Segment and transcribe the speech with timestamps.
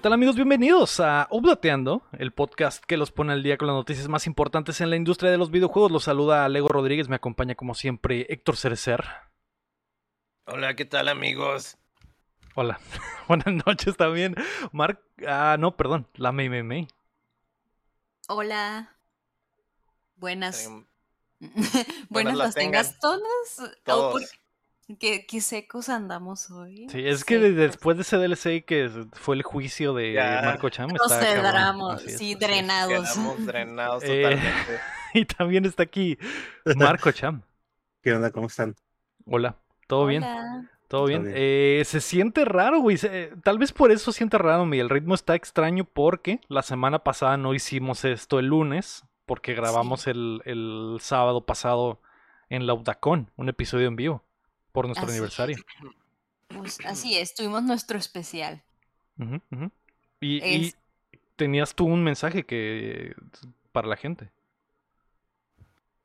[0.00, 0.34] ¿Qué tal amigos?
[0.36, 4.80] Bienvenidos a Updateando, el podcast que los pone al día con las noticias más importantes
[4.80, 5.92] en la industria de los videojuegos.
[5.92, 9.04] Los saluda Lego Rodríguez, me acompaña como siempre Héctor Cerecer.
[10.46, 11.76] Hola, ¿qué tal amigos?
[12.54, 12.80] Hola,
[13.28, 14.36] buenas noches también.
[14.72, 16.88] Mark, ah, no, perdón, la May May May.
[18.26, 18.96] Hola.
[20.16, 20.64] Buenas.
[20.64, 20.86] Em,
[22.08, 23.58] Buenas las las tengas todas.
[23.58, 24.12] Oh, Todos.
[24.12, 24.39] por-
[24.98, 26.88] Qué, qué secos andamos hoy.
[26.90, 27.56] Sí, es que Secos.
[27.56, 30.40] después de ese DLC que fue el juicio de Ya.
[30.44, 32.38] Marco Cham, Nos cedramos, sí, es.
[32.38, 33.10] drenados.
[33.12, 34.80] Quedamos drenados Eh, totalmente.
[35.14, 36.18] Y también está aquí
[36.76, 37.42] Marco Cham.
[38.02, 38.30] ¿Qué onda?
[38.30, 38.74] ¿Cómo están?
[39.26, 40.24] Hola, ¿todo bien?
[40.88, 41.24] Todo bien.
[41.24, 41.34] bien.
[41.36, 42.96] Eh, se siente raro, güey.
[42.96, 44.78] Se- tal vez por eso siente raro, mi.
[44.78, 50.06] El ritmo está extraño porque la semana pasada no hicimos esto el lunes, porque grabamos
[50.06, 52.00] el, el sábado pasado
[52.48, 54.24] en la Udacon, un episodio en vivo,
[54.72, 55.56] por nuestro Así aniversario.
[56.48, 58.62] Pues así es, tuvimos nuestro especial.
[60.20, 60.76] Y, y Es-
[61.36, 63.14] tenías tú un mensaje que
[63.72, 64.30] para la gente.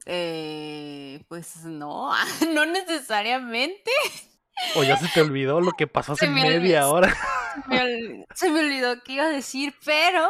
[0.05, 2.11] Eh, pues no,
[2.53, 3.91] no necesariamente.
[4.75, 6.91] O ya se te olvidó lo que pasó hace Se me media olvidó.
[6.91, 7.17] hora.
[7.67, 10.29] Me se me olvidó qué iba a decir, pero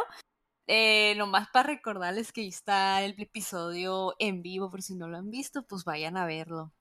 [0.66, 5.16] eh, nomás para recordarles que ahí está el episodio en vivo, por si no lo
[5.18, 6.72] han visto, pues vayan a verlo.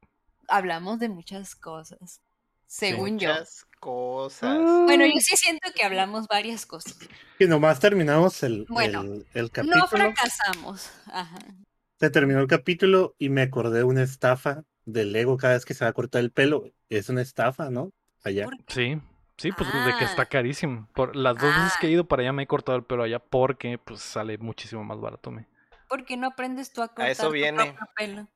[0.47, 2.21] Hablamos de muchas cosas,
[2.67, 3.29] según yo.
[3.29, 4.57] Muchas cosas.
[4.85, 6.97] Bueno, yo sí siento que hablamos varias cosas.
[7.39, 9.81] Y nomás terminamos el, Bueno, el, el capítulo.
[9.81, 10.89] No fracasamos.
[11.07, 11.37] Ajá.
[11.99, 15.73] Se terminó el capítulo y me acordé de una estafa del Lego cada vez que
[15.73, 16.65] se va a cortar el pelo.
[16.89, 17.91] Es una estafa, ¿no?
[18.23, 18.45] Allá.
[18.45, 18.99] ¿Por Sí,
[19.37, 20.25] sí, pues de que está Ah.
[20.25, 20.87] carísimo.
[20.93, 21.93] Por las dos veces que he Ah.
[21.93, 25.31] ido para allá me he cortado el pelo allá porque pues sale muchísimo más barato.
[25.31, 25.47] Me.
[25.87, 27.63] ¿Por qué no aprendes tú a cortar eso tu viene.
[27.63, 28.27] propio pelo?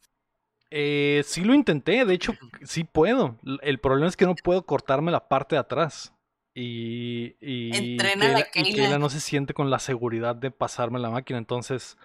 [0.71, 3.37] Eh, sí lo intenté, de hecho sí puedo.
[3.61, 6.13] El problema es que no puedo cortarme la parte de atrás.
[6.53, 8.75] Y, y, Entrena la Keila- y Keila.
[8.83, 11.39] Keila no se siente con la seguridad de pasarme la máquina.
[11.39, 11.97] Entonces,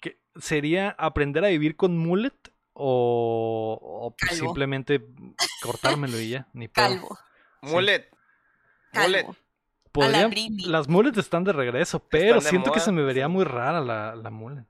[0.00, 2.34] ¿qué- ¿sería aprender a vivir con mullet?
[2.74, 5.04] O, pues, simplemente
[5.62, 6.86] cortármelo y ya, ni pedo.
[6.88, 7.18] Calvo.
[7.62, 8.08] Mullet.
[8.92, 9.22] Mullet.
[9.24, 9.36] Calvo.
[9.92, 10.66] Podría- Britney.
[10.66, 13.32] las mullets están de regreso, pero de siento que se me vería sí.
[13.32, 14.64] muy rara la, la mullet.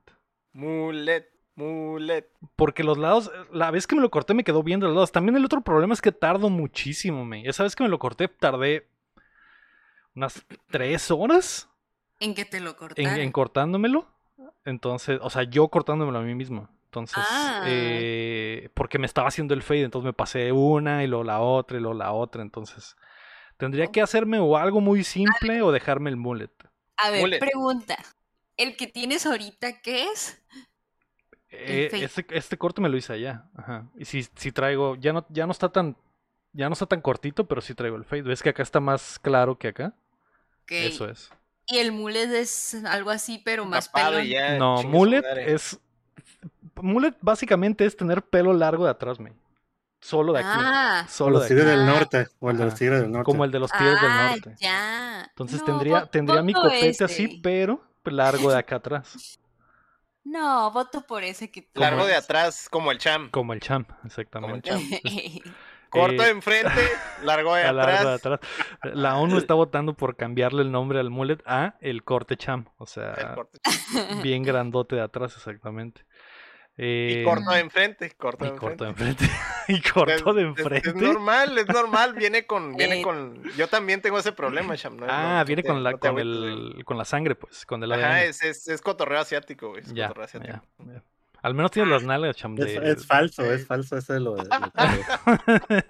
[0.51, 1.29] Mullet.
[1.55, 2.27] Mullet.
[2.55, 5.11] Porque los lados, la vez que me lo corté me quedó bien de los lados.
[5.11, 7.47] También el otro problema es que tardo muchísimo, me.
[7.47, 8.87] Esa vez que me lo corté tardé
[10.15, 11.69] unas tres horas
[12.19, 13.19] ¿En qué te lo en, cortaron?
[13.19, 14.07] en cortándomelo.
[14.65, 16.69] Entonces, o sea, yo cortándomelo a mí mismo.
[16.85, 17.63] Entonces, Ah.
[17.65, 21.77] eh, porque me estaba haciendo el fade, entonces me pasé una y luego la otra
[21.77, 22.41] y luego la otra.
[22.43, 22.95] Entonces,
[23.57, 26.51] tendría que hacerme o algo muy simple o dejarme el mullet.
[26.97, 27.39] A ver, Mullet.
[27.39, 27.97] pregunta.
[28.57, 30.39] ¿El que tienes ahorita qué es?
[31.55, 33.45] Eh, este, este corte me lo hice allá.
[33.55, 33.85] Ajá.
[33.95, 35.95] Y si, si traigo, ya no, ya no está tan,
[36.51, 38.23] ya no está tan cortito, pero sí traigo el fade.
[38.23, 39.93] ¿Ves que acá está más claro que acá?
[40.67, 41.31] Eso es.
[41.67, 44.27] Y el mullet es algo así, pero más Tapado pelón.
[44.27, 45.79] ya, no, mullet es,
[46.75, 49.31] mullet básicamente es tener pelo largo de atrás, me.
[50.01, 50.49] Solo de aquí.
[50.51, 52.27] Ah, Solo los de tigres del norte.
[52.39, 53.23] O el de los tigres del norte.
[53.23, 54.55] Como el de los tigres del ah, norte.
[54.59, 55.23] ya.
[55.29, 57.39] Entonces No, tendría, tendría mi copete así, ese.
[57.41, 59.39] pero largo de acá atrás.
[60.23, 63.29] No, voto por ese que Largo de atrás, como el cham.
[63.31, 64.69] Como el champ, exactamente.
[64.69, 64.81] cham.
[65.89, 66.71] Corto Eh, de enfrente,
[67.23, 68.39] largo de a largo de atrás.
[68.39, 68.39] atrás.
[68.95, 72.65] La ONU está votando por cambiarle el nombre al mullet a el corte cham.
[72.77, 73.35] O El sea,
[74.23, 76.05] bien grandote de atrás, exactamente.
[76.75, 79.25] Y Eh, corto de enfrente, corto y de corto enfrente.
[79.25, 79.43] de enfrente.
[79.67, 80.89] y corto de es- enfrente.
[80.89, 83.03] Es, normal, es normal, viene con, viene Eh.
[83.03, 84.97] con, yo también tengo ese problema, Cham.
[84.97, 87.91] no- ah, no- viene te- con la, no con el, la sangre, pues, con el
[87.91, 88.03] ADN.
[88.03, 89.81] Ajá, es, es, es cotorreo asiático, güey.
[89.83, 90.61] Es ya, cotorreo asiático.
[90.87, 91.03] ya, ya.
[91.43, 92.55] Al menos tienes las nalgas, cham.
[92.57, 94.43] Es, de- es falso, es falso ese de lo de.
[94.45, 94.49] lo
[95.67, 95.83] que-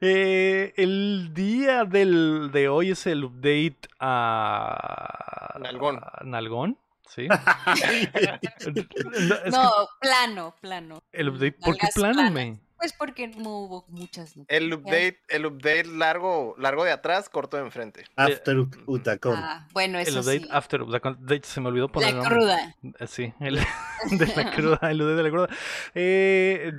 [0.00, 5.98] Eh, el día del, de hoy es el update a Nalgón.
[6.02, 7.28] a Nalgón, ¿sí?
[9.50, 9.70] No,
[10.00, 11.02] plano, plano.
[11.12, 12.60] el update, ¿por qué plano, me?
[12.78, 14.78] Pues porque no hubo muchas El noticias.
[14.80, 18.04] update, el update largo, largo de atrás, corto de enfrente.
[18.16, 18.54] After
[18.86, 19.34] Utacon.
[19.34, 20.48] Ah, bueno, El eso update sí.
[20.50, 22.76] after, de hecho, se me olvidó poner el La cruda.
[23.00, 23.56] Eh, Sí, el
[24.10, 25.48] de la cruda, el update de la cruda.
[25.94, 26.72] Eh,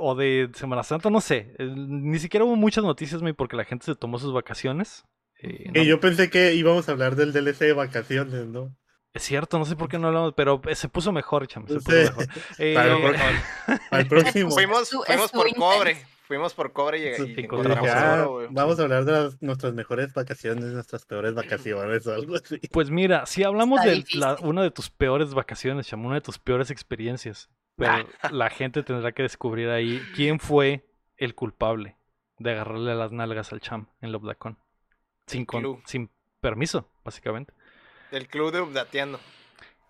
[0.00, 1.54] o de Semana Santa, no sé.
[1.60, 5.04] Eh, Ni siquiera hubo muchas noticias, me, porque la gente se tomó sus vacaciones.
[5.40, 8.74] Eh, no- Y yo pensé que íbamos a hablar del DLC de vacaciones, ¿no?
[9.16, 11.74] Es cierto, no sé por qué no hablamos, pero eh, se puso mejor, cham, se
[11.76, 11.96] puso Sí.
[11.96, 12.26] mejor.
[12.58, 14.50] Eh, Para el próximo- Al próximo.
[14.50, 15.96] Fuimos, fuimos por cobre.
[16.26, 18.46] Fuimos por cobre y, y Sí, encontramos oro, güey.
[18.50, 22.58] vamos a hablar de las- nuestras mejores vacaciones, nuestras peores vacaciones o algo así.
[22.72, 26.20] Pues mira, si hablamos Está de la- una de tus peores vacaciones, cham, una de
[26.22, 30.84] tus peores experiencias, pero la gente tendrá que descubrir ahí quién fue
[31.16, 31.96] el culpable
[32.38, 34.58] de agarrarle las nalgas al cham en Lobdacon.
[35.28, 36.10] Sin, con- sin
[36.40, 37.54] permiso, básicamente.
[38.12, 39.18] El club de Updateando.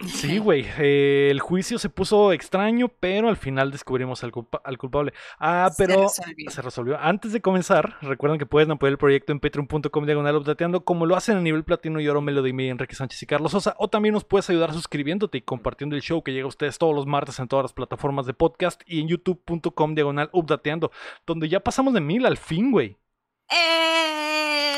[0.06, 0.66] Sí, güey.
[0.78, 5.14] eh, el juicio se puso extraño, pero al final descubrimos al, culpa- al culpable.
[5.38, 6.50] Ah, Se pero resolvió.
[6.50, 6.98] se resolvió.
[7.00, 11.16] Antes de comenzar, recuerden que pueden apoyar el proyecto en patreon.com diagonal updateando, como lo
[11.16, 13.74] hacen a nivel platino y oro Melody Media, Enrique Sánchez y Carlos Sosa.
[13.78, 16.94] O también nos puedes ayudar suscribiéndote y compartiendo el show que llega a ustedes todos
[16.94, 20.90] los martes en todas las plataformas de podcast y en youtube.com diagonal updateando,
[21.26, 22.98] donde ya pasamos de mil al fin, güey.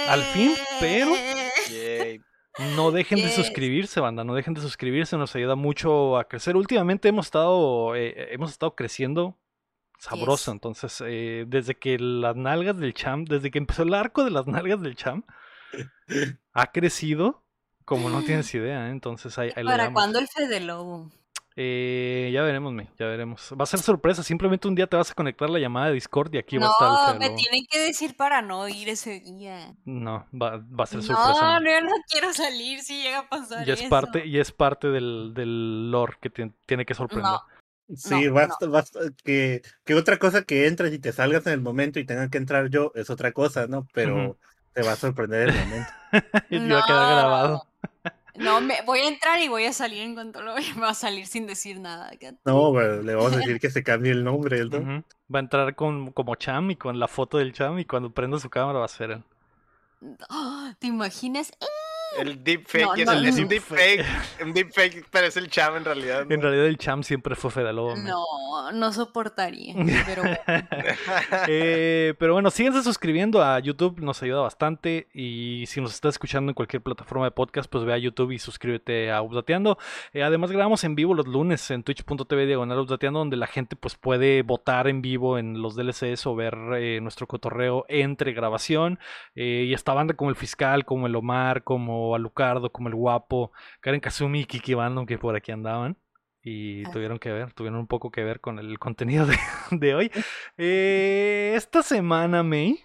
[0.09, 1.13] Al fin, pero-.
[2.77, 6.57] No dejen de suscribirse, banda, no dejen de suscribirse, nos ayuda mucho a crecer.
[6.57, 9.37] Últimamente hemos estado, eh, hemos estado creciendo
[9.99, 10.55] sabroso, Yes.
[10.55, 14.47] entonces eh, desde que las nalgas del cham, desde que empezó el arco de las
[14.49, 15.25] nalgas del cham,
[16.53, 17.43] ha crecido
[17.85, 18.91] como no tienes idea, ¿eh?
[18.91, 21.11] entonces ahí, ahí ¿Para cuándo el Fede Lobo?
[21.61, 23.53] Eh, ya veremos, me, ya veremos.
[23.59, 26.33] Va a ser sorpresa, simplemente un día te vas a conectar la llamada de Discord
[26.33, 29.19] y aquí va a estar el No, me tienen que decir para no ir ese
[29.19, 29.75] día.
[29.85, 31.41] No, va, va a ser sorpresa.
[31.43, 33.89] No, no, yo no quiero salir si llega a pasar Ya es eso.
[33.91, 37.33] parte, y es parte del, del lore que tien- tiene que sorprender.
[37.33, 37.43] No,
[37.93, 41.61] Sí, No, basta, basta, que, que otra cosa que entres y te salgas en el
[41.61, 43.89] momento y tenga que entrar yo es otra cosa, ¿no?
[43.93, 44.39] Pero
[44.75, 45.91] te va a sorprender el momento.
[46.51, 47.67] Y te va a quedar grabado.
[48.39, 50.65] No, me, voy a entrar y voy a salir en cuanto lo vea.
[50.83, 52.11] Va a salir sin decir nada.
[52.45, 55.05] No, pero le vamos a decir que se cambie el nombre, ¿no?
[55.33, 58.39] Va a entrar con, como Cham y con la foto del Cham y cuando prenda
[58.39, 59.25] su cámara va a ser él.
[60.79, 61.53] ¿Te imaginas?
[62.21, 64.05] El deepfake No, es, no, el, es un deepfake.
[64.43, 66.27] Un deepfake, pero es el cham en realidad.
[66.27, 66.35] ¿no?
[66.35, 68.05] En realidad el Cham siempre fue Fede Lobo, man.
[68.05, 69.75] No, no soportaría.
[70.07, 70.39] Pero bueno.
[71.47, 75.09] Eh, pero bueno, síganse suscribiendo a YouTube, nos ayuda bastante.
[75.13, 78.39] Y si nos estás escuchando en cualquier plataforma de podcast, pues ve a YouTube y
[78.39, 79.79] suscríbete a Updateando.
[80.13, 83.95] Eh, además, grabamos en vivo los lunes en twitch.tv diagonal Updateando, donde la gente pues
[83.97, 88.99] puede votar en vivo en los DLCs o ver eh, nuestro cotorreo entre grabación.
[89.35, 93.53] Eh, y esta banda como el Fiscal, como el Omar, como Alucardo, como el Guapo,
[93.81, 95.97] Karen Kazumi y Kiki Bandom, que por aquí andaban.
[96.43, 96.91] Y Ah.
[96.93, 99.37] tuvieron que ver, tuvieron un poco que ver con el contenido de,
[99.71, 100.11] de hoy.
[100.57, 102.81] Eh, esta semana, May,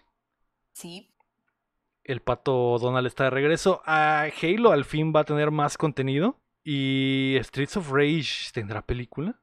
[0.74, 1.12] Sí.
[2.04, 3.82] el pato Donald está de regreso.
[3.86, 6.40] A Halo al fin va a tener más contenido.
[6.66, 9.40] Y Streets of Rage tendrá película.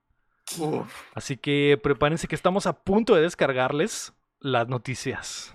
[0.58, 0.90] Uf.
[1.14, 5.54] Así que prepárense que estamos a punto de descargarles las noticias.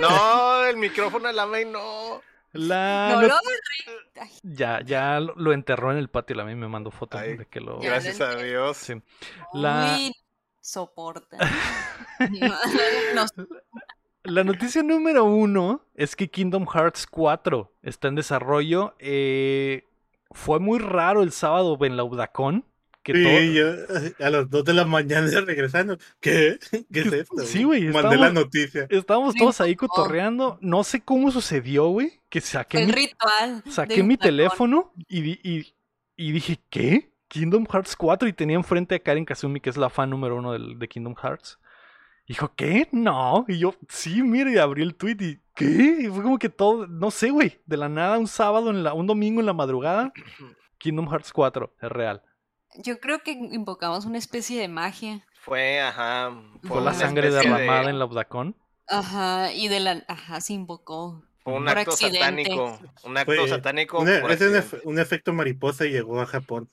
[0.00, 2.20] No, el micrófono de la May no.
[2.52, 3.34] La No lo
[4.42, 6.34] Ya, ya lo, enterró en el patio.
[6.36, 7.78] La mí me mandó foto Ay, de que lo.
[7.78, 8.76] Gracias a Dios.
[8.76, 8.94] Sí.
[9.52, 10.14] La- Uy,
[10.60, 11.38] soporta.
[13.14, 13.24] No,
[14.24, 18.94] La noticia número uno es que Kingdom Hearts 4 está en desarrollo.
[18.98, 19.88] Eh,
[20.30, 22.66] fue muy raro el sábado en la Udacon.
[23.02, 25.96] Que todo- Sí, yo a las 2 de la mañana regresando.
[26.20, 26.58] ¿Qué?
[26.92, 27.38] ¿Qué es esto?
[27.44, 28.86] Sí, güey, Mandé la noticia.
[28.90, 30.58] Estábamos todos ahí cotorreando.
[30.60, 32.20] No sé cómo sucedió, güey.
[32.28, 33.62] Que saqué el mi, ritual.
[33.68, 35.74] saqué mi teléfono y, di- y,
[36.16, 37.10] y dije, ¿qué?
[37.28, 40.52] Kingdom Hearts 4 y tenía enfrente a Karen Kazumi, que es la fan número uno
[40.52, 41.58] del- de Kingdom Hearts.
[42.28, 42.86] Dijo, ¿qué?
[42.92, 43.44] No.
[43.48, 45.98] Y yo, sí, mire, y abrí el tweet y, ¿qué?
[46.02, 47.60] Y fue como que todo, no sé, güey.
[47.66, 50.12] De la nada, un sábado, en la, un domingo en la madrugada,
[50.78, 52.22] Kingdom Hearts 4, es real.
[52.76, 55.24] Yo creo que invocamos una especie de magia.
[55.42, 56.32] Fue, ajá.
[56.62, 58.56] Fue la sangre especie de- derramada en la Udacon.
[58.86, 60.04] Ajá, y de la.
[60.08, 61.22] Ajá, se invocó.
[61.42, 62.18] Fue un por acto accidente.
[62.18, 62.78] satánico.
[63.04, 63.98] Un acto Fue satánico.
[64.00, 64.76] Una- por es un, accidente.
[64.76, 66.68] efe- un efecto mariposa y llegó a Japón.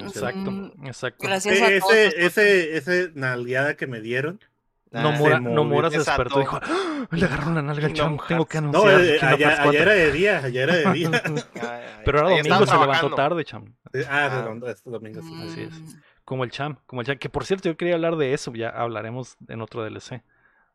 [0.00, 1.26] Exacto, exacto.
[1.26, 1.72] Gracias a todos.
[1.92, 2.14] ese, nosotros.
[2.24, 4.40] ese, ese nalgueada que me dieron.
[4.92, 5.42] Nomura, se.
[5.42, 7.06] Nomura se despertó y dijo, ¡Ah!
[7.10, 8.72] le agarraron la nalga al chamo, tengo que Hearts.
[8.72, 9.82] No, anunciar eh, allá, allá 4".
[9.82, 11.10] era de día, allá era de día.
[12.04, 13.16] Pero era ahí domingo, se levantó trabajando.
[13.16, 13.74] tarde, cham.
[13.84, 14.28] ah, Ah.
[14.42, 15.34] redondo, este domingo sí.
[15.42, 15.74] Así es.
[15.80, 17.18] Mm, Como el Cham, como el Cham.
[17.18, 20.22] Que por cierto, yo quería hablar de eso, ya hablaremos en otro DLC.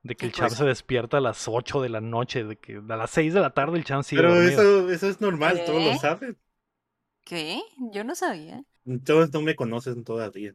[0.03, 2.95] De que el Cham se despierta a las 8 de la noche, de que a
[2.95, 5.93] las 6 de la tarde el Cham sigue Pero eso, eso es normal, todos ¿Qué?
[5.93, 6.37] lo saben.
[7.23, 7.61] ¿Qué?
[7.93, 8.63] Yo no sabía.
[9.05, 10.53] Todos no me conocen todavía.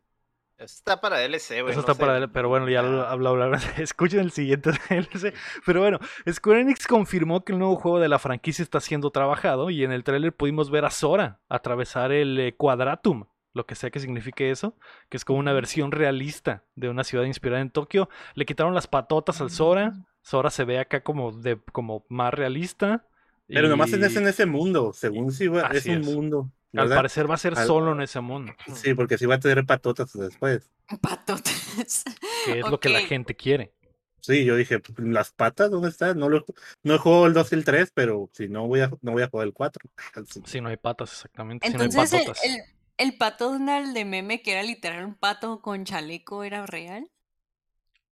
[0.59, 1.73] Está para DLC, güey.
[1.73, 2.01] Eso no está sé.
[2.01, 3.11] para él, pero bueno, ya lo Ah.
[3.11, 3.59] hablar.
[3.79, 5.35] Escuchen el siguiente DLC.
[5.67, 5.99] Pero bueno,
[6.31, 9.93] Square Enix confirmó que el nuevo juego de la franquicia está siendo trabajado y en
[9.93, 14.51] el tráiler pudimos ver a Sora atravesar el eh, Quadratum, lo que sea que signifique
[14.51, 14.77] eso,
[15.11, 18.09] que es como una versión realista de una ciudad inspirada en Tokio.
[18.35, 19.93] Le quitaron las patotas al Sora.
[20.23, 23.05] Sora se ve acá como de como más realista.
[23.47, 26.05] Pero nomás y ese, en ese mundo, según si es un es.
[26.07, 26.51] mundo.
[26.79, 29.41] Al parecer va a ser Al- solo en ese mundo, Sí, porque si va a
[29.41, 30.71] tener patotas después.
[31.01, 32.05] Patotas.
[32.45, 33.73] que es lo que la gente quiere.
[34.21, 36.19] Sí, yo dije, ¿las patas dónde están?
[36.19, 36.45] No, lo,
[36.83, 39.23] no he jugado el 2 y el 3, pero si no voy a, no voy
[39.23, 39.89] a jugar el 4.
[40.15, 40.43] Así.
[40.47, 41.67] Si no hay patas, exactamente.
[41.67, 42.45] Entonces, si no hay el, patotas.
[42.45, 42.61] el,
[42.99, 47.09] el pato Donald de meme, que era literal un pato con chaleco, ¿era real?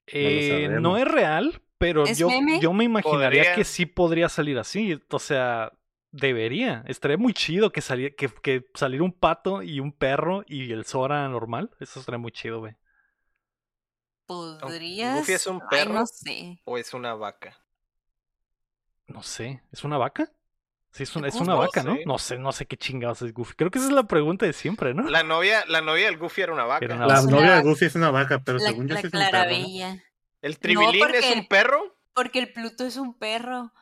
[0.06, 0.98] Eh, no sabemos.
[1.00, 2.60] es real, Pero ¿Es yo, meme?
[2.60, 3.54] yo me imaginaría Podría.
[3.56, 5.00] que sí podría salir así.
[5.10, 5.72] O sea,
[6.16, 6.84] debería.
[6.86, 10.84] Estaría muy chido que, saliera que, que saliera un pato y un perro y el
[10.84, 11.70] Sora normal.
[11.80, 12.74] Eso estaría muy chido, güey.
[14.26, 15.18] Podrías.
[15.18, 15.92] Goofy es un Ay, perro.
[15.94, 16.60] no sé.
[16.64, 17.56] ¿O es una vaca?
[19.06, 19.62] No sé.
[19.70, 20.30] ¿Es una vaca?
[20.92, 21.96] Sí, es una, es una No vaca, ¿no?
[21.96, 22.04] sé.
[22.06, 23.54] No sé, no sé qué chingados es Goofy.
[23.54, 25.02] Creo que esa es la pregunta de siempre, ¿no?
[25.10, 26.84] La novia, la novia del Goofy era una vaca.
[26.84, 27.68] Era una La Es una novia de vaca.
[27.68, 29.30] Goofy es una vaca, pero La, según yo la sí es un perro, ¿no?
[29.30, 30.04] clarabella.
[30.40, 31.96] ¿El tribilín es porque- un perro?
[32.14, 33.72] Porque el Pluto es un perro.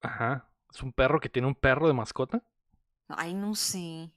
[0.00, 0.48] Ajá.
[0.76, 2.42] ¿Es un perro que tiene un perro de mascota?
[3.08, 4.10] Ay, no sé.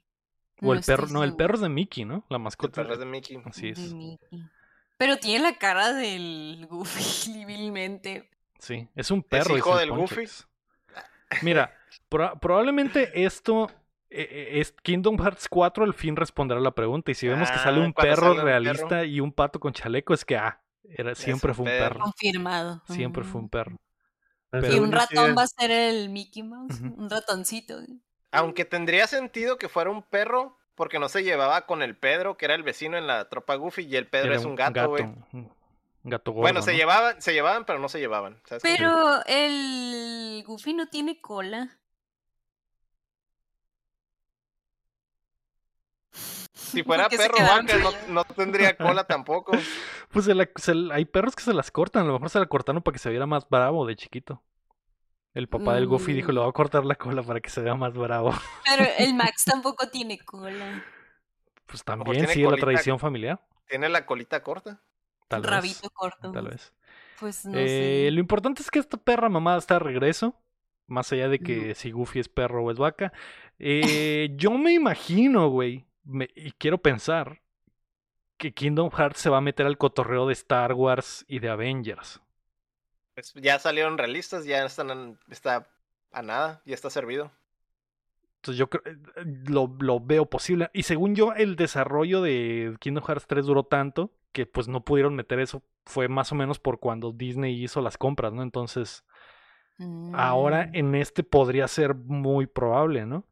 [0.61, 2.25] O el perro, no, el perro es de Mickey, ¿no?
[2.27, 2.81] La El mascota.
[2.81, 3.41] perro es de Mickey.
[3.45, 3.93] Así de es.
[3.93, 4.43] Mickey.
[4.97, 8.29] Pero tiene la cara del Goofy, civilmente.
[8.57, 9.55] Sí, es un perro.
[9.57, 10.25] hijo dice el del Goofy?
[11.43, 11.73] Mira,
[12.09, 13.69] proba- probablemente esto
[14.09, 17.11] eh, eh, es Kingdom Hearts 4 al fin responderá la pregunta.
[17.11, 19.03] Y si vemos que sale Ah, un cuando perro un realista perro.
[19.05, 21.89] y un pato con chaleco, es que ah, era, siempre un fue un perro.
[21.95, 22.03] perro.
[22.03, 22.81] Confirmado.
[22.87, 23.51] Siempre fue un Ujú.
[23.51, 23.77] perro.
[24.49, 26.79] Pero Y un ratón va a ser el Mickey Mouse.
[26.81, 27.79] Un ratoncito.
[28.31, 32.45] Aunque tendría sentido que fuera un perro, porque no se llevaba con el Pedro, que
[32.45, 35.05] era el vecino en la tropa Goofy, y el Pedro Era es un gato, güey.
[36.03, 36.41] gato gordo.
[36.41, 36.77] Bueno, se ¿no?
[36.77, 38.41] llevaban, se llevaban, pero no se llevaban.
[38.61, 41.78] Pero el Goofy no tiene cola.
[46.59, 47.77] Si fuera ¿Por qué se perro vaca,
[48.09, 49.51] no, tendría cola tampoco.
[50.11, 52.03] Pues se la- se la- hay perros que se las cortan.
[52.03, 54.43] A lo mejor se la cortaron para que se viera más bravo de chiquito.
[55.33, 57.75] El papá del Goofy dijo: Le voy a cortar la cola para que se vea
[57.75, 58.31] más bravo.
[58.65, 60.83] Pero el Max tampoco tiene cola.
[61.65, 62.65] Pues también sigue la colita.
[62.65, 63.39] tradición familiar.
[63.67, 64.81] Tiene la colita corta.
[65.27, 65.49] Tal vez.
[65.51, 66.31] Rabito corto.
[66.31, 66.73] Tal vez.
[67.19, 68.11] Pues no Eh, sé.
[68.11, 70.35] Lo importante es que esta perra mamada está de regreso.
[70.87, 73.11] Más allá de que si Goofy es perro o es vaca.
[73.61, 75.85] Eh, yo me imagino, güey.
[76.09, 77.41] Me- y quiero pensar
[78.37, 82.21] que Kingdom Hearts se va a meter al cotorreo de Star Wars y de Avengers.
[83.13, 85.67] Pues ya salieron realistas, ya están en- está
[86.11, 87.31] a nada, ya está servido.
[88.37, 88.97] Entonces yo creo, eh,
[89.47, 90.69] lo, lo veo posible.
[90.73, 95.15] Y según yo, el desarrollo de Kingdom Hearts 3 duró tanto que pues no pudieron
[95.15, 95.63] meter eso.
[95.85, 98.43] Fue más o menos por cuando Disney hizo las compras, ¿no?
[98.43, 99.03] Entonces,
[100.11, 100.75] ahora Mm.
[100.75, 103.25] en este podría ser muy probable, ¿no?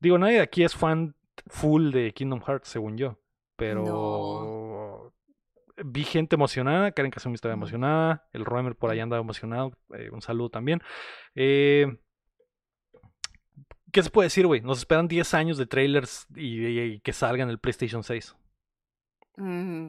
[0.00, 1.14] Digo, nadie de aquí es fan
[1.46, 3.18] full de Kingdom Hearts, según yo.
[3.56, 5.12] Pero
[5.84, 10.22] vi gente emocionada, Karen Kazumi estaba emocionada, el Roemer por allá andaba emocionado, eh, un
[10.22, 10.80] saludo también.
[11.34, 11.98] Eh,
[13.92, 14.60] ¿Qué se puede decir, güey?
[14.60, 18.36] Nos esperan 10 años de trailers y, y- y que salgan el PlayStation 6.
[19.36, 19.88] Mm,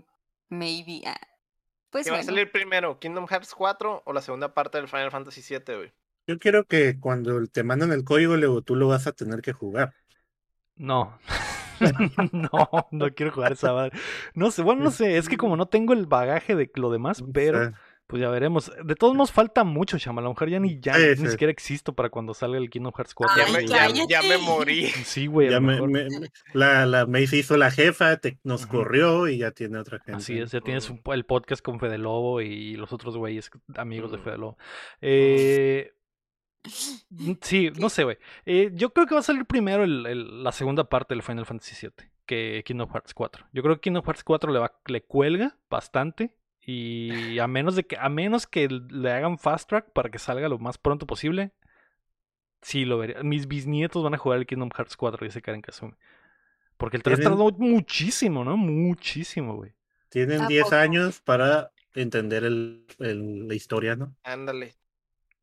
[0.49, 1.01] maybe.
[1.05, 1.19] ah.
[1.89, 2.31] Pues ¿Qué va a bueno.
[2.31, 2.99] salir primero?
[2.99, 5.91] ¿Kingdom Hearts 4 o la segunda parte del Final Fantasy 7, güey?
[6.27, 9.51] Yo quiero que cuando te mandan el código, luego tú lo vas a tener que
[9.53, 9.95] jugar.
[10.79, 11.19] No.
[12.33, 13.91] no, no quiero jugar esa madre.
[14.33, 17.23] No sé, bueno, no sé, es que como no tengo el bagaje de lo demás,
[17.33, 17.71] pero
[18.07, 18.71] pues ya veremos.
[18.83, 20.19] De todos modos falta mucho, chama.
[20.21, 21.27] A lo mejor ya ni ya Sí, ni sí.
[21.29, 23.37] siquiera existo para cuando salga el Kingdom Hearts 4.
[23.37, 24.37] Ya, Ay, ya- ya me cállate.
[24.39, 24.87] morí.
[24.87, 26.07] Sí, güey, ya me- me-
[26.53, 30.13] la, la Mace hizo la jefa, te- nos corrió y ya tiene otra gente.
[30.13, 34.11] Así es, ya tienes un- el podcast con Fede Lobo y los otros güeyes amigos
[34.11, 34.17] de.
[34.17, 34.57] Fede Lobo.
[35.01, 35.91] Eh,
[37.41, 38.17] sí, no sé, güey.
[38.45, 41.45] Eh, yo creo que va a salir primero el- el- la segunda parte del Final
[41.45, 43.45] Fantasy VII que Kingdom Hearts 4.
[43.53, 47.85] Yo creo que Kingdom Hearts 4 le, va, le cuelga bastante y a menos de
[47.85, 51.51] que a menos que le hagan fast track para que salga lo más pronto posible,
[52.61, 53.23] sí lo vería.
[53.23, 55.93] Mis bisnietos van a jugar el Kingdom Hearts 4, dice Karen Kazumi.
[56.77, 58.55] Porque el 3 Tienen- tardó muchísimo, ¿no?
[58.57, 59.73] Muchísimo, güey.
[60.09, 60.75] Tienen ¿A 10 poco?
[60.75, 64.15] años para entender el, el- la historia, ¿no?
[64.23, 64.75] Ándale.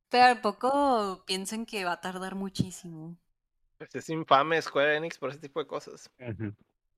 [0.09, 3.17] Pero ¿a poco piensan que va a tardar muchísimo?
[3.79, 6.11] Pues es infame Square Enix por ese tipo de cosas.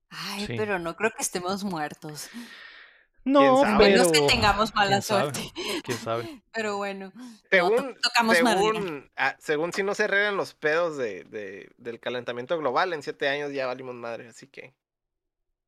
[0.09, 0.53] Ay, Sí.
[0.57, 2.29] pero no creo que estemos muertos.
[3.25, 3.77] No, pero...
[3.77, 5.21] menos que tengamos mala ¿quién sabe?
[5.33, 5.51] suerte.
[5.83, 6.41] ¿Quién sabe?
[6.53, 7.11] Pero bueno.
[7.13, 11.69] no, Según, to- tocamos según, ah, según si no se arreglan los pedos de, de-
[11.77, 14.73] del calentamiento global, en siete años ya valimos madre, así que.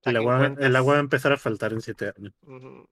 [0.03, 0.65] El agua, cuentas.
[0.65, 2.33] el agua va a empezar a faltar en 7 años.
[2.47, 2.87] Ujú.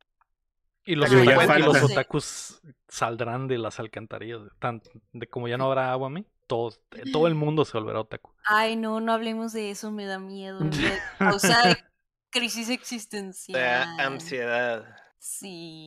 [0.86, 4.44] Y los, ya otakus, y los otakus saldrán de las alcantarillas.
[4.44, 4.82] de Tan,
[5.14, 6.26] de como ya no habrá agua, ¿me?
[6.48, 8.32] Todos, eh, todo el mundo se volverá otaku.
[8.46, 10.62] Ay, no, no hablemos de eso, me da miedo.
[10.62, 10.72] Me
[11.20, 11.56] causa
[12.32, 14.00] crisis existencial.
[14.00, 14.86] ansiedad.
[15.20, 15.86] Sí.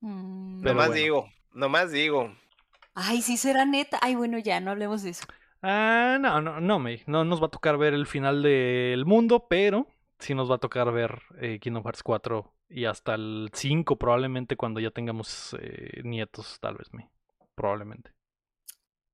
[0.00, 0.62] Mm.
[0.62, 1.00] Pero nomás bueno.
[1.00, 2.34] digo, nomás digo.
[2.94, 3.98] Ay, sí será neta.
[4.02, 5.24] Ay, bueno, ya, no hablemos de eso.
[5.62, 7.02] Ah, no, no, no, May.
[7.06, 9.86] No nos va a tocar ver el final del mundo, pero
[10.22, 14.56] sí nos va a tocar ver eh, Kingdom Hearts 4 y hasta el 5 probablemente
[14.56, 17.08] cuando ya tengamos eh, nietos, tal vez, May.
[17.54, 18.12] Probablemente.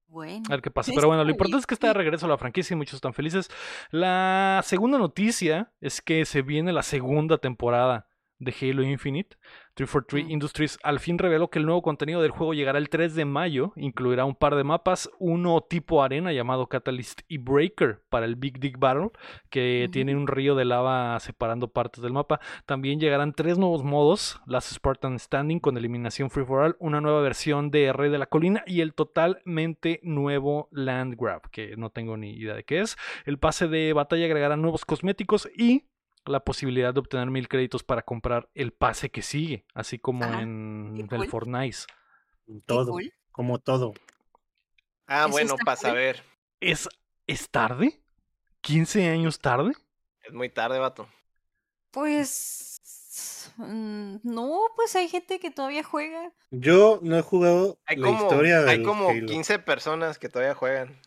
[0.07, 0.45] Bueno.
[0.49, 0.93] A ver qué pasa.
[0.95, 3.13] Pero bueno, lo importante es que está de regreso a la franquicia y muchos están
[3.13, 3.51] felices.
[3.91, 8.08] La segunda noticia es que se viene la segunda temporada
[8.39, 9.37] de Halo Infinite.
[9.75, 10.31] 343 Mm.
[10.31, 13.73] Industries al fin reveló que el nuevo contenido del juego llegará el 3 de mayo.
[13.77, 18.59] Incluirá un par de mapas, uno tipo arena llamado Catalyst y Breaker para el Big
[18.59, 19.11] Dig Battle,
[19.51, 22.41] que tiene un río de lava separando partes del mapa.
[22.67, 27.21] También llegarán tres nuevos modos: Last Spartan Standing con eliminación free for all, una nueva
[27.21, 32.17] versión de Rey de la Colina y el totalmente nuevo Land Grab, que no tengo
[32.17, 32.97] ni idea de qué es.
[33.25, 35.85] El pase de batalla agregará nuevos cosméticos y
[36.29, 40.95] la posibilidad de obtener mil créditos para comprar el pase que sigue, así como en
[41.09, 41.29] qué el cool.
[41.29, 41.79] Fortnite.
[42.67, 43.13] Todo, cool.
[43.33, 43.95] como todo.
[45.07, 45.83] Ah, bueno, para cool.
[45.89, 46.23] saber.
[46.61, 46.89] ¿Es,
[47.27, 48.01] ¿Es tarde?
[48.63, 49.73] ¿15 años tarde?
[50.23, 51.09] Es muy tarde, vato.
[51.91, 56.33] Pues mm, no, pues hay gente que todavía juega.
[56.51, 59.27] Yo no he jugado Hay la como, historia hay como Halo.
[59.27, 61.01] 15 personas que todavía juegan.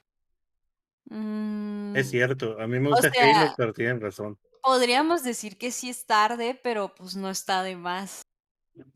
[1.05, 4.37] Mm, Es cierto, a mí me O gusta sea- Halo, pero tienen razón.
[4.61, 8.21] Podríamos decir que sí es tarde, pero pues no está de más.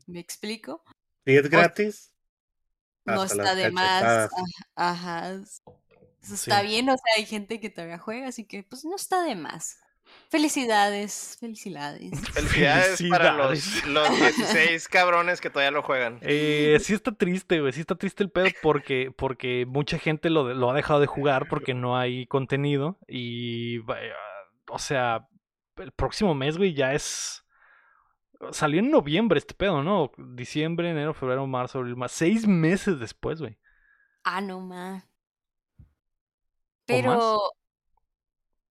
[0.06, 0.82] ¿Me explico?
[1.24, 2.12] Si es gratis,
[3.04, 4.30] No está de más.
[4.74, 5.30] Ajá.
[6.22, 6.66] Eso está Sí.
[6.66, 9.78] bien, o sea, hay gente que todavía juega, así que pues no está de más.
[10.28, 12.10] Felicidades, felicidades.
[12.34, 16.18] Felicidades, para los, los 16 cabrones que todavía lo juegan.
[16.22, 17.72] Eh, sí está triste, güey.
[17.72, 21.48] Sí está triste el pedo porque, porque mucha gente lo, lo ha dejado de jugar
[21.48, 22.98] porque no hay contenido.
[23.08, 23.78] Y,
[24.68, 25.28] o sea,
[25.76, 27.44] el próximo mes, güey, ya es.
[28.52, 30.10] Salió en noviembre este pedo, ¿no?
[30.18, 32.12] Diciembre, enero, febrero, marzo, abril, más.
[32.12, 33.58] Seis meses después, güey.
[34.24, 34.94] Ah, no más.
[34.94, 35.08] más?
[36.84, 37.38] Pero,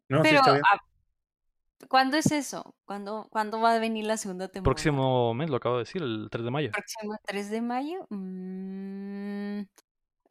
[0.09, 0.63] No, sí pero, está bien.
[1.89, 2.75] ¿cuándo es eso?
[2.85, 4.75] ¿Cuándo, ¿Cuándo va a venir la segunda temporada?
[4.75, 6.71] Próximo mes, lo acabo de decir, el 3 de mayo.
[6.71, 8.07] próximo 3 de mayo.
[8.09, 9.62] Mm,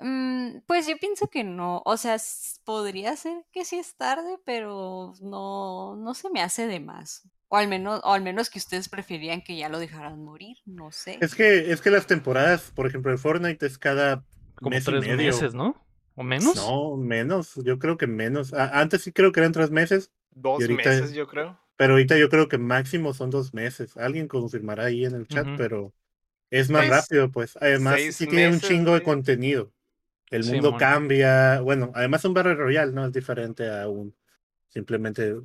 [0.00, 1.82] mm, pues yo pienso que no.
[1.84, 2.16] O sea,
[2.64, 7.28] podría ser que sí es tarde, pero no, no se me hace de más.
[7.48, 10.90] O al menos, o al menos que ustedes preferían que ya lo dejaran morir, no
[10.90, 11.18] sé.
[11.20, 14.24] Es que, es que las temporadas, por ejemplo, el Fortnite es cada
[14.56, 15.16] Como mes y tres medio.
[15.32, 15.76] meses, ¿no?
[16.16, 16.54] ¿O menos?
[16.56, 18.52] No, menos, yo creo que menos.
[18.54, 21.58] A- antes sí creo que eran tres meses, Dos ahorita- meses, yo creo.
[21.76, 23.96] pero ahorita yo creo que máximo son dos meses.
[23.96, 25.92] Alguien confirmará ahí en el chat, pero
[26.50, 27.56] es más Seis- rápido, pues.
[27.60, 29.72] Además, sí tiene un chingo de contenido.
[30.34, 31.60] El Sí, mundo cambia.
[31.60, 33.06] Bueno, además un Battle Royale, ¿no?
[33.06, 34.14] Es diferente a un
[34.68, 35.36] simplemente.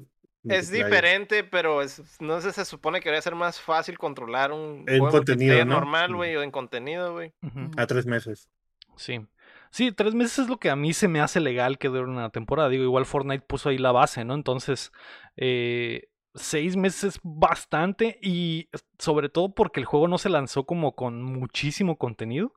[0.44, 4.86] Es diferente, pero es, no sé, se supone que debería ser más fácil controlar un
[4.88, 7.34] En juego contenido, normal, güey, o en contenido, güey.
[7.78, 8.50] A tres meses.
[8.96, 9.22] Sí.
[9.70, 12.32] Sí, tres meses es lo que a mí se me hace legal que dure una
[12.32, 12.70] temporada.
[12.70, 14.34] Digo, igual Fortnite puso ahí la base, ¿no?
[14.34, 14.92] Entonces,
[15.38, 20.96] eh, seis meses es bastante y sobre todo porque el juego no se lanzó como
[20.96, 22.54] con muchísimo contenido.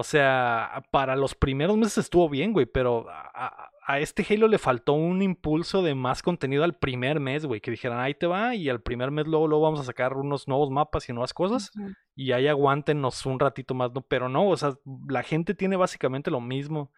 [0.00, 4.58] O sea, para los primeros meses estuvo bien, güey, pero a, a- este Halo le
[4.58, 8.54] faltó un impulso de más contenido al primer mes, güey, que dijeran, ahí te va,
[8.54, 11.72] y al primer mes luego, luego vamos a sacar unos nuevos mapas y nuevas cosas
[12.14, 14.02] y ahí aguántenos un ratito más, ¿no?
[14.02, 14.74] Pero no, o sea,
[15.08, 16.92] la gente tiene básicamente lo mismo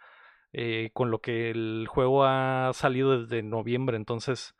[0.53, 4.55] eh, con lo que el juego ha salido desde noviembre, entonces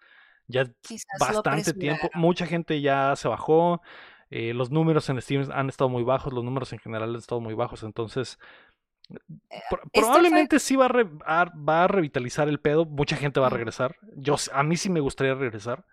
[0.47, 3.83] ya Quizás bastante tiempo, mucha gente ya se bajó,
[4.31, 7.41] eh, los números en Steam han estado muy bajos, los números en general han estado
[7.41, 8.39] muy bajos, entonces
[9.69, 13.41] pro- fue- probablemente sí va a, re- a- va a revitalizar el pedo, mucha gente
[13.41, 15.85] va a regresar, yo a mí sí me gustaría regresar.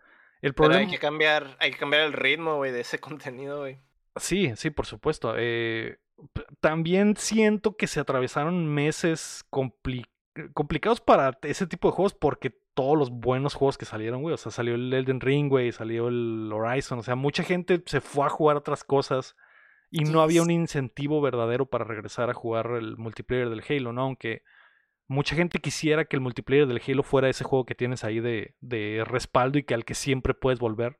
[0.41, 3.59] El Pero problema hay que cambiar, hay que cambiar el ritmo, güey, de ese contenido,
[3.59, 3.79] güey.
[4.15, 5.33] Sí, sí, por supuesto.
[5.37, 5.99] Eh,
[6.59, 10.07] también siento que se atravesaron meses compli-
[10.53, 14.33] complicados para ese tipo de juegos porque todos los buenos juegos que salieron, güey.
[14.33, 16.99] O sea, salió el Elden Ring, güey, salió el Horizon.
[16.99, 19.35] O sea, mucha gente se fue a jugar otras cosas
[19.89, 24.01] y no había un incentivo verdadero para regresar a jugar el multiplayer del Halo, ¿no?
[24.03, 24.43] Aunque
[25.07, 28.55] mucha gente quisiera que el multiplayer del Halo fuera ese juego que tienes ahí de,
[28.59, 30.99] de respaldo y que al que siempre puedes volver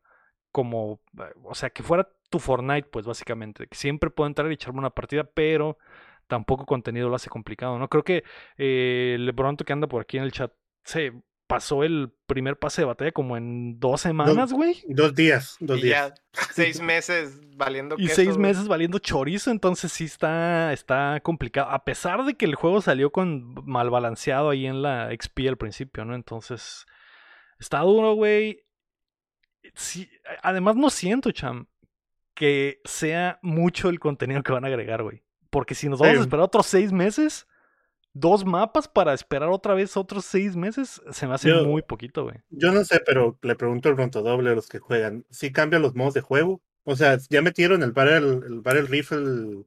[0.52, 4.56] como, eh, o sea, que fuera tu Fortnite, pues básicamente, que siempre puedo entrar y
[4.56, 5.78] echarme una partida, pero
[6.28, 7.88] tampoco contenido lo hace complicado, ¿no?
[7.90, 8.24] Creo que
[8.58, 10.52] eh, LeBronto que anda por aquí en el chat
[10.84, 11.14] se
[11.48, 14.84] pasó el primer pase de batalla como en dos semanas, güey.
[14.88, 16.14] Dos días, dos y días.
[16.14, 21.72] ya seis meses valiendo Y queso, seis meses valiendo chorizo, entonces sí está, está complicado.
[21.72, 25.58] A pesar de que el juego salió con mal balanceado ahí en la XP al
[25.58, 26.14] principio, ¿no?
[26.14, 26.86] Entonces,
[27.60, 28.66] está duro, güey.
[29.74, 30.10] Sí,
[30.44, 31.68] además no siento, Cham,
[32.34, 35.24] que sea mucho el contenido que van a agregar, güey.
[35.50, 36.20] Porque si nos vamos Sí.
[36.20, 37.48] a esperar otros seis meses,
[38.14, 42.24] dos mapas para esperar otra vez otros seis meses, se me hace Yo- muy poquito,
[42.24, 42.38] güey.
[42.50, 45.26] Yo no sé, pero le pregunto al pronto doble a los que juegan.
[45.30, 46.62] ¿Sí cambian los modos de juego?
[46.84, 49.64] O sea, ya metieron el barrel, el barrel rifle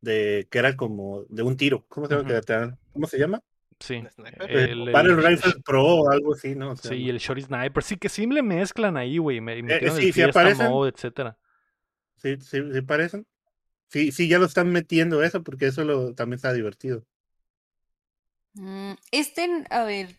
[0.00, 1.84] de que era como de un tiro.
[1.88, 2.40] ¿Cómo se llama?
[2.46, 2.78] Dan?
[2.92, 3.42] ¿Cómo se llama?
[3.80, 3.94] Sí.
[3.94, 4.88] ¿El?
[4.88, 6.72] Eh, El- rifle pro o algo así, ¿no?
[6.72, 7.82] O sea, Sí, y el Short Sniper.
[7.82, 9.40] Sí, que sí le mezclan ahí, güey.
[9.40, 10.68] Me, metieron sí, el sí aparecen.
[10.70, 11.38] Mode, etcétera.
[12.16, 13.26] Sí, sí, sí parecen.
[13.88, 17.06] Sí, sí, ya lo están metiendo eso porque eso lo, también está divertido.
[18.54, 20.14] Mm, Este, a ver.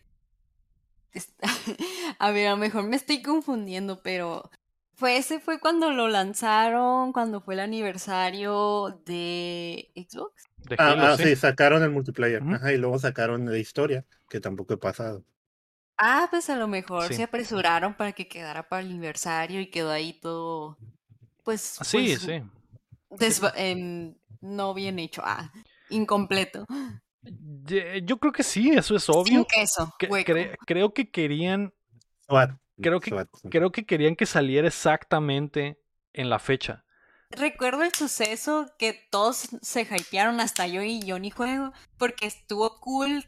[2.18, 4.50] A ver, a lo mejor me estoy confundiendo, pero.
[4.94, 10.44] Fue ese fue cuando lo lanzaron, cuando fue el aniversario de Xbox.
[10.68, 11.24] De Ah, Halo, ah, sí.
[11.28, 12.42] sí, sacaron el multiplayer.
[12.42, 15.24] Ajá, y luego sacaron la historia, que tampoco he pasado.
[15.98, 17.14] Ah, pues a lo mejor Sí.
[17.14, 20.78] se apresuraron para que quedara para el aniversario y quedó ahí todo.
[21.44, 21.82] Pues.
[21.82, 22.42] Sí, pues, sí.
[23.10, 25.22] Desva- em, no bien hecho.
[25.24, 25.52] Ah,
[25.88, 26.66] incompleto.
[28.02, 29.46] Yo creo que sí, eso es Sin obvio.
[29.46, 29.92] queso.
[29.98, 30.32] Que- hueco.
[30.32, 31.72] cre- creo que querían.
[32.80, 35.78] Creo que- creo que querían que saliera exactamente
[36.14, 36.84] en la fecha.
[37.30, 42.80] Recuerdo el suceso que todos se hypearon, hasta yo y yo ni juego, porque estuvo
[42.80, 43.24] cool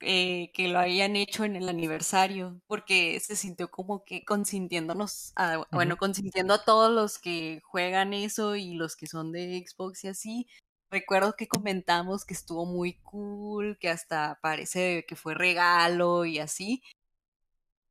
[0.00, 5.66] eh, que lo hayan hecho en el aniversario, porque se sintió como que consintiéndonos, a-
[5.72, 10.08] bueno, consintiendo a todos los que juegan eso y los que son de Xbox y
[10.08, 10.46] así.
[10.90, 16.82] Recuerdo que comentamos que estuvo muy cool, que hasta parece que fue regalo y así.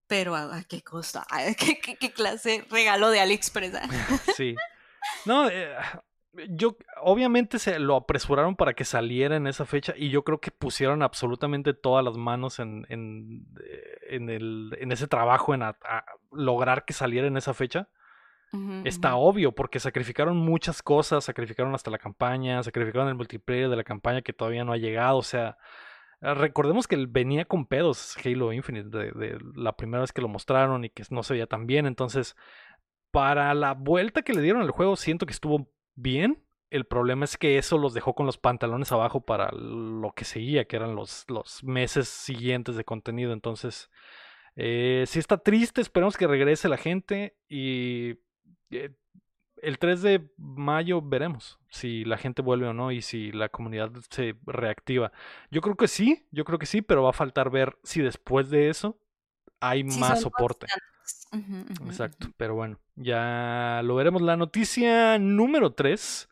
[0.07, 1.25] Pero ¿a, a qué costa?
[1.57, 3.75] ¿Qué, qué, qué clase regalo de AliExpress?
[3.75, 3.87] ah?
[4.35, 4.55] Sí.
[5.25, 5.75] No, eh,
[6.49, 10.51] yo obviamente se lo apresuraron para que saliera en esa fecha y yo creo que
[10.51, 15.77] pusieron absolutamente todas las manos en, en, eh, en el, en ese trabajo, en a-
[15.83, 17.89] a lograr que saliera en esa fecha.
[18.85, 23.83] Está obvio, porque sacrificaron muchas cosas, sacrificaron hasta la campaña, sacrificaron el multiplayer de la
[23.83, 25.57] campaña que todavía no ha llegado, o sea,
[26.21, 30.27] eh, recordemos que venía con pedos Halo Infinite de, de la primera vez que lo
[30.29, 32.35] mostraron y que no se veía tan bien, entonces,
[33.11, 35.69] para la vuelta que le dieron al juego, siento que estuvo
[36.01, 36.43] bien.
[36.69, 40.65] El problema es que eso los dejó con los pantalones abajo para lo que seguía,
[40.65, 43.33] que eran los, los meses siguientes de contenido.
[43.33, 43.89] Entonces,
[44.55, 48.19] eh, sí está triste, esperamos que regrese la gente y
[48.71, 48.91] eh,
[49.61, 53.91] el 3 de mayo veremos si la gente vuelve o no y si la comunidad
[54.09, 55.11] se reactiva.
[55.51, 58.49] Yo creo que sí, yo creo que sí, pero va a faltar ver si después
[58.49, 58.99] de eso
[59.59, 60.67] hay Sí, más soporte.
[60.67, 60.88] constantes.
[61.31, 64.21] Exacto, pero bueno, ya lo veremos.
[64.21, 66.29] La noticia número 3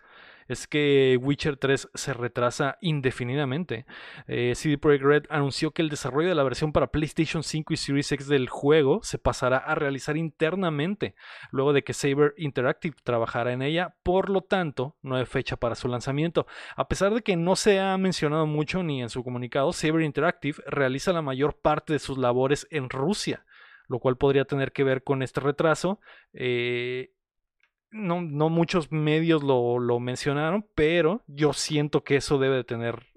[0.47, 3.85] es que Witcher 3 se retrasa indefinidamente.
[4.27, 7.77] Eh, CD Projekt Red anunció que el desarrollo de la versión para PlayStation 5 y
[7.77, 11.15] Series X del juego se pasará a realizar internamente,
[11.51, 15.75] luego de que Saber Interactive trabajara en ella, por lo tanto, no hay fecha para
[15.75, 16.47] su lanzamiento.
[16.75, 20.63] A pesar de que no se ha mencionado mucho ni en su comunicado, Saber Interactive
[20.65, 23.45] realiza la mayor parte de sus labores en Rusia
[23.87, 25.99] lo cual podría tener que ver con este retraso.
[26.33, 27.11] Eh,
[27.89, 33.07] no, no, muchos medios lo, lo, mencionaron, pero yo siento que eso debe de tener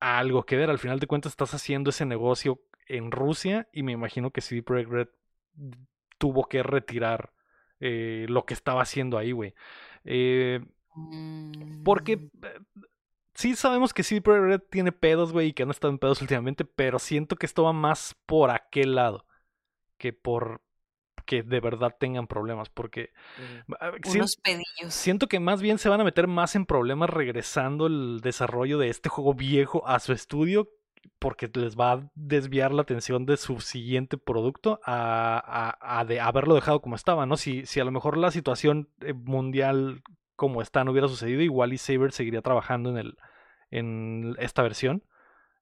[0.00, 0.70] algo que ver.
[0.70, 4.62] Al final de cuentas estás haciendo ese negocio en Rusia y me imagino que CD
[4.62, 5.08] Projekt Red
[6.18, 7.32] tuvo que retirar
[7.80, 9.54] eh, lo que estaba haciendo ahí, güey.
[10.04, 10.60] Eh,
[11.84, 12.30] porque Mm.
[13.34, 16.22] sí sabemos que CD Projekt Red tiene pedos, güey, y que han estado en pedos
[16.22, 19.26] últimamente, pero siento que esto va más por aquel lado
[19.98, 20.62] que por
[21.24, 23.10] que de verdad tengan problemas, porque
[24.04, 24.94] si, unos pedillos.
[24.94, 28.88] siento que más bien se van a meter más en problemas regresando el desarrollo de
[28.90, 30.68] este juego viejo a su estudio,
[31.18, 36.20] porque les va a desviar la atención de su siguiente producto a, a, a de
[36.20, 37.36] haberlo dejado como estaba, ¿no?
[37.36, 40.02] Si, si a lo mejor la situación eh, mundial
[40.36, 43.16] como está no hubiera sucedido, igual y Saber seguiría trabajando en el
[43.70, 45.02] en esta versión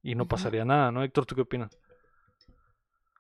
[0.03, 0.31] y no uh -huh.
[0.31, 1.03] pasaría nada, ¿no?
[1.03, 1.79] Héctor, ¿tú qué opinas?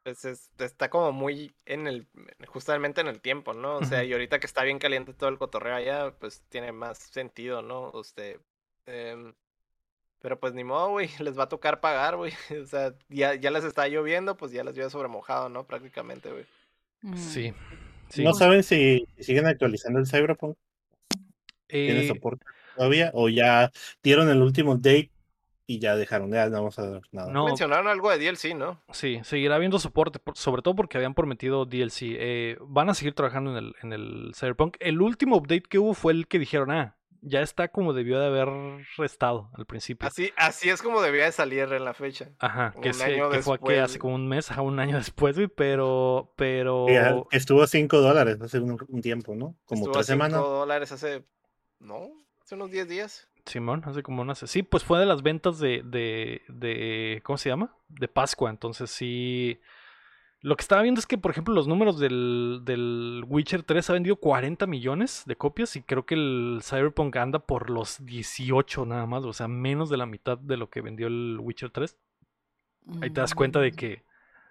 [0.05, 2.07] Pues es, está como muy en el,
[2.47, 3.79] justamente en el tiempo, ¿no?
[3.79, 6.99] O sea, y ahorita que está bien caliente todo el cotorreo allá, pues tiene más
[6.99, 7.90] sentido, ¿no?
[7.95, 8.38] Usted,
[8.87, 9.33] eh,
[10.21, 12.33] pero pues ni modo, güey, les va a tocar pagar, güey.
[12.62, 15.67] O sea, ya, ya les está lloviendo, pues ya les llueve sobre mojado, ¿no?
[15.67, 16.45] Prácticamente, güey.
[17.03, 17.17] Mm.
[17.17, 17.55] Sí.
[18.11, 18.25] sí.
[18.25, 20.57] ¿No saben si siguen actualizando el Cyberpunk?
[21.69, 22.45] Eh, ¿Tiene soporte
[22.77, 23.11] todavía?
[23.14, 23.71] ¿O ya
[24.03, 25.11] dieron el último date
[25.66, 27.33] y ya dejaron, ya no vamos a dar nada.
[27.33, 27.46] No.
[27.46, 28.81] Mencionaron algo de DLC, ¿no?
[28.92, 32.03] Sí, seguirá habiendo soporte, sobre todo porque habían prometido DLC.
[32.03, 34.77] Eh, van a seguir trabajando en el, en el Cyberpunk.
[34.81, 38.27] El último update que hubo fue el que dijeron, ah, ya está como debió de
[38.27, 38.48] haber
[38.98, 40.07] restado al principio.
[40.07, 42.31] Así, así es como debía de salir en la fecha.
[42.38, 45.48] Ajá, que, se, que fue que hace como un mes, a un año después, güey,
[45.48, 46.33] pero...
[46.37, 46.87] pero...
[47.31, 49.57] Estuvo a 5 dólares hace un, un, tiempo, ¿no?
[49.64, 50.38] Como estuvo tres semanas.
[50.38, 51.24] 5 dólares hace...
[51.81, 52.11] ¿No?
[52.42, 53.29] Hace unos 10 días.
[53.46, 54.38] Simón, hace como unas...
[54.38, 57.20] Sí, pues fue de las ventas de, de, de...
[57.24, 57.76] ¿Cómo se llama?
[57.88, 59.61] De Pascua, entonces sí...
[60.40, 63.92] Lo que estaba viendo es que, por ejemplo, los números del, del Witcher 3 ha
[63.94, 69.07] vendido 40 millones de copias y creo que el Cyberpunk anda por los 18 nada
[69.07, 71.96] más, o sea, menos de la mitad de lo que vendió el Witcher 3.
[73.00, 74.04] Ahí te das cuenta de que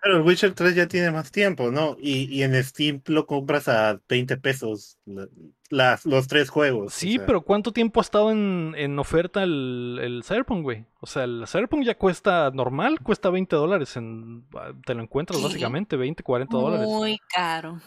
[0.04, 1.96] Pero el Witcher 3 ya tiene más tiempo, ¿no?
[1.98, 5.30] Y, y en Steam lo compras a 20 pesos la-
[5.70, 6.88] las, los tres juegos.
[6.88, 7.26] o Sí, sea.
[7.26, 10.86] pero ¿cuánto tiempo ha estado en, en oferta el, el Cyberpunk, güey?
[11.00, 13.96] O sea, el Cyberpunk ya cuesta normal, cuesta 20 dólares.
[13.96, 14.46] En,
[14.86, 16.86] te lo encuentras básicamente, 20, 40 dólares.
[16.86, 17.80] Muy caro.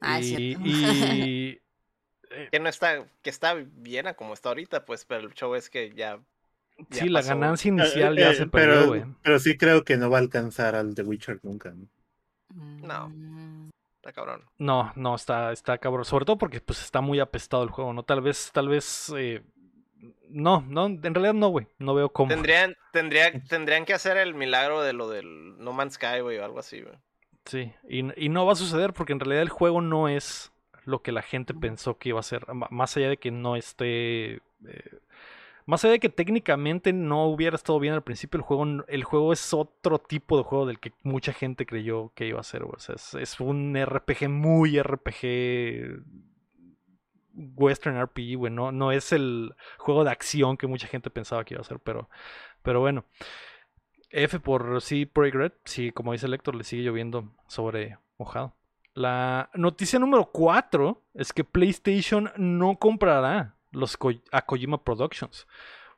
[0.00, 0.62] Ah, es y, cierto.
[0.66, 1.60] y-
[2.30, 5.54] eh, Que no está, que está bien a como está ahorita, pues, pero el show
[5.54, 6.20] es que ya.
[6.90, 7.28] Ya sí, la pasó.
[7.30, 9.04] ganancia Eh, inicial ya eh, se pero, perdió, güey.
[9.22, 11.72] pero sí creo que no va a alcanzar al The Witcher nunca.
[11.72, 11.86] ¿no?
[12.54, 13.08] No.
[13.08, 14.44] Mm, Está cabrón.
[14.58, 16.04] No, no, está, está cabrón.
[16.04, 18.02] Sobre todo porque pues está muy apestado el juego, ¿no?
[18.02, 19.12] Tal vez, tal vez.
[19.16, 19.42] eh,
[20.28, 21.68] no, no, en realidad no, güey.
[21.78, 22.28] No veo cómo.
[22.28, 26.44] Tendrían, tendría, tendrían que hacer el milagro de lo del No Man's Sky, güey, o
[26.44, 26.94] algo así, güey.
[27.44, 30.52] Sí, y, y no va a suceder porque en realidad el juego no es
[30.84, 32.44] lo que la gente pensó que iba a ser.
[32.70, 34.34] Más allá de que no esté.
[34.34, 34.40] eh,
[35.66, 39.32] más allá de que técnicamente no hubiera estado bien al principio, el juego, el juego
[39.32, 42.64] es otro tipo de juego del que mucha gente creyó que iba a ser.
[42.64, 46.02] O sea, es, un RPG muy RPG.
[47.56, 48.52] Western RPG, güey.
[48.52, 52.08] No, es el juego de acción que mucha gente pensaba que iba a ser, pero,
[52.62, 53.04] pero bueno.
[54.10, 55.52] F por sí, Progress.
[55.64, 58.54] Sí, como dice el Héctor, le sigue lloviendo sobre mojado.
[58.94, 63.98] La noticia número 4 es que PlayStation no comprará los
[64.30, 65.46] a Kojima Productions.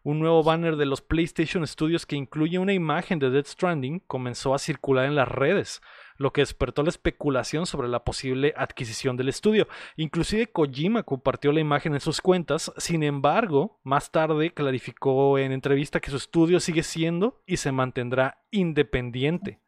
[0.03, 4.55] Un nuevo banner de los PlayStation Studios que incluye una imagen de Dead Stranding comenzó
[4.55, 5.81] a circular en las redes,
[6.19, 9.67] lo que despertó la especulación sobre la posible adquisición del estudio.
[9.97, 16.01] Inclusive Kojima compartió la imagen en sus cuentas, sin embargo, más tarde clarificó en entrevista
[16.01, 19.63] que su estudio sigue siendo y se mantendrá independiente.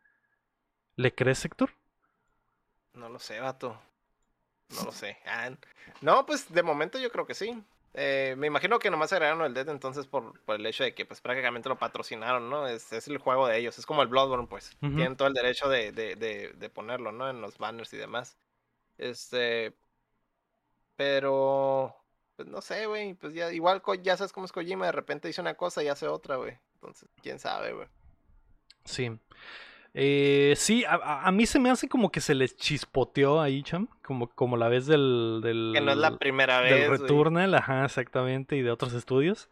[0.97, 1.71] ¿Le crees, Héctor?
[2.93, 3.81] No lo sé, vato.
[4.69, 5.17] No lo sé.
[5.27, 5.51] Ah,
[6.03, 7.63] no, pues de momento yo creo que sí.
[7.99, 11.07] Eh, me imagino que nomás agregaron el Dead entonces por, por el hecho de que
[11.07, 12.67] pues prácticamente lo patrocinaron, ¿no?
[12.67, 14.77] Es, es el juego de ellos, es como el Bloodborne, pues.
[14.81, 17.31] Tienen todo el derecho de, de, de, de ponerlo, ¿no?
[17.31, 18.37] En los banners y demás.
[18.99, 19.75] Este...
[20.95, 21.97] Pero...
[22.37, 23.15] Pues no sé, güey.
[23.15, 26.07] Pues ya igual ya sabes cómo es Kojima, de repente dice una cosa y hace
[26.07, 26.59] otra, güey.
[26.75, 27.89] Entonces, quién sabe, güey.
[28.85, 29.19] Sí.
[29.99, 33.89] Eh, sí, a, mí se me hace como que se les chispoteó ahí, Cham.
[34.03, 37.01] Como, como la vez del, del, Que no es la primera del vez, güey.
[37.01, 39.49] Returnal, ajá, exactamente, y de otros estudios.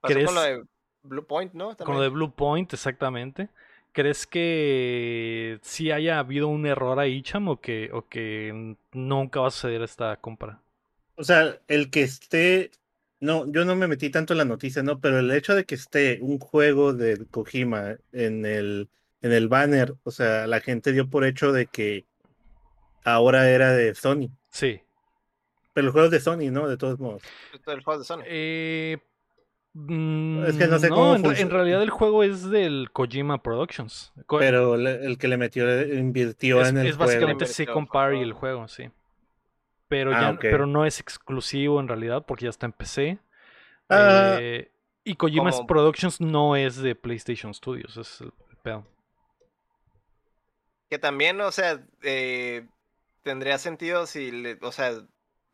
[0.00, 0.64] Pasó ¿crees- con lo de
[1.02, 1.76] Blue Point, ¿no?
[1.78, 3.48] Con lo de Blue Point, exactamente.
[3.90, 9.48] ¿Crees que sí haya habido un error ahí, Cham, o que, o que nunca va
[9.48, 10.60] a suceder esta compra?
[11.16, 12.70] O sea, el que esté,
[13.18, 15.74] no, yo no me metí tanto en la noticia, no, pero el hecho de que
[15.74, 18.88] esté un juego de Kojima en el,
[19.22, 22.04] en el banner, o sea, la gente dio por hecho de que
[23.04, 24.28] ahora era de Sony.
[24.50, 24.80] Sí.
[25.72, 26.68] Pero el juego es de Sony, ¿no?
[26.68, 27.22] De todos modos.
[27.66, 28.22] Del juego de Sony.
[28.26, 28.98] Eh,
[29.74, 34.12] Es que no sé mm, cómo en, en realidad el juego es del Kojima Productions.
[34.38, 37.06] Pero le- el que le metió, le invirtió es, en el es juego.
[37.08, 38.90] básicamente Invirtió el Second Party el juego, sí.
[39.88, 40.40] Pero, Ah, ya, ok.
[40.40, 43.18] pero no es exclusivo en realidad porque ya está en PC.
[43.90, 44.36] Ah.
[44.40, 44.70] Eh,
[45.04, 48.84] y Kojima Productions no es de PlayStation Studios, es el pedo.
[50.88, 52.66] Que también, o sea, eh,
[53.22, 54.92] tendría sentido si le, o sea,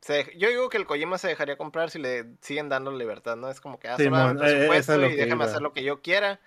[0.00, 3.48] se- yo digo que el Kojima se dejaría comprar si le siguen dando libertad, ¿no?
[3.50, 5.44] Es como que, ah, solo Simón, dame eh, es presupuesto y déjame iba.
[5.44, 6.40] hacer lo que yo quiera.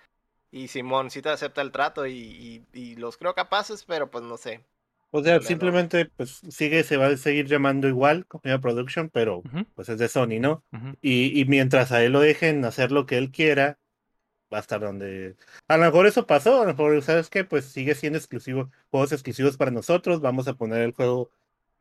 [0.52, 4.24] Y Simón sí te acepta el trato y, y- y los creo capaces, pero pues
[4.24, 4.64] no sé.
[5.10, 5.46] O sea, Claro.
[5.48, 9.42] simplemente pues sigue, se va a seguir llamando igual, Kojima Production, pero
[9.74, 10.62] pues es de Sony, ¿no?
[11.00, 13.78] Y, y mientras a él lo dejen hacer lo que él quiera,
[14.56, 15.36] va a estar donde.
[15.68, 17.44] A lo mejor eso pasó, a lo mejor, ¿sabes qué?
[17.44, 21.30] Pues sigue siendo exclusivo, juegos exclusivos para nosotros, vamos a poner el juego,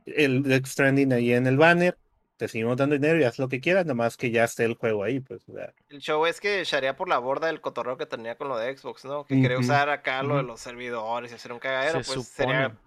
[0.05, 1.97] el Death Stranding ahí en el banner,
[2.37, 5.03] te seguimos dando dinero y haz lo que quieras, nomás que ya esté el juego
[5.03, 5.47] ahí, pues.
[5.49, 8.47] o sea, El show es que echaría por la borda el cotorreo que tenía con
[8.49, 9.25] lo de Xbox, ¿no?
[9.25, 12.21] Que quería Ujú, usar acá lo de los servidores y hacer un cagadero, Se pues
[12.23, 12.23] supone.
[12.23, 12.77] sería,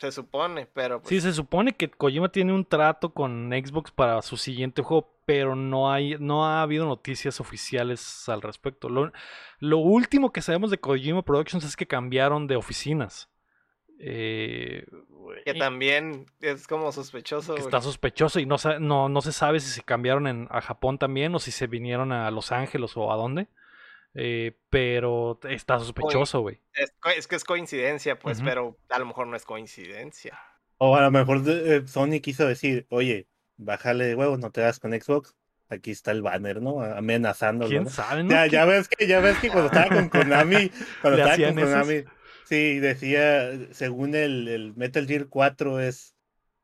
[0.00, 4.22] se supone, pero pues, Sí, se supone que Kojima tiene un trato con Xbox para
[4.22, 8.88] su siguiente juego, pero no hay, no ha habido noticias oficiales al respecto.
[8.88, 9.12] Lo,
[9.58, 13.28] lo último que sabemos de Kojima Productions es que cambiaron de oficinas.
[13.98, 14.86] Eh,
[15.44, 17.54] que también es como sospechoso.
[17.54, 20.98] que está sospechoso y no, no, no se sabe si se cambiaron en, a Japón
[20.98, 23.48] también o si se vinieron a Los Ángeles o a dónde.
[24.14, 26.60] Eh, pero está sospechoso, güey.
[26.74, 30.38] Es, que es coincidencia, pues, pero a lo mejor no es coincidencia.
[30.78, 34.80] O a lo mejor eh, Sony quiso decir, oye, bájale de huevos, no te das
[34.80, 35.34] con Xbox.
[35.68, 36.80] Aquí está el banner, ¿no?
[36.82, 37.70] Amenazándolo.
[37.70, 37.90] ¿Quién ¿no?
[37.90, 38.24] sabe?
[38.24, 38.30] no?
[38.30, 40.70] Ya, ¿Qué- ya ves que, ya ves que cuando estaba con Konami,
[41.00, 41.70] cuando ¿Le estaba con esos?
[41.70, 42.04] Konami,
[42.46, 46.16] sí, decía, según el, el Metal Gear 4 es,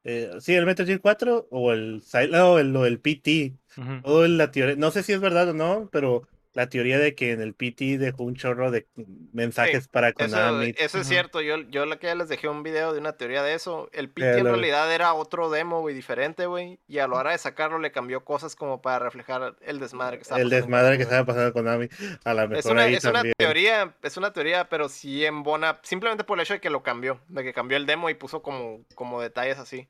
[0.03, 4.01] eh, sí, el Metal Gear 4 o el, no, el, o el PT, Ujú.
[4.03, 7.33] o la teoría, no sé si es verdad o no, pero la teoría de que
[7.33, 8.87] en el PT dejó un chorro de
[9.35, 10.71] mensajes para Eso, Konami.
[10.79, 11.05] eso es Ujú.
[11.05, 13.91] cierto, yo, yo la que ya les dejé un video de una teoría de eso.
[13.93, 16.81] El PT Eh, en realidad era otro demo, güey, diferente, güey.
[16.89, 20.23] Y a la hora de sacarlo le cambió cosas como para reflejar el desmadre que
[20.23, 21.89] estaba el pasando con desmadre que estaba pasando con Konami.
[22.25, 25.79] A lo mejor Es una, ahí es una teoría, es una teoría, pero sí embona,
[25.83, 28.41] simplemente por el hecho de que lo cambió, de que cambió el demo y puso
[28.41, 29.89] como, como detalles así.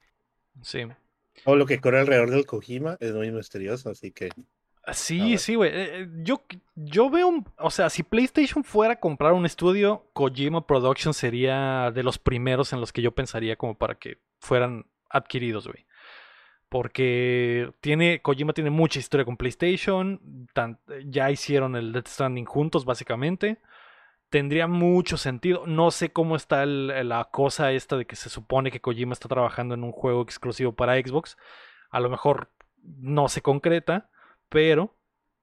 [0.62, 0.84] Sí.
[1.44, 4.30] O lo que corre alrededor del Kojima es muy misterioso, así que.
[4.92, 5.38] Sí, ver.
[5.38, 5.70] sí, güey.
[5.70, 6.42] Eh, eh, Yo,
[6.76, 11.90] yo veo, un- o sea, si PlayStation fuera a comprar un estudio, Kojima Productions sería
[11.92, 15.86] de los primeros en los que yo pensaría como para que fueran adquiridos, güey.
[16.68, 22.84] Porque tiene, Kojima tiene mucha historia con PlayStation, tan- ya hicieron el Death Stranding juntos,
[22.84, 23.58] básicamente.
[24.30, 25.64] Tendría mucho sentido.
[25.66, 29.28] No sé cómo está el- la cosa esta de que se supone que Kojima está
[29.28, 31.36] trabajando en un juego exclusivo para Xbox.
[31.90, 32.50] A lo mejor
[32.82, 34.10] no se concreta,
[34.48, 34.96] pero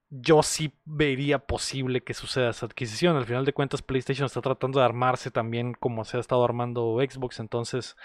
[0.09, 3.15] yo sí vería posible que suceda esa adquisición.
[3.15, 6.99] Al final de cuentas, PlayStation está tratando de armarse también como se ha estado armando
[6.99, 7.95] Xbox, entonces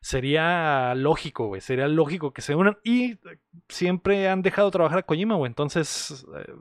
[0.00, 3.18] sería lógico, güey, sería lógico que se unan y
[3.68, 6.52] siempre han dejado trabajar a Kojima, güey, entonces eh,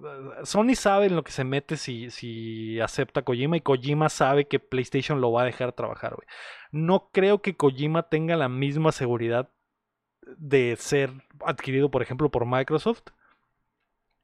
[0.43, 4.47] Sony sabe en lo que se mete si, si acepta a Kojima y Kojima sabe
[4.47, 6.27] que PlayStation lo va a dejar trabajar, güey.
[6.71, 9.49] No creo que Kojima tenga la misma seguridad
[10.37, 11.11] de ser
[11.45, 13.03] adquirido, por ejemplo, por Microsoft.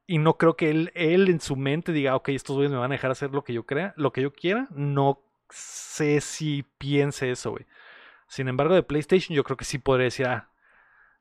[0.07, 2.91] Y no creo que él, él en su mente diga, ok, estos güeyes me van
[2.91, 4.67] a dejar hacer lo que yo crea, lo que yo quiera.
[4.71, 7.65] No sé si piense eso, güey.
[8.27, 10.49] Sin embargo, de PlayStation yo creo que sí podría decir, ah,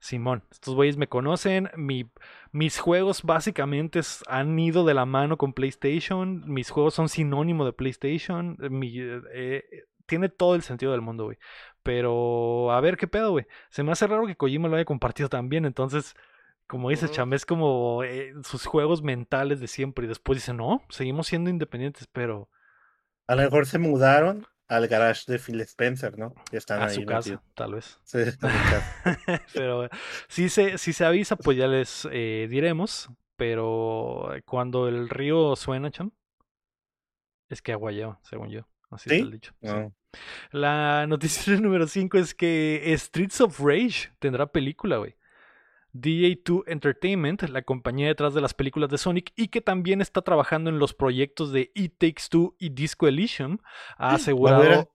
[0.05, 2.11] Simón, estos güeyes me conocen, mi,
[2.53, 7.73] mis juegos básicamente han ido de la mano con PlayStation, mis juegos son sinónimo de
[7.73, 11.39] PlayStation, mi, eh, eh, tiene todo el sentido del mundo, güey.
[11.83, 13.47] Pero a ver qué pedo, güey.
[13.71, 16.15] Se me hace raro que Kojima lo haya compartido también, entonces,
[16.67, 17.17] como dices, Ujú.
[17.17, 21.51] Cham, es como eh, sus juegos mentales de siempre y después dice, no, seguimos siendo
[21.51, 22.49] independientes, pero
[23.27, 26.35] A lo mejor se mudaron al garage de Phil Spencer, ¿no?
[26.51, 27.43] Y están a ahí su casa, metidos.
[27.55, 28.01] tal vez.
[28.05, 28.19] Sí,
[28.67, 28.89] casa.
[29.55, 29.89] pero
[30.29, 33.09] si se, si se avisa, pues ya les eh, diremos.
[33.37, 36.13] Pero cuando el río suena, Cham,
[37.49, 38.69] es que agua lleva, según yo.
[38.91, 39.17] Así ¿Sí?
[39.17, 39.53] está el dicho.
[39.63, 39.77] sí.
[39.77, 39.95] No.
[40.53, 45.17] La noticia número 5 es que Streets of Rage tendrá película, güey.
[45.95, 50.69] DJ2 Entertainment, la compañía detrás de las películas de Sonic y que también está trabajando
[50.71, 53.59] en los proyectos de It Takes Two y Disco Elysium,
[53.97, 54.63] ha ¿Va a asegurado...
[54.63, 54.89] haber,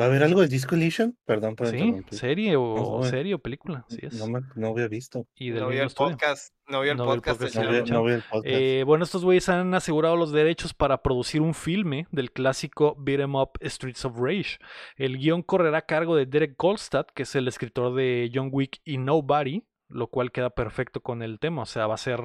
[0.00, 1.12] ¿va a haber algo de Disco Elysium?
[1.26, 3.10] Perdón por Sí, serie o, No, güey.
[3.10, 4.14] serie o película, así es.
[4.18, 5.26] No, me- no había visto.
[5.34, 6.10] y del No mismo el estudio.
[6.12, 8.22] podcast, no vio el No vio el podcast de podcast, No sí, vi, vi el
[8.22, 8.46] podcast.
[8.46, 13.20] Eh, bueno, estos güeyes han asegurado los derechos para producir un filme del clásico Beat
[13.20, 14.58] 'em Up Streets of Rage.
[14.96, 18.80] El guion correrá a cargo de Derek Goldstad, que es el escritor de John Wick
[18.84, 19.62] y Nobody,
[19.94, 21.62] lo cual queda perfecto con el tema.
[21.62, 22.20] O sea, va a ser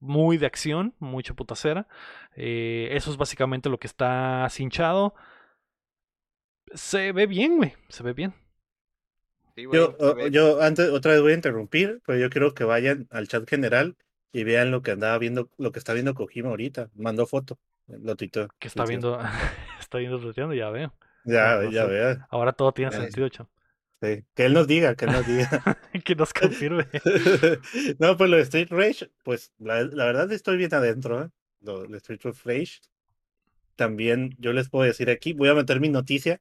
[0.00, 1.88] muy de acción, mucha putacera.
[2.36, 5.14] Eh, eso es básicamente lo que está cinchado.
[6.74, 7.74] Se ve bien, güey.
[7.88, 8.34] Se ve bien.
[9.56, 12.54] Sí, yo, se o- ve- yo antes otra vez voy a interrumpir, pero yo quiero
[12.54, 13.96] que vayan al chat general
[14.32, 16.90] y vean lo que andaba viendo, lo que está viendo Kojima ahorita.
[16.94, 17.58] Mandó foto.
[17.86, 18.48] Lo tuiteó.
[18.58, 19.16] Que está tuiteó.
[19.16, 19.20] viendo,
[19.80, 20.92] está viendo tuiteando, ya veo.
[21.24, 21.88] Ya, no, no ya sé.
[21.88, 22.26] vean.
[22.30, 23.46] Ahora todo tiene sentido, cham.
[24.04, 24.24] Sí.
[24.34, 25.78] Que él nos diga, que él nos diga.
[26.04, 26.86] que nos confirme.
[27.98, 31.28] no, pues lo de Street Rage, pues la, la verdad estoy bien adentro, ¿eh?
[31.60, 32.80] Lo de Street Rage.
[33.76, 36.40] También yo les puedo decir aquí, voy a meter mi noticia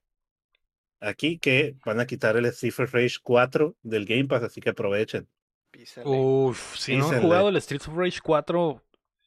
[1.00, 4.70] aquí que van a quitar el Street of Rage 4 del Game Pass, así que
[4.70, 5.28] aprovechen.
[5.72, 6.10] písenle.
[6.10, 8.82] Uf, si no han jugado el Streets of Rage 4,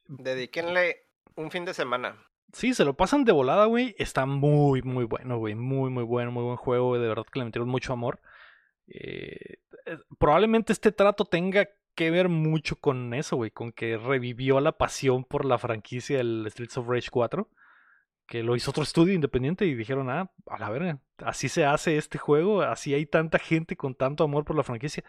[0.08, 2.16] Dedíquenle un fin de semana.
[2.56, 3.94] Sí, se lo pasan de volada, güey.
[3.98, 5.54] Está muy, muy bueno, güey.
[5.54, 6.98] Muy, muy bueno, muy buen juego.
[6.98, 8.20] De verdad que le metieron mucho amor.
[8.86, 13.50] Eh, eh, probablemente este trato tenga que ver mucho con eso, güey.
[13.50, 17.48] Con que revivió la pasión por la franquicia del Streets of Rage 4.
[18.26, 21.96] Que lo hizo otro estudio independiente y dijeron, ah, a la verga, así se hace
[21.96, 25.04] este juego, así hay tanta gente con tanto amor por la franquicia.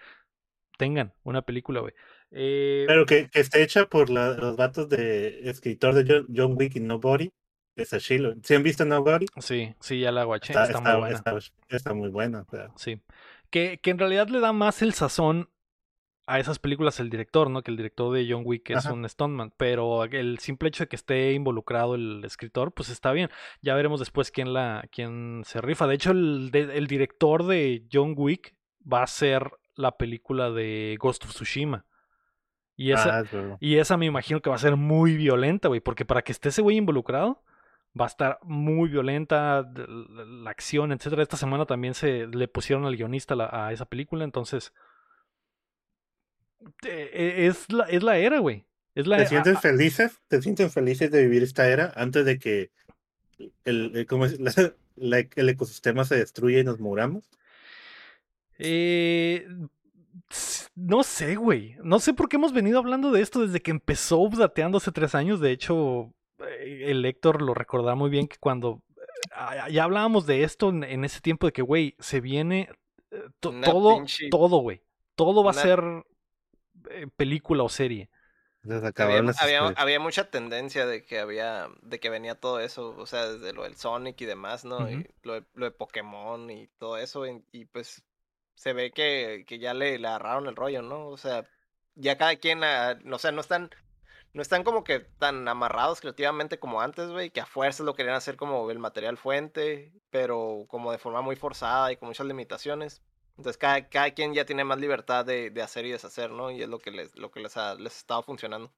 [0.77, 1.93] Tengan una película, güey.
[2.31, 6.55] Eh, Pero que, que esté hecha por la- los vatos de escritor de John, John
[6.57, 7.31] Wick y Nobody,
[7.75, 8.33] es Ashilo.
[8.43, 9.27] ¿Sí han visto Nobody?
[9.37, 10.51] Sí, sí, ya la guaché.
[10.53, 11.15] Está, Está, está- muy buena.
[11.69, 12.45] está- muy buena.
[12.75, 13.01] Sí.
[13.49, 15.49] Que, que en realidad le da más el sazón
[16.29, 17.61] a esas películas el director, ¿no?
[17.63, 18.91] Que el director de John Wick es Ajá.
[18.93, 19.53] un stuntman.
[19.55, 23.29] Pero el simple hecho de que esté involucrado el escritor, pues está bien.
[23.61, 25.87] Ya veremos después quién la, quién se rifa.
[25.87, 28.53] De hecho, el, de- el director de John Wick
[28.91, 31.85] va a ser la película de Ghost of Tsushima.
[32.77, 36.05] Y esa, Ah, y esa me imagino que va a ser muy violenta, güey, porque
[36.05, 37.43] para que esté ese güey involucrado,
[37.99, 41.23] va a estar muy violenta la, la acción, etcétera.
[41.23, 44.73] Esta semana también se le pusieron al guionista la- a esa película, entonces
[46.83, 48.65] eh, eh, es la, es la era, güey.
[48.95, 50.19] Es la, ¿Te a- felices?
[50.27, 52.71] ¿Te sienten felices de vivir esta era antes de que
[53.65, 54.39] el, el- ¿cómo es?
[54.39, 57.29] La- la- el ecosistema se destruya y nos muramos?
[58.59, 59.47] Eh,
[60.75, 61.75] no sé, güey.
[61.83, 65.15] No sé por qué hemos venido hablando de esto desde que empezó Updateando hace tres
[65.15, 65.39] años.
[65.39, 68.81] De hecho, eh, el Héctor lo recordará muy bien que cuando
[69.33, 72.69] ah, ya hablábamos de esto en, en ese tiempo de que, güey, se viene
[73.11, 74.81] eh, to- Una todo, pinche- todo, güey.
[75.15, 75.83] Todo va a ser
[76.91, 78.09] eh, película o serie.
[79.77, 83.63] Había, mucha tendencia de que había, de que venía todo eso, o sea, desde lo
[83.63, 84.89] del Sonic y demás, ¿no?
[84.91, 88.03] Y lo de, lo de Pokémon y todo eso, y, y pues
[88.57, 91.07] se ve que, que ya le, le agarraron el rollo, ¿no?
[91.09, 91.45] O sea,
[91.95, 93.69] ya cada quien, ah, no sé, no están,
[94.33, 98.15] no están como que tan amarrados creativamente como antes, güey, que a fuerzas lo querían
[98.15, 103.03] hacer como el material fuente, pero como de forma muy forzada y con muchas limitaciones.
[103.37, 106.49] Entonces cada, cada quien ya tiene más libertad de, de hacer y deshacer, ¿no?
[106.49, 108.73] Y es lo que les, lo que les ha, les estado funcionando.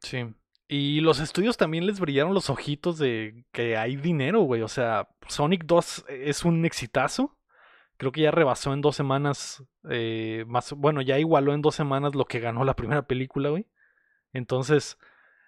[0.00, 0.26] Sí.
[0.66, 4.62] Y los estudios también les brillaron los ojitos de que hay dinero, güey.
[4.62, 7.36] O sea, Sonic 2 es un exitazo.
[8.00, 12.14] Creo que ya rebasó en dos semanas, eh, más, bueno, ya igualó en dos semanas
[12.14, 13.66] lo que ganó la primera película, güey.
[14.32, 14.96] Entonces,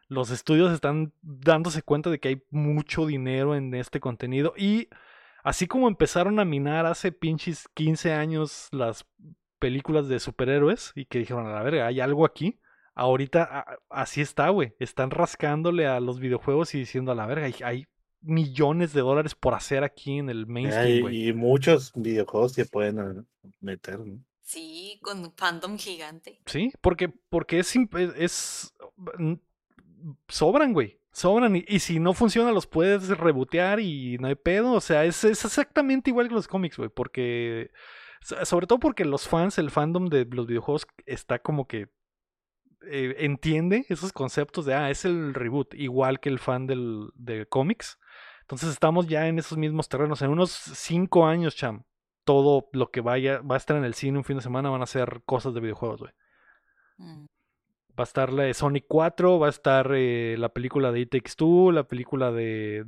[0.08, 4.52] los estudios están dándose cuenta de que hay mucho dinero en este contenido.
[4.54, 4.90] Y
[5.42, 9.06] así como empezaron a minar hace pinches 15 años las
[9.58, 12.60] películas de superhéroes y que dijeron, a la verga, hay algo aquí.
[12.94, 14.74] Ahorita así está, güey.
[14.78, 17.86] Están rascándole a los videojuegos y diciendo, a la verga, hay, hay
[18.22, 21.28] millones de dólares por hacer aquí en el mainstream, Hay- güey.
[21.28, 23.24] y muchos videojuegos se pueden ah,
[23.60, 24.18] meter, ¿no?
[24.42, 26.40] Sí, con un fandom gigante.
[26.46, 27.74] Sí, porque, porque es,
[28.16, 28.74] es,
[30.28, 30.98] sobran, güey.
[31.12, 31.56] Sobran.
[31.56, 34.72] Y, y si no funciona, los puedes rebotear y no hay pedo.
[34.72, 36.88] O sea, es, es exactamente igual que los cómics, güey.
[36.90, 37.70] Porque.
[38.22, 41.88] so- Sobre todo porque los fans, el fandom de los videojuegos está como que.
[42.86, 47.46] Eh, entiende esos conceptos de, ah, es el reboot, igual que el fan del, de
[47.46, 47.98] cómics.
[48.42, 50.20] Entonces estamos ya en esos mismos terrenos.
[50.22, 51.84] En unos cinco años, cham,
[52.24, 54.82] todo lo que vaya, va a estar en el cine un fin de semana van
[54.82, 56.12] a ser cosas de videojuegos, güey.
[56.98, 57.26] Mm.
[57.98, 61.10] Va a estar la de Sonic 4, va a estar eh, la película de It
[61.10, 62.84] Takes Two, la película de.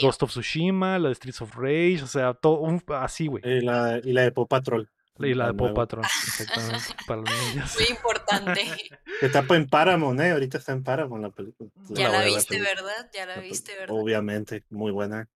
[0.00, 3.42] Ghost of Tsushima, la de Streets of Rage, o sea, todo un- así, güey.
[3.44, 4.88] Y la, y la de Paw Patrol.
[5.18, 5.74] Y la de Paw.
[5.74, 7.74] Patrol, exactamente, para los niños.
[7.78, 8.62] Muy importante.
[9.20, 10.32] Que está en Paramount, ¿eh?
[10.32, 11.70] Ahorita está en Paramount la película.
[11.90, 12.60] ya La viste.
[12.60, 13.08] ¿verdad?
[13.14, 13.94] Ya la La viste, ¿verdad?
[13.96, 15.28] Obviamente, muy buena.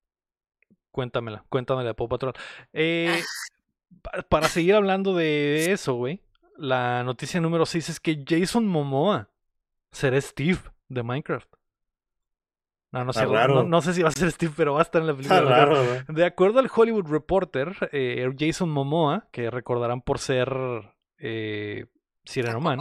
[0.91, 2.33] Cuéntamela, cuéntamela de Paw Patrol.
[2.73, 3.23] Eh,
[4.03, 6.21] pa- para seguir hablando de eso, güey,
[6.57, 9.31] la noticia número 6 es que Jason Momoa
[9.93, 10.59] será Steve
[10.89, 11.49] de Minecraft.
[12.91, 15.03] No, no sé, no, no sé si va a ser Steve, pero va a estar
[15.03, 15.41] en la película.
[15.41, 15.85] Está raro.
[16.09, 20.51] De acuerdo al Hollywood Reporter, eh, Jason Momoa, que recordarán por ser
[21.19, 21.87] eh,
[22.29, 22.79] Sireno Man,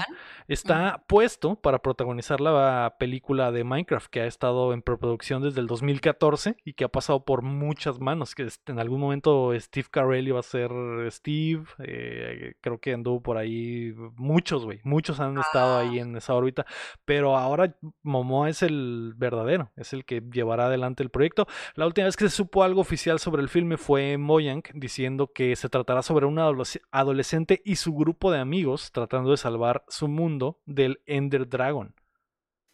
[0.47, 5.67] está puesto para protagonizar la película de Minecraft que ha estado en preproducción desde el
[5.67, 8.35] 2014 y que ha pasado por muchas manos.
[8.35, 10.69] Que en algún momento Steve Carell iba a ser
[11.11, 16.33] Steve, eh, creo que anduvo por ahí muchos, güey, muchos han estado ahí en esa
[16.33, 16.65] órbita,
[17.05, 21.47] pero ahora Momoa es el verdadero, es el que llevará adelante el proyecto.
[21.75, 25.55] La última vez que se supo algo oficial sobre el filme fue Moyank diciendo que
[25.55, 30.07] se tratará sobre un adolesc- adolescente y su grupo de amigos tratando de salvar su
[30.07, 31.93] mundo del Ender Dragon.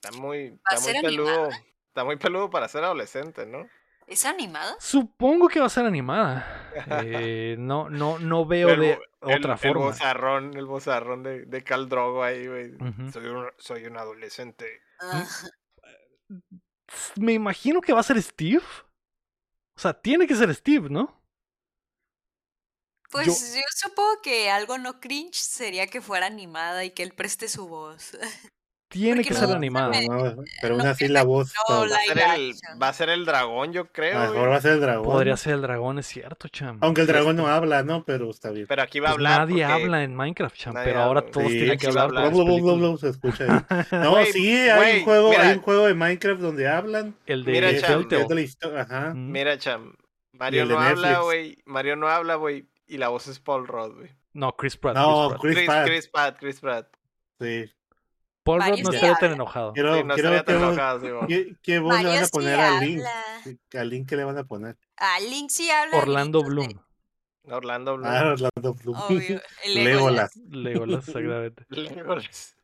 [0.02, 1.30] Está muy, está muy peludo.
[1.30, 1.64] animada.
[1.88, 3.68] Está muy peludo para ser adolescente, ¿no?
[4.08, 4.76] ¿Es animada?
[4.80, 6.60] Supongo que va a ser animada.
[7.06, 9.00] Eh, no, no, no veo El de el-
[9.38, 9.86] otra El forma.
[9.86, 12.74] bozarrón, el bozarrón de, de Cal Drogo ahí, güey.
[13.12, 14.82] Soy, un, soy un adolescente.
[15.00, 15.24] Ah,
[17.18, 18.64] Me imagino que va a ser Steve.
[19.76, 21.23] O sea, tiene que ser Steve, ¿no?
[23.14, 23.62] Pues yo...
[23.76, 28.18] supongo que algo no cringe sería que fuera animada y que él preste su voz.
[28.90, 29.88] Tiene Porque que no ser se animada.
[30.08, 31.52] No, pero no aún así me la voz.
[31.68, 34.50] la- Va a, ser el, va a ser el dragón, yo a creo, lo mejor
[34.52, 35.06] va a ser el dragón.
[35.06, 36.78] Podría ser el dragón, es cierto, cham.
[36.82, 38.04] Aunque el dragón no habla, ¿no?
[38.06, 38.68] Pero está bien.
[38.68, 39.40] Pero aquí va a Pues hablar.
[39.50, 41.32] nadie porque- habla en Minecraft, cham, nadie pero ahora habla.
[41.32, 42.04] todos Sí, tienen que hablar.
[42.06, 42.32] hablar.
[42.34, 43.50] por Blu, se escucha ahí.
[43.92, 45.42] No, sí, hay un juego, mira.
[45.50, 47.16] hay un juego de Minecraft donde hablan.
[47.26, 49.14] El de Mira, cham, el- de la Ajá.
[49.16, 49.96] Mira, cham.
[50.34, 51.58] Mario el de no habla, güey.
[51.66, 52.68] Mario no habla, güey.
[52.88, 54.10] Y la voz es Paul Rudd, güey.
[54.34, 54.96] No, Chris Pratt.
[54.96, 55.86] No, Chris Pratt.
[55.86, 56.38] Chris Chris, Pratt.
[56.40, 56.88] Chris Pratt.
[57.40, 57.66] Sí.
[58.44, 59.74] Paul Rudd no sí estaría tan enojado.
[59.74, 61.28] Quiero, Sí, no quiero estaría que vos- enojado, sí.
[61.28, 63.02] ¿Qué, qué voz le van a sí poner a Link?
[63.74, 64.78] ¿A Link qué le van a poner?
[64.98, 65.98] A Link sí habla.
[65.98, 66.80] Orlando de- Bloom.
[67.46, 68.10] Orlando Bloom.
[68.12, 68.98] Ah, Orlando Bloom.
[69.02, 69.42] Obvio.
[69.74, 70.36] Legolas.
[70.50, 71.66] Legolas, exactamente.
[71.70, 72.56] Legolas.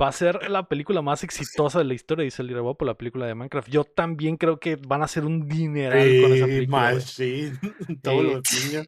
[0.00, 2.94] Va a ser la película más exitosa de la historia, dice el Lirabo, por la
[2.94, 3.68] película de Minecraft.
[3.68, 6.82] Yo también creo que van a hacer un dineral con esa Sí, película.
[6.92, 6.94] güey.
[6.94, 7.58] Machine.
[8.02, 8.86] Todos Eh, los niños.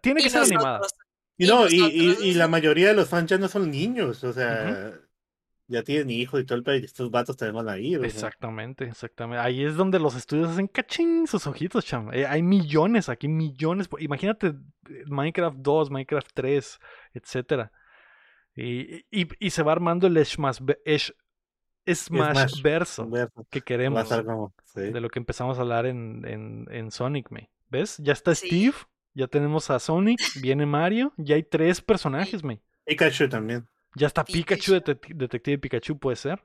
[0.00, 0.78] Tiene que Y ser animada.
[0.78, 1.00] nosotros.
[1.36, 4.32] Y y no, y, y- la mayoría de los fans ya no son niños, o
[4.32, 4.92] sea,
[5.68, 7.98] ya tienen hijos y todo el país, estos vatos también van a ir.
[7.98, 8.08] o sea.
[8.08, 9.40] Exactamente, exactamente.
[9.40, 12.12] Ahí es donde los estudios hacen cachín sus ojitos, cham.
[12.12, 13.88] Eh, hay millones aquí, millones.
[14.00, 16.78] Imagínate eh, Minecraft 2, Minecraft 3,
[17.14, 17.70] etcétera.
[18.56, 20.58] Y, y, y se va armando el Smash,
[21.86, 23.46] Smash, verso Verso.
[23.50, 24.02] que Va a queremos.
[24.02, 24.80] estar como, sí.
[24.80, 27.50] De lo que empezamos a hablar en, en, en Sonic, me.
[27.68, 27.98] ¿Ves?
[27.98, 28.46] Ya está Sí.
[28.48, 28.74] Steve,
[29.18, 32.60] ya tenemos a Sonic, viene Mario, ya hay tres personajes, me.
[32.84, 33.66] Pikachu también.
[33.96, 34.92] Ya está Pikachu, Pikachu.
[34.92, 36.42] detec- Detective Pikachu, puede ser.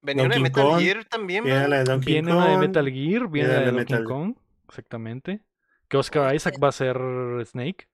[0.00, 2.38] Venía una de Metal Kong, Gear también, Viene la de Donkey Viene Kong.
[2.38, 4.34] una de Metal Gear, viene la la de de Donkey Metal- Kong,
[4.68, 5.40] exactamente.
[5.88, 6.96] Que Oscar Isaac va a ser
[7.44, 7.86] Snake.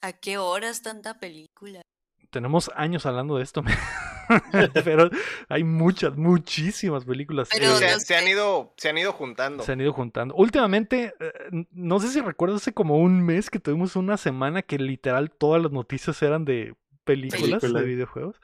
[0.00, 1.82] ¿A qué horas tanta película?
[2.30, 3.62] Tenemos años hablando de esto,
[4.84, 5.10] pero
[5.48, 7.48] hay muchas, muchísimas películas.
[7.52, 9.62] Pero se, eh, han ido, se han ido juntando.
[9.64, 10.34] se han ido juntando.
[10.36, 11.32] Últimamente, eh,
[11.72, 15.60] no sé si recuerdas hace como un mes que tuvimos una semana que literal todas
[15.62, 17.82] las noticias eran de películas Películas.
[17.82, 18.40] de videojuegos.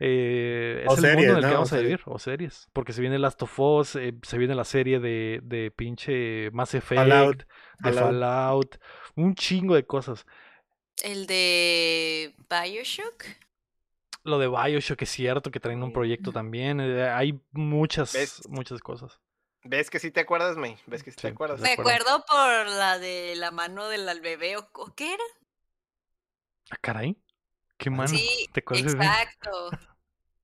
[0.00, 1.48] Eh, O es el mundo series, en el que ¿no?
[1.48, 1.84] O vamos a series.
[1.88, 2.68] vivir, o series.
[2.72, 6.74] Porque se viene Last of Us, eh, se viene la serie de, de pinche Mass
[6.74, 8.04] Effect, Fallout, de Fallout.
[8.04, 8.76] Fallout,
[9.14, 10.26] un chingo de cosas.
[11.02, 13.24] ¿El de Bioshock?
[14.24, 16.80] Lo de Bioshock es cierto que traen un proyecto también.
[16.80, 18.48] eh, hay muchas, ¿Ves?
[18.48, 19.20] muchas cosas.
[19.64, 20.78] ¿Ves que sí te acuerdas, May?
[20.86, 21.60] ¿Ves que sí, te Sí, acuerdas?
[21.60, 22.24] de Me acuerdo.
[22.26, 25.24] por la de la mano del al bebé, ¿o qué era?
[26.70, 27.16] Ah, caray.
[27.76, 28.08] Qué mano.
[28.08, 29.04] Sí, ¿De cuál bebé?
[29.04, 29.70] exacto.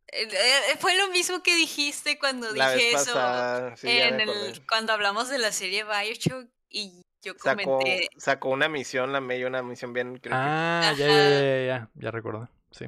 [0.08, 4.92] Eh, Fue lo mismo que dijiste cuando La dije vez eso sí, en el, cuando
[4.92, 9.62] hablamos de la serie Bioshock y yo Sacó, comenté, sacó una misión, la May, una
[9.62, 10.36] misión bien creepy.
[10.38, 12.48] Ah, ya, ya, ya, ya, ya, ya recuerdo.
[12.70, 12.86] Sí.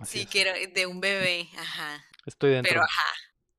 [0.00, 0.30] Así sí, es.
[0.30, 2.04] que era de un bebé, ajá.
[2.26, 2.70] Estoy dentro.
[2.70, 3.12] Pero ajá,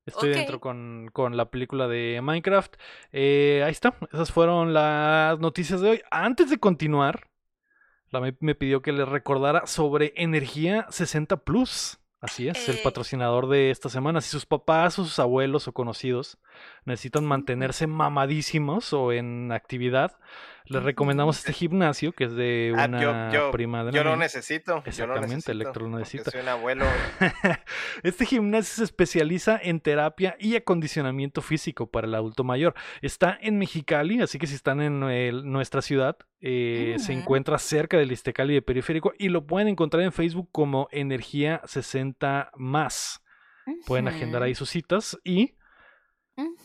[0.04, 2.74] Estoy dentro con, con la película de Minecraft.
[3.12, 3.94] Eh, ahí está.
[4.12, 6.02] Esas fueron las noticias de hoy.
[6.10, 7.28] Antes de continuar,
[8.10, 12.00] la me, me pidió que les recordara sobre Energía 60 Plus.
[12.22, 12.80] Así es, el Eh.
[12.84, 14.20] patrocinador de esta semana.
[14.20, 16.38] Si sus papás, sus abuelos o conocidos
[16.84, 20.16] necesitan mantenerse mamadísimos o en actividad,
[20.66, 24.16] les recomendamos este gimnasio que es de Ah, una yo, yo, prima de yo lo
[24.16, 24.76] necesito.
[24.76, 26.30] yo lo Exactamente, necesito, Electro lo necesita.
[26.30, 26.84] Soy un abuelo.
[28.02, 32.74] Este gimnasio se especializa en terapia y acondicionamiento físico para el adulto mayor.
[33.00, 37.96] Está en Mexicali, así que si están en el- nuestra ciudad, eh, se encuentra cerca
[37.98, 43.22] del Iztecali de Periférico y lo pueden encontrar en Facebook como Energía 60 más.
[43.86, 45.54] Pueden agendar ahí sus citas y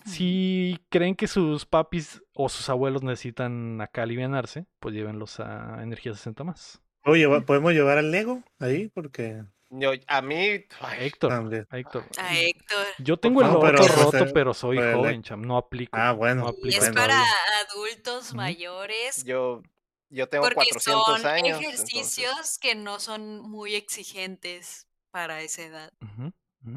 [0.05, 6.13] si creen que sus papis o sus abuelos necesitan acá alivianarse, pues llévenlos a Energía
[6.13, 6.81] 60 más.
[7.03, 8.89] Oye, ¿va- ¿podemos llevar al Lego ahí?
[8.89, 11.67] Porque Yo, a mí, A Héctor, también.
[11.69, 12.05] a Héctor.
[12.17, 12.85] A Héctor.
[12.99, 15.41] Yo tengo el favor, otro pero, o roto, sea, pero soy pero el- joven, cham.
[15.41, 15.97] No aplico.
[15.97, 16.43] Ah, bueno.
[16.43, 17.21] No Y es para
[17.69, 19.61] adultos mayores yo,
[20.09, 21.59] yo tengo porque 400 son años.
[21.59, 25.91] ejercicios entonces, que no son muy exigentes para esa edad.
[26.01, 26.31] Ujú.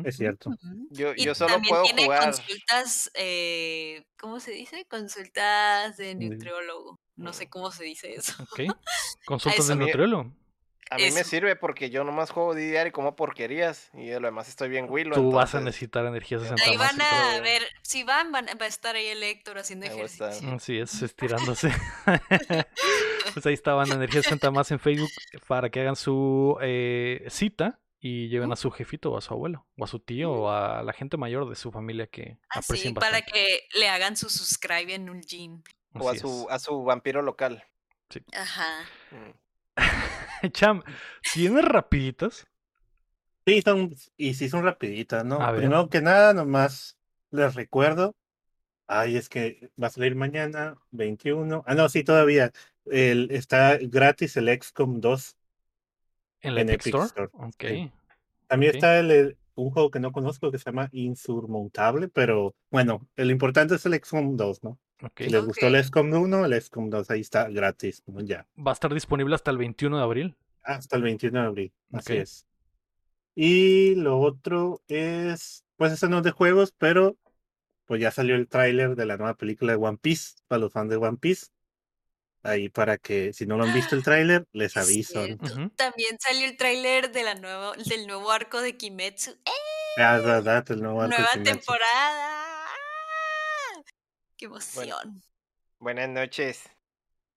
[0.04, 0.50] Es cierto.
[0.90, 2.24] Yo, Y yo solo también puedo tiene jugar.
[2.26, 4.84] consultas, eh, ¿cómo se dice?
[4.86, 6.28] Consultas de Mm.
[6.30, 7.00] nutriólogo.
[7.16, 8.34] No sé cómo se dice eso.
[8.42, 8.60] Ok.
[9.26, 10.32] Consultas de nutriólogo.
[10.92, 13.90] A mí me sirve porque yo nomás juego diario y como porquerías.
[13.94, 15.14] Y de lo demás estoy bien Willow.
[15.14, 16.96] Tú vas a necesitar energía 60 Ahí más.
[16.96, 17.30] van todo.
[17.36, 20.50] a ver, si van, van va a estar ahí el Héctor haciendo Ahí ejercicio.
[20.52, 21.70] Así es, estirándose.
[23.34, 25.10] pues ahí está Banda Energía 60 más en Facebook
[25.46, 29.66] para que hagan su eh, cita y lleven a su jefito o a su abuelo
[29.76, 32.94] o a su tío o a la gente mayor de su familia que Así, aprecien
[32.94, 33.32] para bastante.
[33.32, 35.62] que le hagan su subscribe en un gym.
[35.92, 37.64] O a su, a su vampiro local.
[38.32, 38.84] Ajá.
[39.10, 39.30] Mm.
[40.52, 40.82] Cham,
[41.32, 42.46] ¿tienes rapiditas?
[43.46, 45.40] Sí, son, y sí son rapiditas, ¿no?
[45.40, 45.62] A ver.
[45.62, 46.98] Primero que nada, nomás
[47.30, 48.16] les recuerdo.
[48.86, 51.64] Ay, es que va a salir mañana, 21.
[51.66, 52.52] Ah, no, sí, todavía.
[52.86, 55.36] El, está gratis el XCOM 2.
[56.42, 57.06] ¿En la En Epic Epic Store?
[57.06, 57.64] Store, Ok.
[57.68, 57.92] sí.
[58.46, 58.74] También Ok.
[58.76, 63.30] está el, el- un juego que no conozco que se llama Insurmontable, pero bueno, lo
[63.30, 64.78] importante es el XCOM 2, ¿no?
[65.02, 65.12] ok.
[65.18, 68.20] Si les gustó el XCOM 1, el XCOM 2 ahí está gratis, ¿no?
[68.20, 68.46] ya.
[68.56, 70.36] Va a estar disponible hasta el 21 de abril.
[70.62, 71.72] Hasta el 21 de abril.
[71.92, 72.46] Así es.
[73.34, 77.16] Y lo otro es, pues eso no es de juegos, pero
[77.86, 80.90] pues ya salió el tráiler de la nueva película de One Piece, para los fans
[80.90, 81.46] de One Piece.
[82.42, 85.26] Ahí para que, si no lo han visto el tráiler, les Es aviso.
[85.76, 89.32] También salió el tráiler de la nueva, del nuevo arco de Kimetsu.
[89.32, 89.50] ¡Eh!
[89.98, 92.64] Ah, el nuevo arco de Nueva temporada.
[92.64, 93.82] ¡Ah!
[94.36, 95.22] ¡Qué emoción!
[95.78, 96.62] Buenas noches.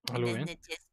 [0.04, 0.88] Buenas noches.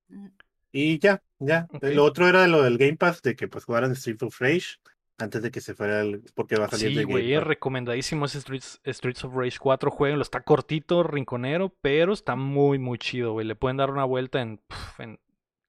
[0.74, 1.68] Y ya, ya.
[1.82, 4.78] Lo otro era lo del Game Pass, de que pues jugaran Street of Rage
[5.22, 8.26] antes de que se fuera el, porque va a salir Sí, de güey, Game recomendadísimo
[8.26, 9.92] ese Streets, Streets of Rage 4.
[9.92, 13.46] Jueguenlo, está cortito, rinconero, pero está muy, muy chido, güey.
[13.46, 14.60] Le pueden dar una vuelta en,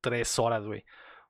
[0.01, 0.85] tres horas, güey.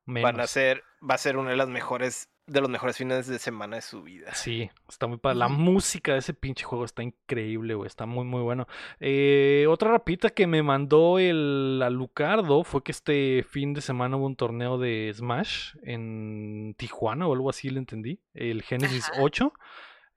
[0.06, 0.50] Van a Menos.
[0.50, 3.82] ser, va a ser una de las mejores de los mejores fines de semana de
[3.82, 4.34] su vida.
[4.34, 5.38] Sí, está muy padre.
[5.38, 7.86] La música de ese pinche juego está increíble, güey.
[7.86, 8.66] Está muy, muy bueno.
[9.00, 14.26] Eh, otra rapita que me mandó el Alucardo fue que este fin de semana hubo
[14.26, 18.20] un torneo de Smash en Tijuana o algo así, le entendí.
[18.34, 19.22] El Genesis Ajá.
[19.22, 19.52] 8.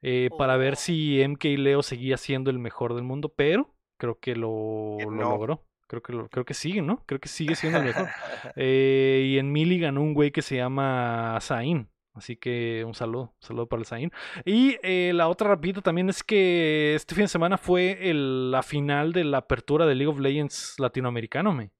[0.02, 0.76] eh, para ver Oh.
[0.76, 5.64] si MK Leo seguía siendo el mejor del mundo, pero creo que lo, logró.
[5.88, 7.02] Creo que, lo- creo que sigue, ¿no?
[7.06, 8.08] Creo que sigue siendo el mejor.
[8.56, 11.88] Eh, y en Mili ganó un güey que se llama Zain.
[12.16, 14.10] Así que un saludo, un saludo para el Zain.
[14.44, 18.62] Y eh, la otra rapidita también es que este fin de semana fue el- la
[18.62, 21.70] final de la apertura de League of Legends latinoamericano, me.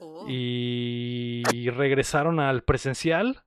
[0.00, 0.24] Oh.
[0.28, 3.42] Y, y regresaron al presencial.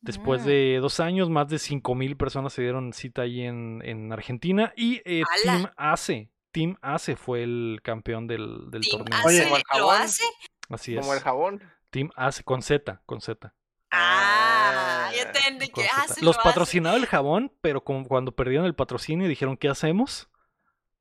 [0.00, 0.46] Después Mm.
[0.46, 4.72] de dos años, más de 5.000 personas se dieron cita ahí en, en Argentina.
[4.76, 5.24] Y eh.
[5.42, 9.18] Team ACE, Team ACE fue el campeón del, del Team torneo.
[9.26, 10.02] Oye, hace, Como el ¿Lo jabón.
[10.02, 10.24] hace?
[10.70, 11.24] Así Como el es.
[11.24, 11.62] jabón.
[11.90, 13.54] Team ACE, con Z, con Z.
[13.90, 16.24] Ah, ya Ah, entendí que hace.
[16.24, 16.40] Los lo hace.
[16.48, 20.28] patrocinaba el jabón, pero como cuando perdieron el patrocinio y dijeron, ¿qué hacemos?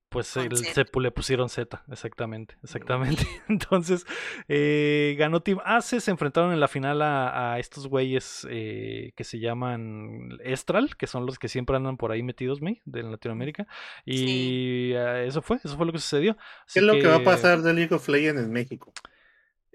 [0.10, 3.28] Pues el- se le pusieron Z, exactamente, exactamente.
[3.50, 4.06] Entonces,
[4.48, 9.26] eh, ganó Team ACE, se enfrentaron en la final a, a estos güeyes eh, que
[9.26, 13.68] se llaman Estral, que son los que siempre andan por ahí metidos, me, de Latinoamérica.
[14.06, 16.38] Y eh, eso fue, eso fue lo que sucedió.
[16.72, 18.94] ¿Qué es lo que va a que- pasar de League of Legends en México?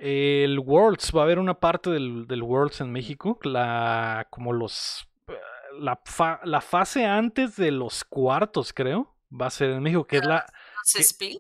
[0.03, 5.09] El Worlds, va a haber una parte del, del Worlds en México, la como los
[5.29, 5.33] eh,
[5.79, 10.17] la, fa- la fase antes de los cuartos, creo, va a ser en México, que
[10.17, 10.45] es la
[10.85, 11.39] ¿Los que-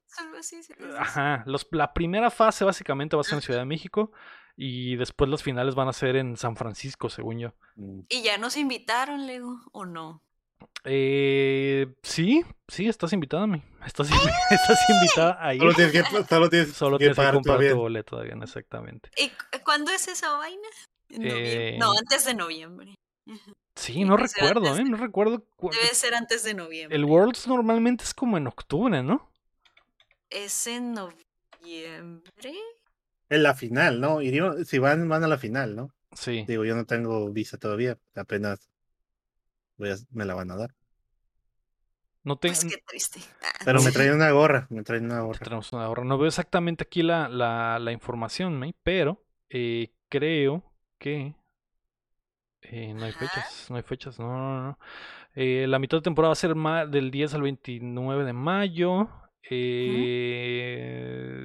[0.98, 4.12] ajá, los, la primera fase básicamente va a ser en Ciudad de México
[4.56, 7.54] y después las finales van a ser en San Francisco, según yo.
[7.76, 8.00] Mm.
[8.08, 9.58] ¿Y ya nos invitaron, Lego?
[9.72, 10.22] ¿O no?
[10.85, 13.62] Eh, sí, sí, estás invitada, mi.
[13.87, 15.61] Estás, invi- estás invitada a ir.
[15.61, 17.70] Solo tienes que, solo tienes Solo que tienes que comprar todavía.
[17.70, 19.11] tu boleto todavía, exactamente.
[19.16, 20.68] ¿Y cu- cuándo es esa vaina?
[21.09, 21.68] ¿En noviembre?
[21.74, 22.95] Eh, No, antes de noviembre.
[23.76, 24.78] Sí, Tiene no que ser recuerdo, ¿eh?
[24.78, 25.45] de- No recuerdo.
[25.57, 26.97] cu- Debe ser antes de noviembre.
[26.97, 29.30] El Worlds normalmente es como en octubre, ¿no?
[30.30, 32.55] Es en noviembre.
[33.28, 34.18] En la final, ¿no?
[34.64, 35.95] Si van, van a la final, ¿no?
[36.14, 36.45] Sí.
[36.47, 38.68] Digo, yo no tengo visa todavía, apenas
[39.83, 40.70] voy a- me la van a dar.
[42.24, 42.55] No tengo.
[42.55, 43.20] Pues qué triste.
[43.43, 45.41] Ah, Pero me traen una gorra, me traen una gorra.
[45.43, 46.05] Tenemos una ahorra.
[46.05, 50.62] No veo exactamente aquí la, la, la información, May, pero eh, creo
[50.99, 51.35] que.
[52.62, 53.18] eh, no hay Ajá.
[53.26, 54.78] fechas, no hay fechas, no, no, no.
[55.35, 56.55] Eh, la mitad de temporada va a ser
[56.91, 59.09] del 10 al 29 de mayo.
[59.51, 61.43] Eh,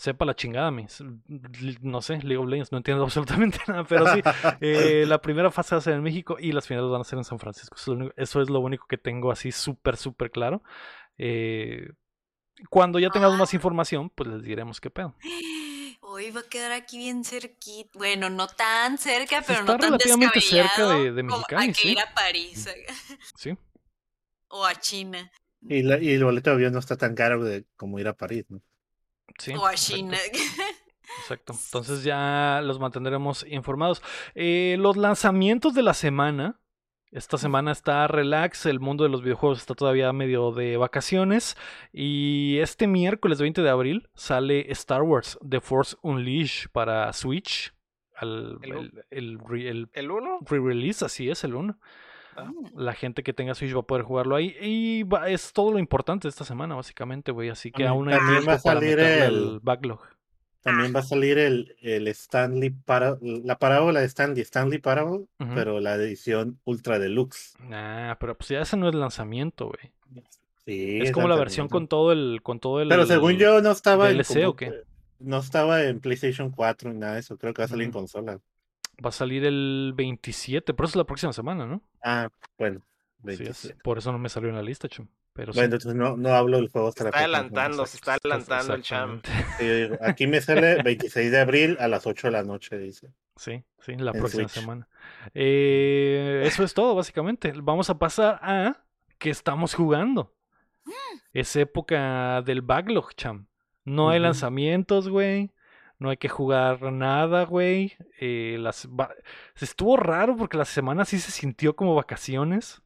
[0.00, 1.02] Sepa la chingada, mis.
[1.82, 4.22] No sé, League of Legends, no entiendo absolutamente nada, pero sí.
[4.62, 7.18] eh, la primera fase va a ser en México y las finales van a ser
[7.18, 7.76] en San Francisco.
[7.76, 10.62] Eso es lo único, eso es lo único que tengo así súper, súper claro.
[11.18, 11.90] Eh,
[12.70, 15.14] cuando ya tengamos más información, pues les diremos qué pedo.
[16.00, 17.90] Hoy va a quedar aquí bien cerquita.
[17.98, 21.72] Bueno, no tan cerca, Sí, pero está no tan relativamente cerca de- de Mexicali, Hay
[21.74, 21.88] que sí.
[21.92, 22.68] ir a París
[23.36, 23.54] Sí,
[24.48, 25.30] o a China
[25.68, 28.14] Y, la- y el boleto de avión no está tan caro de, como ir a
[28.14, 28.62] París, ¿no?
[29.38, 29.52] Sí.
[29.54, 31.54] o a exacto.
[31.64, 34.02] Entonces ya los mantendremos informados.
[34.34, 36.56] Eh, los lanzamientos de la semana.
[37.12, 41.56] Esta semana está relax, el mundo de los videojuegos está todavía medio de vacaciones.
[41.92, 47.74] Y este miércoles 20 de abril sale Star Wars The Force Unleashed para Switch.
[48.14, 50.38] Al- ¿El u- el, el el ¿El 1?
[50.48, 51.80] re-release, así es, el 1.
[52.44, 52.78] Mm.
[52.80, 54.54] La gente que tenga Switch va a poder jugarlo ahí.
[54.60, 57.48] Y va- es todo lo importante de esta semana, básicamente, güey.
[57.48, 60.00] Así que aún hay también tiempo va a salir el- backlog.
[60.62, 65.24] También va a salir el, el Stanley para la parábola de Stanley, Stanley Parable,
[65.54, 67.54] pero la edición ultra deluxe.
[67.60, 70.24] Nah, pero pues ya ese no es lanzamiento, güey.
[70.66, 72.88] Sí, Es como la versión con todo el, con todo el.
[72.90, 74.82] Pero según yo no estaba en DLC o qué?
[75.18, 77.92] no estaba en PlayStation 4 ni nada de eso, creo que va a salir en
[77.92, 78.38] consola.
[79.04, 81.82] Va a salir el 27, pero eso es la próxima semana, ¿no?
[82.02, 82.28] Ah,
[82.58, 82.80] bueno,
[83.24, 83.80] Sí, es- 27.
[83.82, 85.06] por eso no me salió en la lista, chum.
[85.32, 85.58] Pero sí.
[85.60, 88.74] Bueno, entonces no, no hablo del juego hasta la está próxima adelantando, se está adelantando
[88.74, 89.24] el champ.
[89.58, 93.12] Sí, digo, aquí me sale 26 de abril a las 8 de la noche, dice.
[93.36, 94.60] Sí, sí, la En próxima Switch.
[94.60, 94.88] semana.
[95.34, 97.52] Eh, eso es todo, básicamente.
[97.56, 98.84] Vamos a pasar a
[99.18, 100.34] que estamos jugando.
[101.32, 103.46] Es época del backlog, cham.
[103.84, 105.52] No hay lanzamientos, güey.
[106.00, 107.92] No hay que jugar nada, güey.
[108.18, 108.88] Eh, las
[109.60, 112.82] Estuvo raro porque la semana sí se sintió como vacaciones.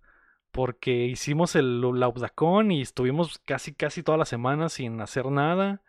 [0.51, 5.83] Porque hicimos el Laudacon y estuvimos casi, casi toda la semana sin hacer nada.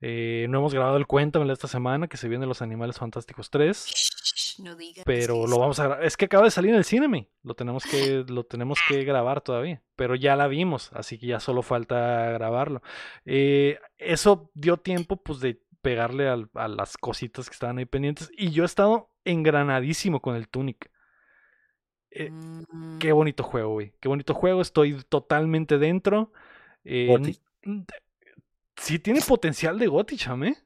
[0.00, 3.86] Eh, no hemos grabado el Cuéntamelo esta semana, que se viene Los Animales Fantásticos 3.
[3.86, 5.04] Shh, no digas.
[5.04, 6.04] Pero lo vamos a grabar.
[6.04, 7.28] Es que acaba de salir en el cine.
[7.42, 9.82] Lo tenemos que, lo tenemos que grabar todavía.
[9.96, 12.82] Pero ya la vimos, así que ya solo falta grabarlo.
[13.24, 18.30] Eh, eso dio tiempo, pues, de pegarle al- a las cositas que estaban ahí pendientes.
[18.36, 20.90] Y yo he estado engranadísimo con el Tunic.
[22.10, 23.94] Eh, Mm, Qué bonito juego, güey.
[24.00, 24.60] Qué bonito juego.
[24.60, 26.32] Estoy totalmente dentro.
[26.84, 27.06] Eh,
[28.76, 30.56] sí tiene potencial de Goti, chame.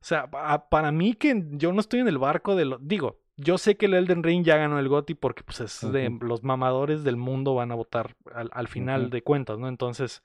[0.00, 2.78] O sea, pa- para mí que yo no estoy en el barco de lo...
[2.78, 6.10] Digo, yo sé que el Elden Ring ya ganó el Goti porque pues es de
[6.20, 9.68] los mamadores del mundo van a votar al, al final de cuentas, ¿no?
[9.68, 10.22] Entonces,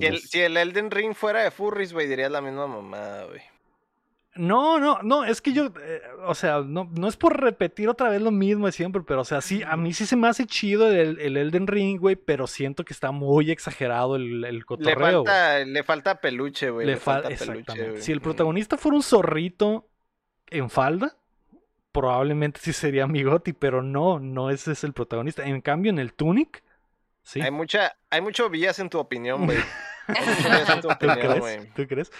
[0.00, 0.22] Si el, dos.
[0.22, 3.40] si el Elden Ring fuera de Furries, güey, dirías la misma mamada, güey.
[4.34, 8.08] no, no, no, es que yo, eh, o sea, no, no es por repetir otra
[8.08, 10.46] vez lo mismo de siempre, pero o sea, sí, a mí sí se me hace
[10.46, 14.64] chido el, el Elden Ring, güey, pero siento que está muy exagerado el, el Le
[14.64, 15.34] cotorreo, güey.
[15.34, 16.86] falta, le falta peluche, güey.
[16.86, 18.00] Le Le, fal- falta peluche.
[18.00, 19.88] Si el protagonista fuera un zorrito
[20.50, 21.16] en falda,
[21.92, 25.44] probablemente sí sería Migoti, pero no, no ese es el protagonista.
[25.46, 26.62] En cambio, en el Tunic,
[27.28, 27.40] sí.
[27.40, 29.58] Hay mucha, hay mucho vías en tu opinión, güey.
[30.08, 31.38] Hay mucho vías en tu ¿Tú opinión, crees?
[31.40, 31.70] güey.
[31.74, 32.10] ¿Tú crees?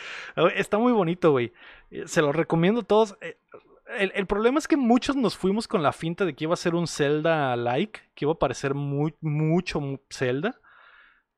[0.54, 1.54] Está muy bonito, güey.
[1.90, 3.16] Eh, Se lo recomiendo a todos.
[3.22, 3.38] Eh,
[3.98, 6.58] El, el problema es que muchos nos fuimos con la finta de que iba a
[6.58, 10.60] ser un Zelda-like, que iba a parecer muy, mucho mu- Zelda.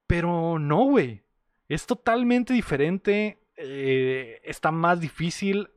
[0.09, 1.23] Pero no, güey.
[1.69, 3.39] Es totalmente diferente.
[3.57, 5.69] eh, está más difícil.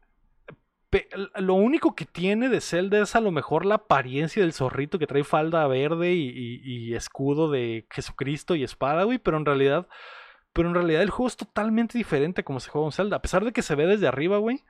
[1.38, 5.08] Lo único que tiene de Zelda es a lo mejor la apariencia del zorrito que
[5.08, 9.18] trae falda verde y, escudo de Jesucristo y espada, güey.
[9.18, 9.88] Pero en realidad
[10.54, 13.18] pero en realidad el juego es totalmente diferente a como se juega un Zelda.
[13.18, 14.62] A pesar de que se ve desde arriba, güey.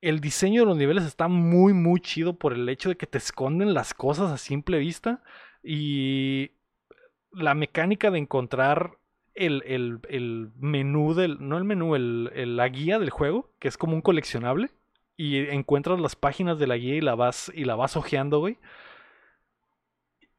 [0.00, 3.18] El diseño de los niveles está muy, muy chido por el hecho de que te
[3.18, 5.22] esconden las cosas a simple vista.
[5.62, 6.52] Y
[7.32, 8.96] la mecánica de encontrar
[9.34, 11.36] el, el- el menú del.
[11.46, 14.70] No el menú, el- la guía del juego, que es como un coleccionable.
[15.16, 18.58] Y encuentras las páginas de la guía y la vas, y la vas ojeando, güey.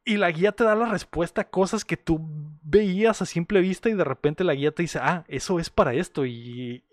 [0.04, 2.20] Y la guía te da la respuesta a cosas que tú
[2.62, 5.94] veías a simple vista y de repente la guía te dice, ah, eso es para
[5.94, 6.26] esto.
[6.26, 6.84] Y,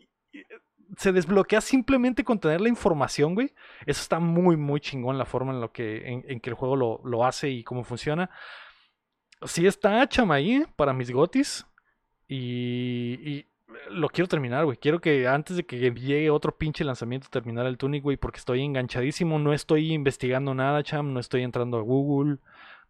[0.97, 3.55] se desbloquea simplemente con tener la información, güey.
[3.87, 7.01] Eso está muy, muy chingón la forma en, lo que, en, que el juego lo,
[7.05, 8.31] lo hace y cómo funciona.
[9.45, 10.67] Sí está chamaí ¿eh?
[10.77, 11.67] para mis gotis.
[12.29, 13.47] Y
[13.91, 14.77] lo quiero terminar, güey.
[14.77, 18.63] Quiero que antes de que llegue otro pinche lanzamiento terminar el Tunic, güey, porque estoy
[18.63, 19.39] enganchadísimo.
[19.39, 21.13] No estoy investigando nada, cham.
[21.13, 22.39] No estoy entrando a Google.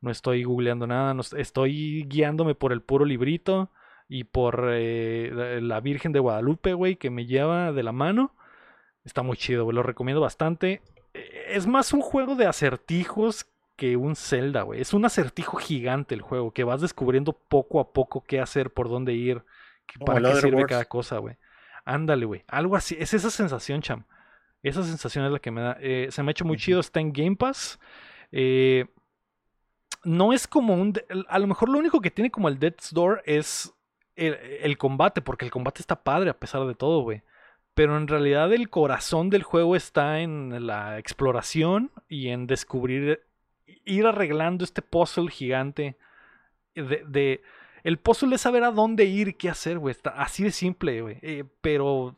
[0.01, 1.15] No estoy googleando nada.
[1.15, 3.71] No, estoy guiándome por el puro librito
[4.09, 8.35] y por eh, la Virgen de Guadalupe, güey, que me lleva de la mano.
[9.05, 9.75] Está muy chido, güey.
[9.75, 10.83] Lo recomiendo bastante.
[11.15, 14.81] Eh, Es más un juego de acertijos que un Zelda, güey.
[14.81, 18.89] Es un acertijo gigante el juego, que vas descubriendo poco a poco qué hacer, por
[18.89, 19.43] dónde ir,
[20.05, 21.37] para qué sirve cada cosa, güey.
[21.85, 22.45] Ándale, güey.
[22.49, 22.97] Algo así.
[22.99, 24.05] Es esa sensación, cham.
[24.63, 25.77] Esa sensación es la que me da.
[25.81, 26.81] Eh, se me ha hecho muy chido.
[26.81, 27.81] Está en Game Pass.
[28.31, 28.87] Eh,
[30.05, 30.95] no es como un.
[31.29, 33.73] A lo mejor lo único que tiene como el Death's Door es
[34.17, 37.23] el, el combate, porque el combate está padre a pesar de todo, güey.
[37.75, 43.23] Pero en realidad el corazón del juego está en la exploración y en descubrir,
[43.67, 45.97] ir arreglando este puzzle gigante.
[46.75, 47.43] De, de-
[47.85, 49.93] el puzzle es saber a dónde ir qué hacer, güey.
[49.93, 51.19] Está así de simple, güey.
[51.23, 52.15] Eh, pero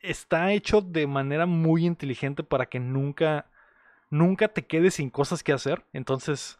[0.00, 3.46] está hecho de manera muy inteligente para que nunca,
[4.10, 5.84] nunca te quedes sin cosas que hacer.
[5.92, 6.58] Entonces,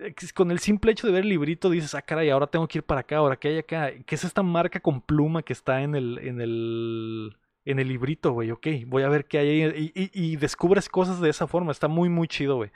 [0.00, 2.78] eh, con el simple hecho de ver el librito dices, ah, caray, ahora tengo que
[2.78, 3.90] ir para acá, ahora que hay acá.
[4.06, 8.32] ¿Qué es esta marca con pluma que está en el, en el, en el librito,
[8.32, 8.50] güey?
[8.50, 9.92] Ok, voy a ver qué hay ahí.
[9.94, 11.72] Y- y descubres cosas de esa forma.
[11.72, 12.70] Está muy, muy chido, güey.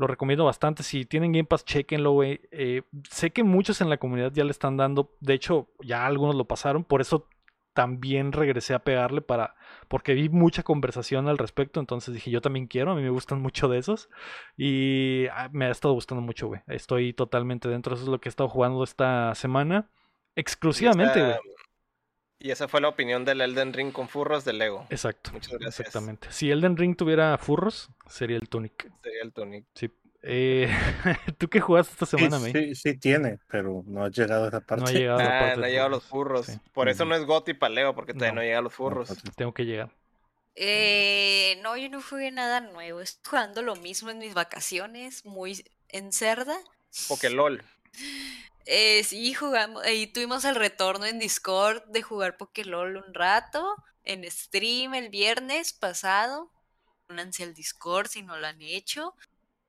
[0.00, 0.82] Lo recomiendo bastante.
[0.82, 2.40] Si tienen Game Pass, chequenlo, güey.
[2.52, 5.14] Eh, sé que muchos en la comunidad ya le están dando.
[5.20, 6.84] De hecho, ya algunos lo pasaron.
[6.84, 7.28] Por eso
[7.74, 9.56] también regresé a pegarle para.
[9.88, 11.80] Porque vi mucha conversación al respecto.
[11.80, 12.92] Entonces dije, yo también quiero.
[12.92, 14.08] A mí me gustan mucho de esos.
[14.56, 16.62] Y ah, me ha estado gustando mucho, güey.
[16.66, 17.92] Estoy totalmente dentro.
[17.92, 19.90] Eso es lo que he estado jugando esta semana.
[20.34, 21.36] Exclusivamente, güey.
[22.42, 24.86] Y esa fue la opinión del Elden Ring con furros de Lego.
[24.88, 25.30] Exacto.
[25.32, 25.80] Muchas gracias.
[25.80, 26.28] Exactamente.
[26.32, 28.90] Si Elden Ring tuviera furros, sería el Tunic.
[29.02, 29.66] Sería el Tonic.
[29.74, 29.90] Sí.
[30.22, 30.68] Eh,
[31.38, 32.52] ¿Tú qué jugaste esta Sí, semana, May?
[32.52, 34.84] sí, sí tiene, pero no ha llegado a esa parte.
[34.84, 36.46] No ha llegado a la Ah, parte no ha llegado a los furros.
[36.46, 36.58] Sí.
[36.72, 37.10] Por eso Ujú.
[37.10, 38.40] no es Goti para Lego, porque todavía No.
[38.40, 39.14] no, llega a los furros.
[39.36, 39.90] Tengo que llegar.
[40.56, 43.00] Eh, no, yo no jugué nada nuevo.
[43.00, 46.56] Estoy jugando lo mismo en mis vacaciones, muy en cerda.
[47.08, 47.62] Porque LOL.
[48.66, 54.28] Eh, sí, jugamos, y tuvimos el retorno en Discord de jugar Pokélol un rato, en
[54.30, 56.50] stream el viernes pasado.
[57.08, 59.14] Únanse al Discord si no lo han hecho.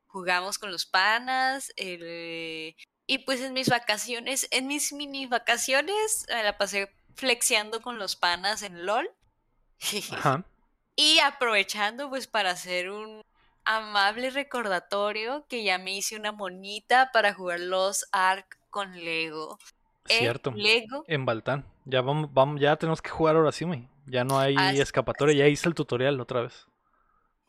[0.07, 1.71] Jugamos con los panas.
[1.77, 2.75] el-
[3.07, 8.15] y pues en mis vacaciones, en mis mini vacaciones, me la pasé flexiando con los
[8.15, 9.09] panas en LOL.
[10.11, 10.45] Ajá.
[10.95, 13.23] Y aprovechando pues para hacer un
[13.65, 19.59] amable recordatorio que ya me hice una monita para jugar los Ark con Lego.
[20.05, 20.51] Cierto.
[20.55, 21.03] Lego.
[21.07, 21.65] En Baltán.
[21.85, 23.87] Ya vamos, vamos, ya tenemos que jugar ahora sí, güey.
[24.07, 26.65] Ya no hay Así- escapatoria, ya hice el tutorial otra vez.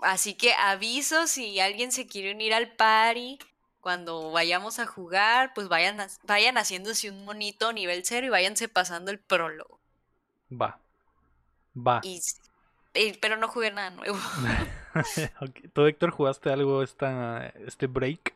[0.01, 3.39] Así que aviso si alguien se quiere unir al party
[3.81, 9.11] cuando vayamos a jugar, pues vayan, vayan haciéndose un monito nivel cero y váyanse pasando
[9.11, 9.81] el prólogo.
[10.51, 10.79] Va.
[11.75, 12.01] Va.
[12.05, 12.21] Y,
[12.95, 14.19] eh, pero no jugué nada nuevo.
[15.73, 18.35] ¿Tú, Héctor, jugaste algo esta, este break?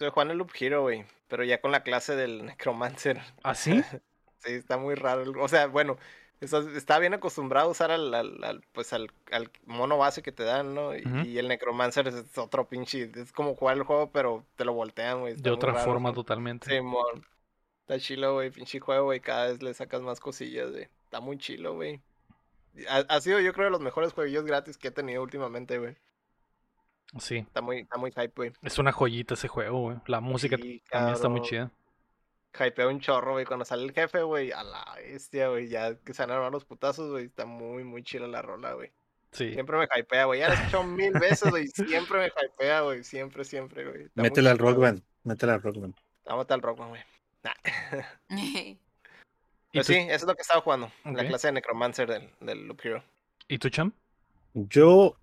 [0.00, 1.04] Estoy jugando el Loop Hero, güey.
[1.28, 3.20] Pero ya con la clase del Necromancer.
[3.42, 3.82] ¿Ah, sí?
[4.42, 5.30] Sí, está muy raro.
[5.38, 5.98] O sea, bueno,
[6.40, 10.44] está bien acostumbrado a usar al, al- al, pues al, al mono base que te
[10.44, 10.96] dan, ¿no?
[10.96, 13.12] Y, el Necromancer es otro pinche.
[13.16, 15.34] Es como jugar el juego, pero te lo voltean, güey.
[15.34, 16.74] De otra raro, forma totalmente.
[16.74, 17.26] Simón.
[17.82, 18.50] Está chilo, güey.
[18.50, 19.20] Pinche juego, güey.
[19.20, 20.84] Cada vez le sacas más cosillas, güey.
[21.04, 22.00] Está muy chilo, güey.
[22.88, 25.96] Ha, ha sido, yo creo, de los mejores jueguillos gratis que he tenido últimamente, güey.
[27.18, 28.52] Sí, Está muy, está muy hype, güey.
[28.62, 29.96] es una joyita ese juego, güey.
[30.06, 31.70] La música Sí, también está muy chida.
[32.58, 33.44] Hypea un chorro, güey.
[33.44, 35.68] Cuando sale el jefe, güey, a la bestia, güey.
[35.68, 37.26] Ya que se van a armar los putazos, güey.
[37.26, 38.90] Está muy, muy chila la rola, güey.
[39.32, 39.52] Sí.
[39.52, 40.40] Siempre me hypea, güey.
[40.40, 41.66] Ya la he escuchado mil veces, güey.
[41.68, 43.04] Siempre me hypea, güey.
[43.04, 44.08] Siempre, siempre, güey.
[44.14, 44.78] Métela al Rock.
[44.78, 45.02] Band.
[45.24, 45.94] Métela al Rock Band.
[46.24, 47.02] Vamos al rock, güey.
[47.42, 47.52] Nah.
[48.30, 48.78] ¿Y
[49.72, 50.90] Pero tú, sí, eso es lo que estaba jugando.
[51.04, 51.26] La Ok.
[51.28, 53.02] clase de Necromancer del, del Loop Hero.
[53.48, 53.92] ¿Y tú, Cham?
[54.54, 55.16] Yo,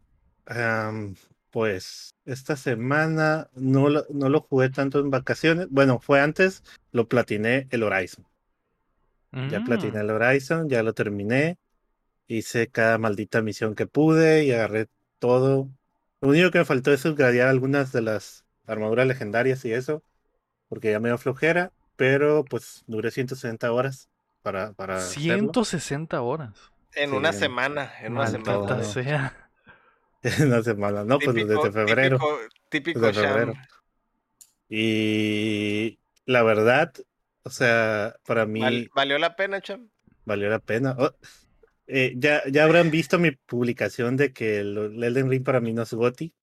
[1.51, 5.67] pues, esta semana no lo, no lo jugué tanto en vacaciones.
[5.69, 8.25] Bueno, fue antes, lo platiné el Horizon.
[9.31, 11.57] Ya platiné Mm, el Horizon, ya lo terminé.
[12.27, 14.87] Hice cada maldita misión que pude y agarré
[15.19, 15.69] todo.
[16.21, 20.03] Lo único que me faltó es upgradear algunas de las armaduras legendarias y eso,
[20.69, 24.09] porque ya me dio flojera, pero pues duré 160 horas
[24.41, 25.53] para, para hacerlo.
[25.53, 26.71] 160 horas.
[26.93, 27.91] En Sí, una semana.
[28.01, 28.83] En una semana.
[28.83, 29.46] sea.
[30.47, 32.17] No semana, no, pues Típico, desde febrero.
[32.17, 33.53] Típico, típico Desde febrero.
[34.69, 36.93] Y la verdad,
[37.43, 39.89] o sea, para mí Val- ¿Valió la pena, Cham?
[40.25, 40.95] valió la pena.
[40.99, 41.11] Oh,
[41.87, 45.73] eh, ya, ya habrán visto mi publicación de que el, el Elden Ring para mí
[45.73, 46.33] no es GOTY.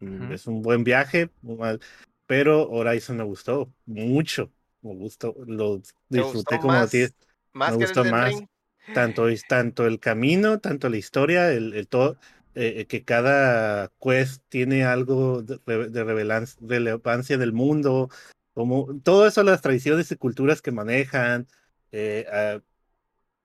[0.00, 0.34] Mm, Ujú.
[0.34, 1.80] Es un buen viaje, muy mal,
[2.26, 4.52] pero Horizon me gustó mucho.
[4.82, 5.78] Me gustó, lo
[6.10, 6.98] ¿Te disfruté gustó como a ti.
[7.02, 7.14] más,
[7.52, 8.34] más me que gustó más.
[8.36, 8.46] Ring?
[8.94, 12.18] tanto tanto el camino, tanto la historia, el, el todo,
[12.54, 15.58] eh, que cada quest tiene algo de,
[15.90, 18.10] de relevancia del mundo,
[18.54, 21.46] como todo eso, las tradiciones y culturas que manejan,
[21.92, 22.60] eh, ah,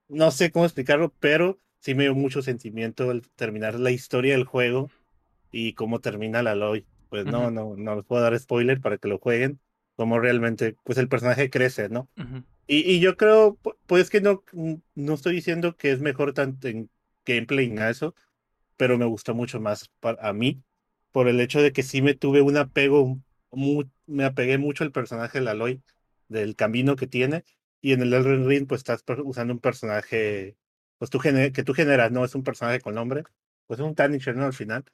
[0.08, 4.46] no sé cómo explicarlo, pero sí me dio mucho sentimiento el terminar la historia del
[4.46, 4.90] juego
[5.52, 6.86] y cómo termina la Aloy.
[7.10, 7.52] Pues no, Ujú.
[7.52, 9.60] no, no les puedo dar spoiler para que lo jueguen,
[9.96, 12.10] cómo realmente, pues el personaje crece, ¿no?
[12.18, 12.44] Ujú.
[12.68, 14.44] Y, y yo creo, pu- pues que no,
[14.96, 16.90] no estoy diciendo que es mejor tanto en
[17.26, 18.16] gameplay de eso,
[18.78, 20.64] pero me gustó mucho más para, a mí,
[21.12, 23.20] por el hecho de que sí me tuve un apego,
[23.52, 25.84] mu- me apegué mucho al personaje de Aloy,
[26.28, 27.44] del camino que tiene,
[27.82, 30.58] y en el Elden Ring pues estás usando un personaje,
[30.98, 33.24] pues tú que tú generas, no es un personaje con nombre,
[33.68, 34.46] pues es un Tanisher, ¿no?
[34.46, 34.86] Al final.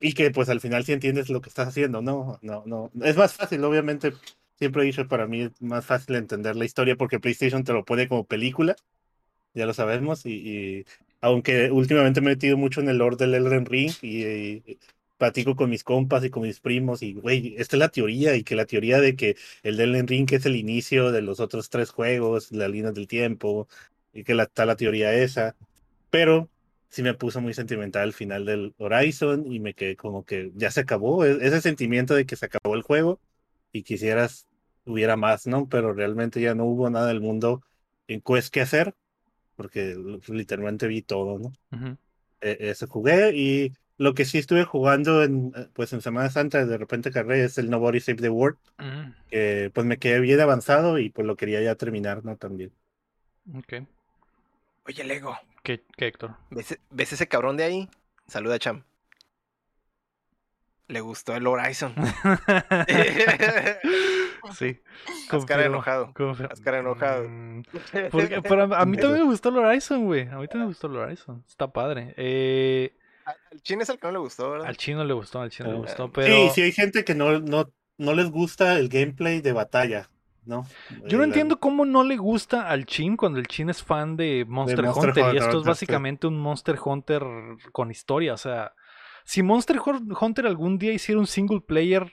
[0.00, 2.38] Y que pues al final sí entiendes lo que estás haciendo, ¿no?
[2.42, 2.90] No, no.
[3.04, 4.12] Es más fácil, obviamente.
[4.56, 7.84] Siempre he dicho para mí es más fácil entender la historia porque PlayStation te lo
[7.84, 8.76] pone como película,
[9.54, 10.32] ya lo sabemos, y,
[10.80, 10.86] y
[11.22, 14.78] aunque últimamente me he metido mucho en el lore del Elden Ring y, y
[15.18, 18.44] platico con mis compas y con mis primos y, güey, esta es la teoría y
[18.44, 21.90] que la teoría de que el Elden Ring es el inicio de los otros tres
[21.90, 23.68] juegos, la línea del tiempo,
[24.12, 25.56] y que la, está la teoría esa,
[26.10, 26.50] pero
[26.88, 30.70] sí me puso muy sentimental al final del Horizon y me quedé como que ya
[30.70, 33.20] se acabó, e- ese sentimiento de que se acabó el juego
[33.72, 34.48] y quisieras
[34.84, 35.68] hubiera más, ¿no?
[35.68, 37.62] Pero realmente ya no hubo nada del mundo
[38.08, 38.94] en quest que hacer,
[39.62, 39.96] porque
[40.28, 41.52] literalmente vi todo, ¿no?
[41.72, 41.96] Ujú.
[42.40, 46.66] Eh, eso jugué y lo que sí estuve jugando en, eh, pues en Semana Santa,
[46.66, 50.40] de repente carré, es el Nobody Save the World, Mm, que pues me quedé bien
[50.40, 52.36] avanzado y pues lo quería ya terminar, ¿no?
[52.36, 52.72] También.
[53.54, 53.72] ok.
[54.86, 56.36] Oye, Lego, ¿Qué, qué, Héctor?
[56.50, 57.88] ¿ves, ves ese cabrón de ahí?
[58.26, 58.84] Saluda, Cham.
[60.88, 61.94] Le gustó el Horizon.
[64.54, 64.80] sí.
[65.06, 66.12] Haz cara confirmo, de enojado.
[66.14, 66.48] confirmo.
[66.52, 67.28] Haz cara de enojado.
[67.28, 67.62] Mm,
[68.10, 70.22] porque- pero a, a mí también me gustó el Horizon, güey.
[70.28, 71.44] A mí también me gustó el Horizon.
[71.48, 72.14] Está padre.
[72.16, 72.92] Eh,
[73.24, 74.66] Al chino es el que no le gustó, ¿verdad?
[74.68, 76.34] al chino le gustó, al chino le Ah, gustó, sí, pero...
[76.34, 80.08] Sí, sí hay gente que no, no, no les gusta el gameplay de batalla,
[80.44, 80.66] ¿no?
[81.06, 84.16] Yo no El- entiendo cómo no le gusta al Chin cuando el Chin es fan
[84.16, 85.24] de Monster, Monster Hunter.
[85.24, 87.22] Y Hunter, esto es básicamente un Monster Hunter
[87.70, 88.34] con historia.
[88.34, 88.72] O sea,
[89.24, 92.12] si Monster Hun- Hunter algún día hiciera un single player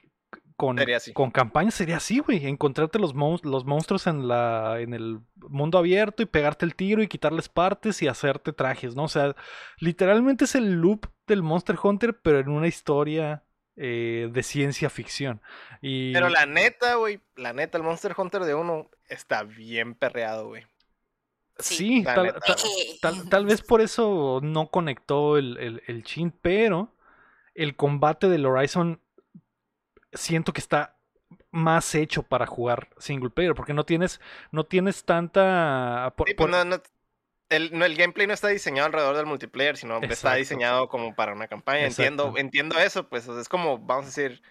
[0.60, 0.78] con,
[1.14, 2.46] con campaña, sería así, güey.
[2.46, 7.02] Encontrarte los, mon- los monstruos en, la, en el mundo abierto y pegarte el tiro
[7.02, 9.06] y quitarles partes y hacerte trajes, ¿no?
[9.06, 9.38] O sea,
[9.80, 13.46] literalmente es el loop del Monster Hunter, pero en una historia
[13.78, 15.42] eh, de ciencia ficción.
[15.82, 16.12] Y...
[16.12, 20.66] Pero la neta, güey, la neta, el Monster Hunter de uno está bien perreado, güey.
[21.58, 22.58] Sí, la tal, neta, tal-
[23.02, 26.94] tal- tal vez por eso no conectó el, el, el chin, pero
[27.56, 29.02] el combate del Horizon
[30.14, 30.96] siento que está
[31.52, 34.20] más hecho para jugar single player, porque no tienes,
[34.52, 36.14] no tienes tanta...
[36.18, 36.82] por- Sí, pues por- no, no-
[37.50, 40.38] el, no, el gameplay no está diseñado alrededor del multiplayer, sino está Exacto.
[40.38, 41.86] diseñado como para una campaña.
[41.86, 42.40] Entiendo, Exacto.
[42.42, 44.42] entiendo eso, pues es como, vamos a decir,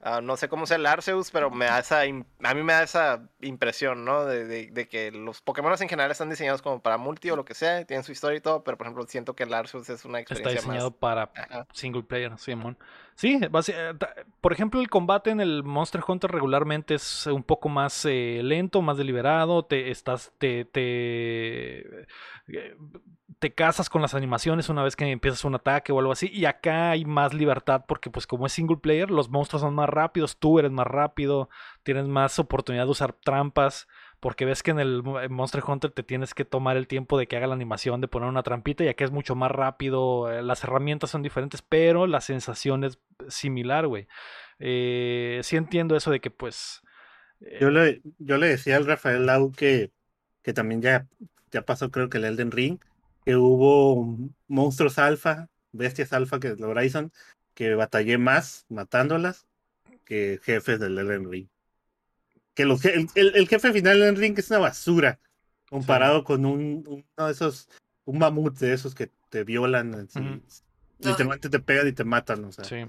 [0.00, 2.82] ah, no sé cómo sea el Arceus, pero me da esa, a mí me da
[2.84, 4.24] esa impresión, ¿no?
[4.26, 7.44] De, de- de que los Pokémon en general están diseñados como para multi o lo
[7.44, 10.04] que sea, tienen su historia y todo, pero por ejemplo siento que el Arceus es
[10.04, 10.98] una Está experiencia diseñado más...
[10.98, 11.66] para Ajá.
[11.72, 12.78] single player, Simón.
[12.80, 12.86] Sí,
[13.50, 13.94] basi- eh,
[14.40, 18.82] por ejemplo, el combate en el Monster Hunter regularmente es un poco más eh, lento,
[18.82, 19.64] más deliberado.
[19.64, 22.02] Te estás, te, te,
[22.48, 22.76] eh,
[23.38, 26.28] te casas con las animaciones una vez que empiezas un ataque o algo así.
[26.32, 29.88] Y acá hay más libertad porque, pues, como es single player, los monstruos son más
[29.88, 31.48] rápidos, tú eres más rápido,
[31.82, 33.88] tienes más oportunidad de usar trampas.
[34.20, 37.36] Porque ves que en el Monster Hunter te tienes que tomar el tiempo de que
[37.36, 40.30] haga la animación de poner una trampita y acá es mucho más rápido.
[40.30, 42.98] eh, Las herramientas son diferentes, pero la sensación es
[43.28, 44.08] similar, güey.
[44.58, 46.82] Eh, sí entiendo eso de que pues...
[47.40, 49.92] eh, Yo le, yo le decía al Rafael Lau que,
[50.42, 51.06] que también ya,
[51.50, 52.78] ya pasó, creo que el Elden Ring,
[53.24, 57.12] que hubo monstruos alfa, bestias alfa que es el Horizon,
[57.54, 59.46] que batallé más matándolas
[60.04, 61.48] que jefes del Elden Ring.
[62.56, 65.20] Que los, je- el, el- el jefe final del Elden Ring es una basura
[65.70, 67.68] comparado con un, uno de esos,
[68.06, 70.40] un mamut de esos que te violan, así, Ujú.
[70.98, 72.64] literalmente te pegan y te matan, o sea.
[72.64, 72.84] sí.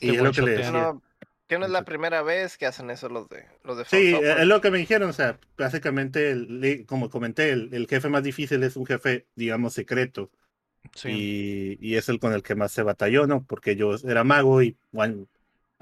[0.00, 0.70] Y es Te lo que le decía.
[0.70, 1.02] No,
[1.48, 4.22] que no es la primera vez que hacen eso los de los de Sí, From
[4.22, 4.40] Software.
[4.40, 8.22] es lo que me dijeron, o sea, básicamente, el- como comenté, el, el jefe más
[8.22, 10.30] difícil es un jefe, digamos, secreto,
[10.94, 11.78] Sí.
[11.80, 13.44] y, y es el con el que más se batalló, ¿no?
[13.44, 15.26] Porque yo era mago y, one-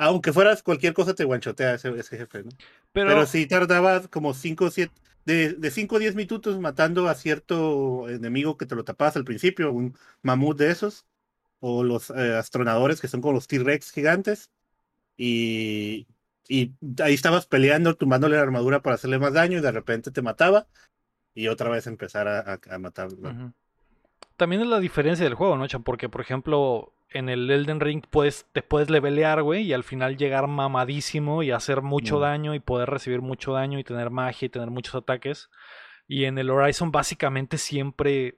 [0.00, 2.50] aunque fueras cualquier cosa, te guanchotea ese, ese jefe, ¿no?
[2.92, 4.92] Pero, Pero, sí tardaba como 5 o 7,
[5.26, 9.24] de, de 5 a 10 minutos matando a cierto enemigo que te lo tapabas al
[9.24, 11.04] principio, un mamut de esos,
[11.60, 14.50] o los eh, astronadores que son como los T-Rex gigantes,
[15.18, 16.06] y,
[16.48, 16.72] y
[17.02, 20.66] ahí estabas peleando, tumbándole la armadura para hacerle más daño, y de repente te mataba,
[21.34, 23.28] y otra vez empezar a, a, a matarlo.
[23.28, 23.52] Ujú.
[24.38, 25.82] También es la diferencia del juego, ¿no, Chan?
[25.82, 30.16] Porque, por ejemplo, en el Elden Ring puedes, te puedes levelear, güey, y al final
[30.16, 32.20] llegar mamadísimo y hacer mucho Mm.
[32.22, 35.50] daño y poder recibir mucho daño y tener magia y tener muchos ataques.
[36.06, 38.36] Y en el Horizon básicamente siempre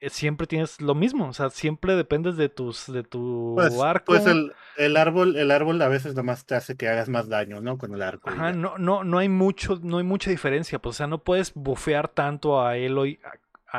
[0.00, 4.04] eh, siempre tienes lo mismo, o sea, siempre dependes de tus de tu Pues, arco.
[4.06, 7.60] pues el, el árbol, el árbol a veces nomás te hace que hagas más daño,
[7.60, 7.78] ¿no?
[7.78, 8.28] Con el arco.
[8.28, 11.54] Ajá, no, no, no hay mucho, no hay mucha diferencia, pues, o sea, no puedes
[11.54, 13.18] bufear tanto a Eloy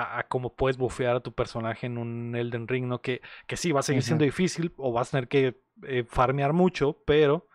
[0.01, 3.01] a, como puedes bufear a tu personaje en un Elden Ring, ¿no?
[3.01, 6.53] Que, que sí, va a seguir siendo difícil o vas a tener que eh, farmear
[6.53, 7.47] mucho, pero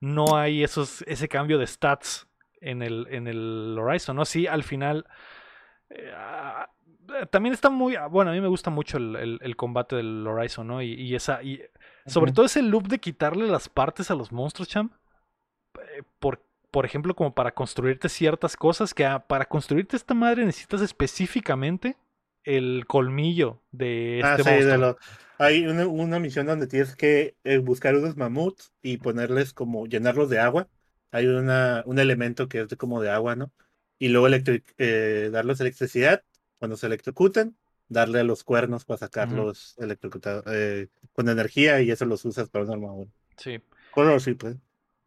[0.00, 2.28] no hay esos, ese cambio de stats
[2.60, 4.24] en el, en el Horizon, ¿no?
[4.24, 5.06] Sí, al final...
[5.90, 6.70] eh, ah,
[7.20, 7.96] eh, también está muy...
[7.96, 10.82] ah, Bueno, a mí me gusta mucho el, el- el combate del Horizon, ¿no?
[10.82, 11.42] Y, y esa...
[11.42, 11.62] Y,
[12.06, 14.92] sobre todo ese loop de quitarle las partes a los monstruos, champ.
[16.18, 20.80] Por, por ejemplo, como para construirte ciertas cosas que ah, para construirte esta madre necesitas
[20.82, 21.96] específicamente
[22.44, 24.98] el colmillo de Ah, este sí, de lo-
[25.38, 30.28] hay una, una misión donde tienes que eh, buscar unos mamuts y ponerles como, llenarlos
[30.28, 30.68] de agua.
[31.10, 33.50] Hay una, un elemento que es de, como de agua, ¿no?
[33.98, 34.28] Y luego
[34.78, 36.22] eh, darles electricidad.
[36.58, 37.56] Cuando se electrocutan,
[37.88, 42.64] darle a los cuernos para sacarlos electrocutados eh, con energía y eso los usas para
[42.64, 43.10] una armadura.
[43.36, 43.60] Sí.
[43.90, 44.56] Cosas así, pues.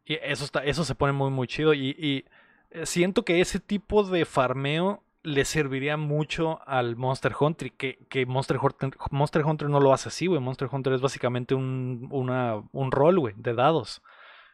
[0.04, 1.74] Y eso está, eso se pone muy muy chido.
[1.74, 2.24] Y, y,
[2.70, 7.72] eh, siento que ese tipo de farmeo le serviría mucho al Monster Hunter.
[7.72, 10.40] Que, que Monster Hunter, Monster Hunter no lo hace así, güey.
[10.40, 14.02] Monster Hunter es básicamente un, una, un rol, güey, de dados.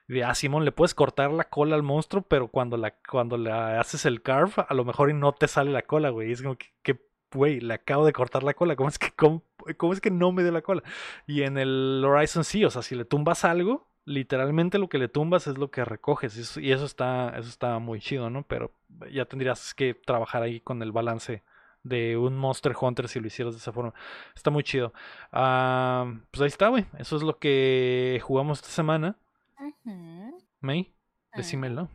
[0.07, 3.53] De, ah, Simón, le puedes cortar la cola al monstruo, pero cuando la, cuando le
[3.53, 6.33] haces el carve, a lo mejor y no te sale la cola, güey.
[6.33, 7.01] Es como que, que,
[7.33, 8.77] güey, le acabo de cortar la cola.
[8.77, 9.45] ¿Cómo es que, cómo,
[9.77, 10.83] cómo es que no me dio la cola?
[11.27, 15.09] Y en el Horizon sí, o sea, si le tumbas algo, literalmente lo que le
[15.09, 16.37] tumbas es lo que recoges.
[16.37, 18.43] Y eso, y eso está, eso está muy chido, ¿no?
[18.43, 18.73] Pero
[19.13, 21.43] ya tendrías que trabajar ahí con el balance
[21.83, 23.95] de un Monster Hunter si lo hicieras de esa forma.
[24.35, 24.93] Está muy chido.
[25.33, 26.87] Ah, pues ahí está, güey.
[26.99, 29.17] Eso es lo que jugamos esta semana.
[29.59, 30.39] Ujú.
[30.61, 30.93] May,
[31.33, 31.37] Ah.
[31.39, 31.89] decímelo.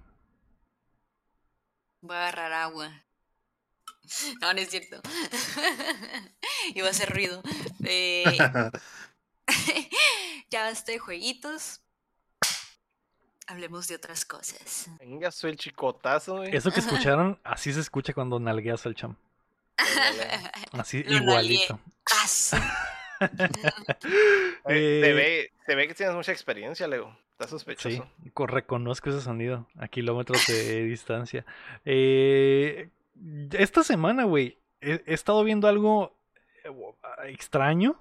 [2.01, 2.89] Voy a agarrar agua.
[4.39, 5.01] No, no es cierto.
[6.75, 7.41] Iba a hacer ruido.
[7.83, 8.23] Eh,
[10.51, 11.81] ya basta de jueguitos.
[13.47, 14.89] Hablemos de otras cosas.
[14.99, 16.55] Venga, soy el chicotazo, güey.
[16.55, 19.15] Eso que escucharon, así se escucha cuando nalgueas al cham.
[19.77, 20.29] Ándale.
[20.71, 21.79] Así Lo igualito.
[24.63, 27.15] Oye, Eh, Se, ve, se ve que tienes mucha experiencia, Leo.
[27.33, 28.07] Está Sí, sospechoso.
[28.33, 31.45] co- reconozco ese sonido a kilómetros de distancia.
[31.83, 32.89] Eh,
[33.51, 36.15] esta semana, güey, he, he estado viendo algo
[36.63, 36.71] eh,
[37.27, 37.99] extraño,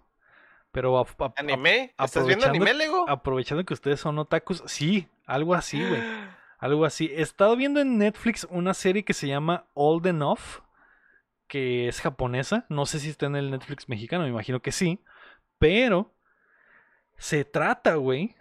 [0.74, 1.94] pero a- a- a- ¿Anime?
[1.98, 3.08] ¿Estás viendo anime, Lego?
[3.08, 6.02] aprovechando que ustedes son otakus, sí, algo así, güey.
[6.58, 7.10] Algo así.
[7.12, 10.62] He estado viendo en Netflix una serie que se llama Old Enough,
[11.46, 12.64] que es japonesa.
[12.70, 14.98] No sé si está en el Netflix mexicano, me imagino que sí.
[15.58, 16.14] Pero
[17.18, 18.34] se trata, güey,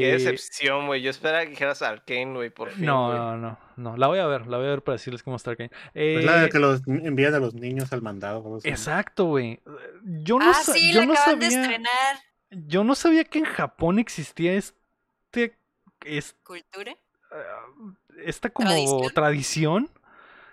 [0.00, 0.12] Qué de...
[0.12, 1.02] decepción, güey.
[1.02, 2.84] Yo esperaba que dijeras Arkane, güey, por fin.
[2.86, 3.96] No, no, no, no.
[3.96, 5.70] La voy a ver, la voy a ver para decirles cómo está Arkane.
[5.94, 8.58] Es Eh, la de que los envían a los niños al mandado.
[8.64, 9.60] Exacto, güey.
[10.04, 11.60] Yo no, ah, sa- sí, yo la no acaban de sabía.
[11.62, 12.16] estrenar.
[12.50, 15.56] Yo no sabía que en Japón existía este.
[16.04, 16.96] es- ¿Cultura?
[17.32, 19.12] ah, esta como ¿Tradición?
[19.14, 19.90] tradición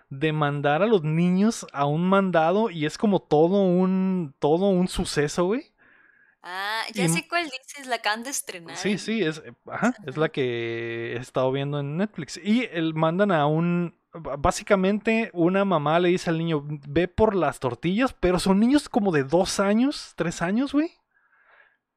[0.10, 4.88] de mandar a los niños a un mandado y es como todo un todo un
[4.88, 5.73] suceso, güey.
[6.44, 8.76] Ah, ya Y- sé cuál dices, la acaban de estrenar.
[8.76, 12.38] Sí, sí, es, eh, ajá, es la que he estado viendo en Netflix.
[12.44, 13.96] Y el, mandan a un...
[14.14, 19.12] Básicamente una mamá le dice al niño, ve por las tortillas, pero son niños como
[19.12, 20.92] de dos años, tres años, güey.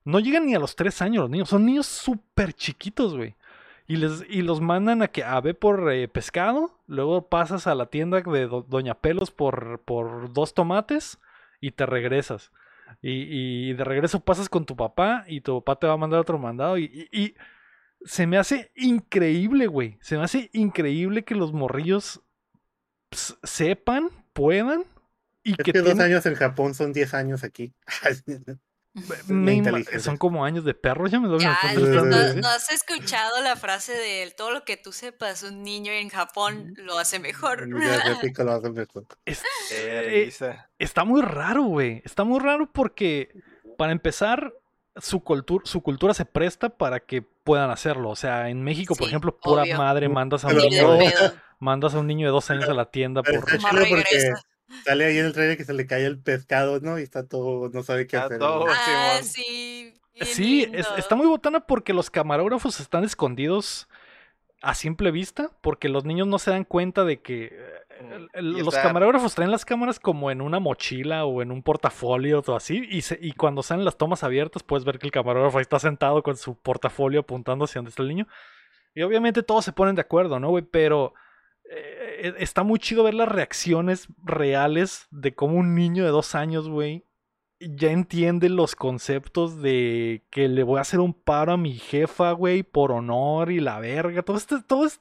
[0.05, 3.35] No llegan ni a los tres años los niños, son niños súper chiquitos, güey.
[3.89, 7.75] Y, les, y los mandan a que a ve por eh, pescado, luego pasas a
[7.75, 11.19] la tienda de Do- Doña Pelos por, por dos tomates
[11.61, 12.51] y te regresas.
[13.03, 16.21] Y, y de regreso pasas con tu papá y tu papá te va a mandar
[16.21, 16.79] otro mandado.
[16.79, 17.35] Y, y- y
[18.05, 19.99] se me hace increíble, güey.
[20.01, 22.23] Se me hace increíble que los morrillos
[23.43, 24.85] sepan, puedan
[25.43, 27.73] y Es que, que dos años en Japón son 10 años aquí.
[29.29, 33.57] me son como años de perro, ya me lo Ya, ¿no, no- has escuchado la
[33.57, 37.69] frase de todo lo que tú sepas, un niño en Japón lo hace mejor?
[37.69, 39.07] Lo hace mejor.
[39.25, 39.43] Es-
[39.73, 40.33] eh,
[40.79, 42.03] está muy raro, güey.
[42.05, 43.31] Está muy raro porque,
[43.77, 44.55] para empezar,
[44.97, 48.11] su, cultura su cultura se presta para que puedan hacerlo.
[48.11, 49.77] O sea, en México, por ejemplo, pura obvio.
[49.77, 50.99] madre mandas a un niño
[51.59, 53.41] mandas a un niño de dos años a la tienda por...
[53.41, 54.33] porque.
[54.85, 56.99] Sale ahí en el trailer que se le cae el pescado, ¿no?
[56.99, 58.39] Y está todo, no sabe qué Está hacer.
[58.39, 58.67] todo-.
[58.69, 59.95] Ah, sí.
[60.23, 63.87] Sí, es- está muy botana porque los camarógrafos están escondidos
[64.63, 67.53] a simple vista, porque los niños no se dan cuenta de que eh,
[68.15, 71.51] el- el- Y los está- camarógrafos traen las cámaras como en una mochila o en
[71.53, 75.07] un portafolio o así, y, se- y cuando salen las tomas abiertas puedes ver que
[75.07, 78.27] el camarógrafo ahí está sentado con su portafolio apuntando hacia donde está el niño.
[78.95, 80.65] Y obviamente todos se ponen de acuerdo, ¿no, güey?
[80.65, 81.13] Pero
[81.71, 86.35] eh, eh, está muy chido ver las reacciones reales de cómo un niño de dos
[86.35, 87.05] años, güey,
[87.61, 92.33] ya entiende los conceptos de que le voy a hacer un paro a mi jefa,
[92.33, 94.23] güey, por honor y la verga.
[94.23, 95.01] Todo este, todo es,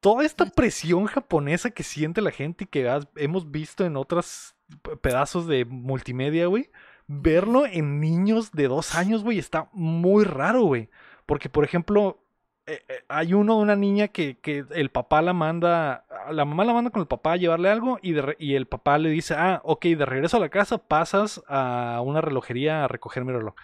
[0.00, 4.56] toda esta presión japonesa que siente la gente y que has- hemos visto en otros
[5.00, 6.70] pedazos de multimedia, güey.
[7.06, 10.88] Verlo en niños de dos años, güey, está muy raro, güey.
[11.26, 12.21] Porque, por ejemplo,
[12.66, 16.64] eh, eh, hay uno de una niña que, que el papá la manda, la mamá
[16.64, 19.60] la manda con el papá a llevarle algo y, y el papá le dice, ah,
[19.64, 23.54] ok, de regreso a la casa pasas a una relojería a recoger mi reloj.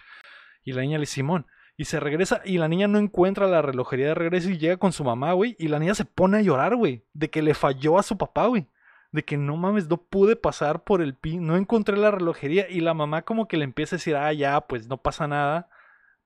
[0.63, 1.47] Y la niña le dice, Simón.
[1.77, 4.91] Y se regresa y la niña no encuentra la relojería de regreso y llega con
[4.91, 5.55] su mamá, güey.
[5.57, 7.05] Y la niña se pone a llorar, güey.
[7.13, 8.67] De que le falló a su papá, güey.
[9.13, 12.69] De que no mames, no pude pasar por el pin, no encontré la relojería.
[12.69, 15.69] Y la mamá como que le empieza a decir, ah, ya, pues no pasa nada.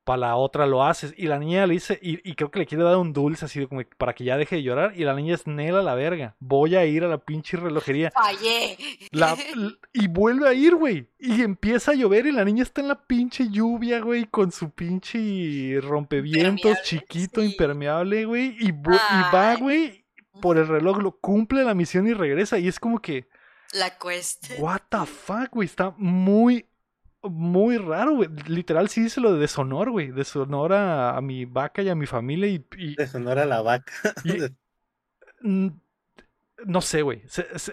[0.03, 1.13] Para la otra lo haces.
[1.15, 3.65] Y la niña le dice, y, y creo que le quiere dar un dulce así
[3.67, 4.93] como para que ya deje de llorar.
[4.97, 6.35] Y la niña es Nela la verga.
[6.39, 8.11] Voy a ir a la pinche relojería.
[8.11, 8.77] Fallé.
[9.11, 9.37] La-
[9.93, 11.07] y vuelve a ir, güey.
[11.19, 14.71] Y empieza a llover y la niña está en la pinche lluvia, güey, con su
[14.71, 17.47] pinche rompevientos Impermeable, chiquito, sí.
[17.47, 18.57] impermeable, güey.
[18.59, 20.03] Y, va, güey,
[20.41, 22.59] por el reloj, lo cumple la misión y regresa.
[22.59, 23.27] Y es como que,
[23.71, 24.49] La cuesta.
[24.59, 25.65] what the fuck, güey.
[25.65, 26.65] Está muy,
[27.23, 28.29] muy raro, güey.
[28.47, 30.11] Literal, sí dice lo de deshonor, güey.
[30.11, 32.47] Deshonor a, a mi vaca y a mi familia.
[32.47, 33.93] Y, y- De Sonora la vaca.
[34.23, 34.39] y-
[36.65, 37.23] no sé, güey.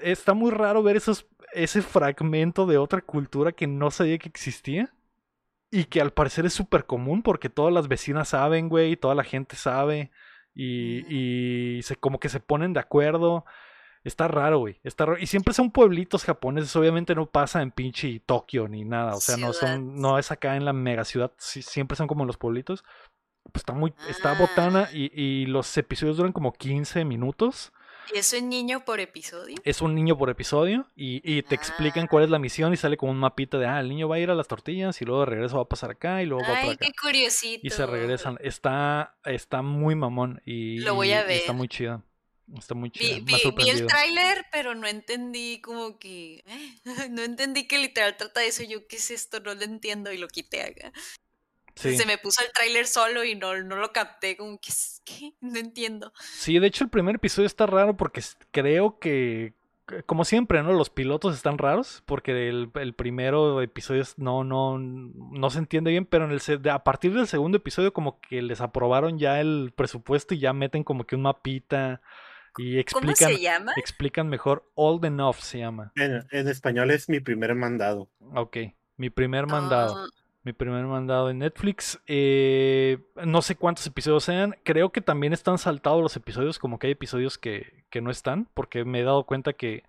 [0.02, 4.92] Está muy raro ver esos, ese fragmento de otra cultura que no sabía que existía.
[5.72, 9.24] Y que al parecer es súper común porque todas las vecinas saben, güey, toda la
[9.24, 10.10] gente sabe.
[10.54, 11.04] Y,
[11.78, 13.44] y se, como que se ponen de acuerdo.
[14.02, 14.80] Está raro, güey.
[14.82, 15.18] Está raro.
[15.20, 16.74] Y siempre son pueblitos japoneses.
[16.76, 19.14] Obviamente no pasa en pinche Tokio ni nada.
[19.14, 19.78] O sea, no son, Ciudad.
[19.78, 21.32] no es acá en la megaciudad.
[21.38, 22.82] sí, siempre son como en los pueblitos.
[23.52, 24.36] Pues está muy, está Ah.
[24.38, 24.88] botana.
[24.92, 27.72] Y, y los episodios duran como 15 minutos.
[28.14, 29.56] ¿Y eso en niño por episodio?
[29.64, 30.86] Es un niño por episodio.
[30.96, 32.08] Y, y te explican Ah.
[32.10, 32.72] cuál es la misión.
[32.72, 35.00] Y sale como un mapita de, ah, el niño va a ir a las tortillas.
[35.02, 36.22] Y luego de regreso va a pasar acá.
[36.22, 36.86] Y luego va por Ay, acá.
[36.86, 37.60] qué curiosito.
[37.66, 38.38] Y se regresan.
[38.40, 40.40] Está, está muy mamón.
[40.46, 41.56] Y, Lo voy a y está ver.
[41.58, 42.02] muy chida.
[42.58, 43.16] Está muy chida.
[43.16, 46.44] Vi, vi- vi el tráiler, pero no entendí como que...
[47.10, 48.62] No entendí que literal trata de eso.
[48.64, 49.40] Yo, ¿qué es esto?
[49.40, 50.92] No lo entiendo y lo quité acá.
[51.76, 51.96] Sí.
[51.96, 54.36] Se me puso el tráiler solo y no, no lo capté.
[54.36, 54.72] Como que,
[55.04, 55.32] ¿qué?
[55.40, 56.12] No entiendo.
[56.20, 58.20] Sí, de hecho el primer episodio está raro porque
[58.50, 59.54] creo que
[60.06, 60.72] como siempre, ¿no?
[60.72, 66.04] Los pilotos están raros porque el, el primero episodio no, no, no se entiende bien,
[66.06, 70.34] pero en el, a partir del segundo episodio como que les aprobaron ya el presupuesto
[70.34, 72.00] y ya meten como que un mapita
[72.58, 73.72] y ¿Cómo explican, se llama?
[73.76, 74.64] explican mejor.
[74.74, 75.92] Old Enough se llama.
[75.96, 78.08] En, en español es mi primer mandado.
[78.34, 78.56] Ok,
[78.96, 79.96] mi primer mandado.
[79.96, 80.06] Ah,
[80.42, 82.00] Mi primer mandado en Netflix.
[82.06, 84.56] eh, no sé cuántos episodios sean.
[84.64, 88.48] Creo que también están saltados los episodios, como que hay episodios que, que no están,
[88.54, 89.84] porque me he dado cuenta que,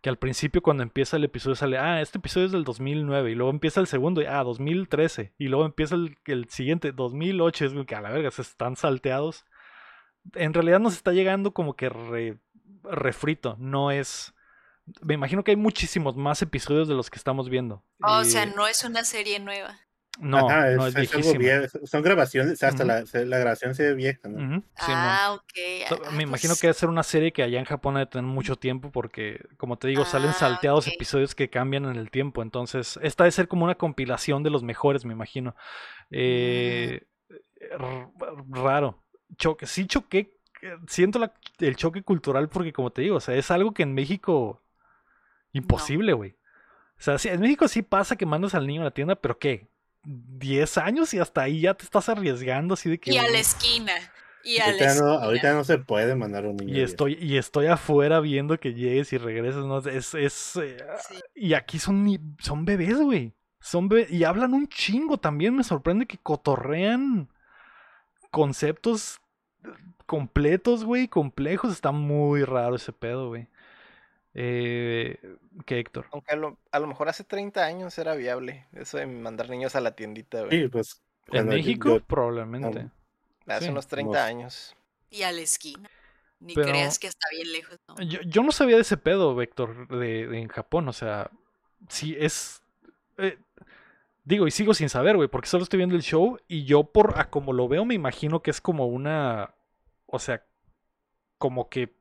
[0.00, 3.34] que al principio cuando empieza el episodio sale, ah, este episodio es del 2009, y
[3.34, 7.72] luego empieza el segundo, y, ah, 2013, y luego empieza el, el siguiente, 2008, es
[7.72, 9.44] como que a la verga, se están salteados.
[10.34, 12.38] En realidad nos está llegando como que re-
[12.84, 14.34] refrito, no es...
[15.02, 17.84] Me imagino que hay muchísimos más episodios de los que estamos viendo.
[18.02, 19.78] o sea, no es una serie nueva.
[20.18, 21.44] no, Ajá, no es, algo viejísima.
[21.44, 23.04] vie- Son grabaciones, o sea, hasta la,
[23.38, 24.64] grabación se ve vieja, ¿no?
[24.78, 25.88] Ah, ok.
[25.88, 28.00] So- ah, Me imagino pues, que debe ser una serie que allá en Japón ha
[28.00, 31.96] de tener mucho tiempo porque, como te digo, salen Ah, salteados episodios que cambian en
[31.96, 32.42] el tiempo.
[32.42, 35.54] Entonces, esta debe ser como una compilación de los mejores, me imagino.
[36.10, 37.02] Eh,
[37.70, 38.08] r-
[38.50, 39.02] raro.
[39.36, 39.66] Choque.
[39.66, 40.36] Sí choqué.
[40.62, 43.82] eh, Siento la- el choque cultural porque, como te digo, o sea, es algo que
[43.82, 44.62] en México...
[45.52, 46.30] Imposible, güey.
[46.98, 49.38] O sea, sí, en México sí pasa que mandas al niño a la tienda, pero
[49.38, 49.68] ¿qué?
[50.04, 53.12] ¿10 años y hasta ahí ya te estás arriesgando así de que...
[53.12, 53.92] Y a la esquina.
[54.44, 55.24] Y a la Ahorita no, esquina.
[55.24, 56.74] ahorita no se puede mandar un niño.
[56.76, 59.78] Y estoy, y estoy afuera viendo que llegues y regreses, ¿no?
[59.78, 60.76] Es, es, eh,
[61.08, 61.14] Sí.
[61.34, 63.34] y aquí son, ni- son bebés, güey.
[63.60, 65.56] Son bebés, y hablan un chingo también.
[65.56, 67.28] Me sorprende que cotorrean
[68.30, 69.20] conceptos
[70.06, 71.72] completos, güey, complejos.
[71.72, 73.48] Está muy raro ese pedo, güey.
[74.34, 75.18] Eh,
[75.66, 76.06] ¿Qué, Héctor?
[76.12, 79.74] Aunque a lo, a lo mejor hace 30 años era viable eso de mandar niños
[79.74, 80.62] a la tiendita, güey.
[80.62, 81.02] Sí, pues.
[81.32, 81.88] ¿En México?
[81.98, 82.88] yo- Probablemente.
[83.46, 84.24] Hace sí, unos 30 no.
[84.24, 84.76] años.
[85.10, 85.88] Y a la esquina.
[86.38, 88.00] Ni Pero- creas que está bien lejos, ¿no?
[88.02, 90.88] Yo, yo no sabía de ese pedo, Héctor, de, de en Japón.
[90.88, 91.30] O sea,
[91.88, 92.62] sí es.
[93.18, 93.36] eh,
[94.24, 97.18] digo, y sigo sin saber, güey, porque solo estoy viendo el show y yo, por
[97.18, 99.54] a como lo veo, me imagino que es como una.
[100.06, 100.44] O sea,
[101.38, 101.94] como que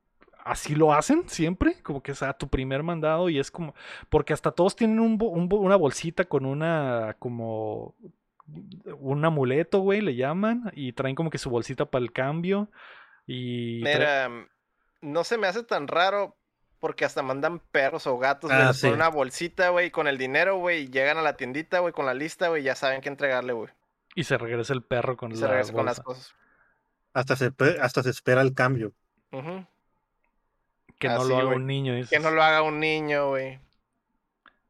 [0.43, 3.73] así lo hacen siempre, como que sea tu primer mandado y es como.
[4.09, 7.15] Porque hasta todos tienen un, una bolsita con una.
[7.19, 7.95] como.
[8.99, 12.71] Un amuleto, güey, le llaman, y traen como que su bolsita para el cambio.
[13.27, 14.27] Y Mira,
[15.01, 16.38] no se me hace tan raro
[16.79, 18.61] porque hasta mandan perros o gatos, güey.
[18.61, 18.87] Ah, sí.
[18.87, 22.13] una bolsita, güey, con el dinero, güey, y llegan a la tiendita, güey, con la
[22.13, 23.69] lista, güey, ya saben qué entregarle, güey.
[24.15, 26.33] Y se regresa el perro con Y la se regresa con las cosas.
[27.13, 27.51] Hasta se,
[27.81, 28.93] hasta se espera el cambio.
[30.97, 31.93] Que no lo haga un niño.
[31.95, 32.09] dices.
[32.09, 33.59] Que no lo haga un niño, güey.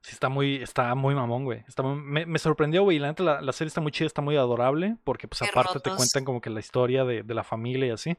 [0.02, 1.64] Sí, está muy, está muy mamón, güey.
[1.68, 3.00] Está muy- me, me sorprendió, güey.
[3.00, 4.96] La, neta, la, la serie está muy chida, está muy adorable.
[5.04, 7.92] Porque, pues, Qué aparte te cuentan como que la historia de, de la familia y
[7.92, 8.12] así.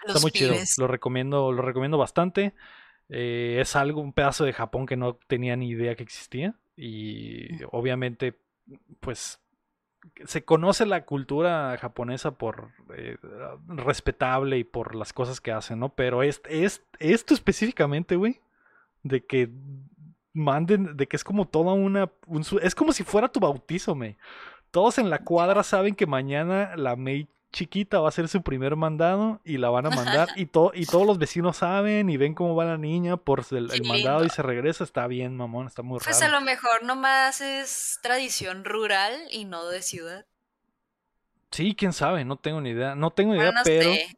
[0.00, 0.52] Está Los muy chido.
[0.52, 0.76] pibes.
[0.78, 2.54] Lo recomiendo, lo recomiendo bastante.
[3.14, 6.54] Eh, es algo, un pedazo de Japón que no tenía ni idea que existía.
[6.76, 8.38] Y obviamente,
[9.00, 9.42] pues,
[10.24, 13.18] se conoce la cultura japonesa por eh,
[13.68, 15.90] respetable y por las cosas que hacen, ¿no?
[15.90, 18.40] Pero es, es, esto específicamente, güey,
[19.02, 19.50] de que
[20.32, 24.16] manden, de que es como toda una, un es como si fuera tu bautizo, me.
[24.70, 28.74] Todos en la cuadra saben que mañana la May chiquita va a ser su primer
[28.76, 32.34] mandado y la van a mandar y, to- y todos los vecinos saben y ven
[32.34, 36.00] cómo va la niña por el, mandado y se regresa, está bien, mamón, está muy
[36.00, 36.40] Pues a raro.
[36.40, 40.26] lo mejor nomás es tradición rural y no de ciudad.
[41.50, 44.16] Sí, quién sabe, no tengo ni idea, no tengo ni idea, Bueno, pero sé.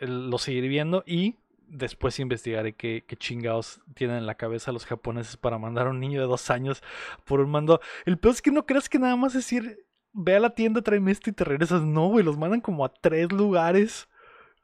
[0.00, 1.36] eh, lo seguiré viendo y
[1.68, 5.98] después investigaré qué, qué chingados tienen en la cabeza los japoneses para mandar a un
[6.00, 6.82] niño de dos años
[7.24, 7.80] por un mando.
[8.04, 9.85] El peor es que no creas que nada más es ir,
[10.16, 11.82] ve a la tienda, tráeme esto y te regresas.
[11.82, 14.08] No, güey, los mandan como a tres lugares.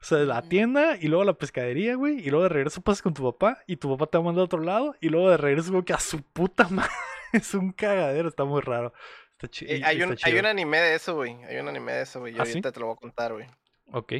[0.01, 3.01] O sea, la tienda y luego a la pescadería, güey, y luego de regreso pasas
[3.01, 5.29] con tu papá y tu papá te va a mandar a otro lado y luego
[5.29, 6.91] de regreso como que a su puta madre.
[7.31, 8.93] Es un cagadero, está muy raro.
[9.31, 10.39] Está chi- Eh, hay, está un, hay chido.
[10.41, 11.41] un anime de eso, güey.
[11.45, 12.35] Hay un anime de eso, güey.
[12.35, 12.51] Y ¿Ah, sí?
[12.51, 13.47] ahorita te lo voy a contar, güey.
[13.93, 14.13] Ok.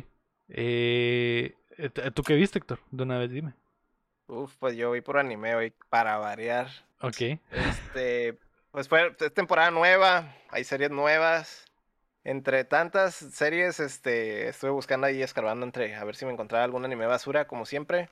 [0.50, 1.54] Eh,
[2.14, 2.80] ¿Tú qué viste, Héctor?
[2.92, 3.54] De una vez dime.
[4.28, 6.68] Uf, pues yo voy por anime, güey, para variar.
[7.02, 7.40] Ok.
[7.52, 8.38] Este,
[8.74, 11.66] pues fue es temporada nueva, hay series nuevas.
[12.26, 16.86] Entre tantas series, este, estuve buscando ahí, escarbando entre, a ver si me encontraba algún
[16.86, 18.10] anime basura, como siempre.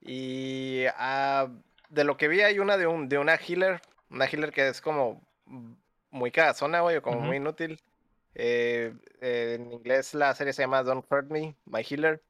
[0.00, 1.48] Y ah,
[1.90, 3.80] de lo que vi hay una de un, de una healer,
[4.10, 5.22] una healer que es como
[6.10, 7.22] muy cagazona, güey, o como Ujú.
[7.22, 7.80] muy inútil.
[8.34, 12.22] Eh, eh, en inglés la serie se llama Don't Hurt Me, My Healer.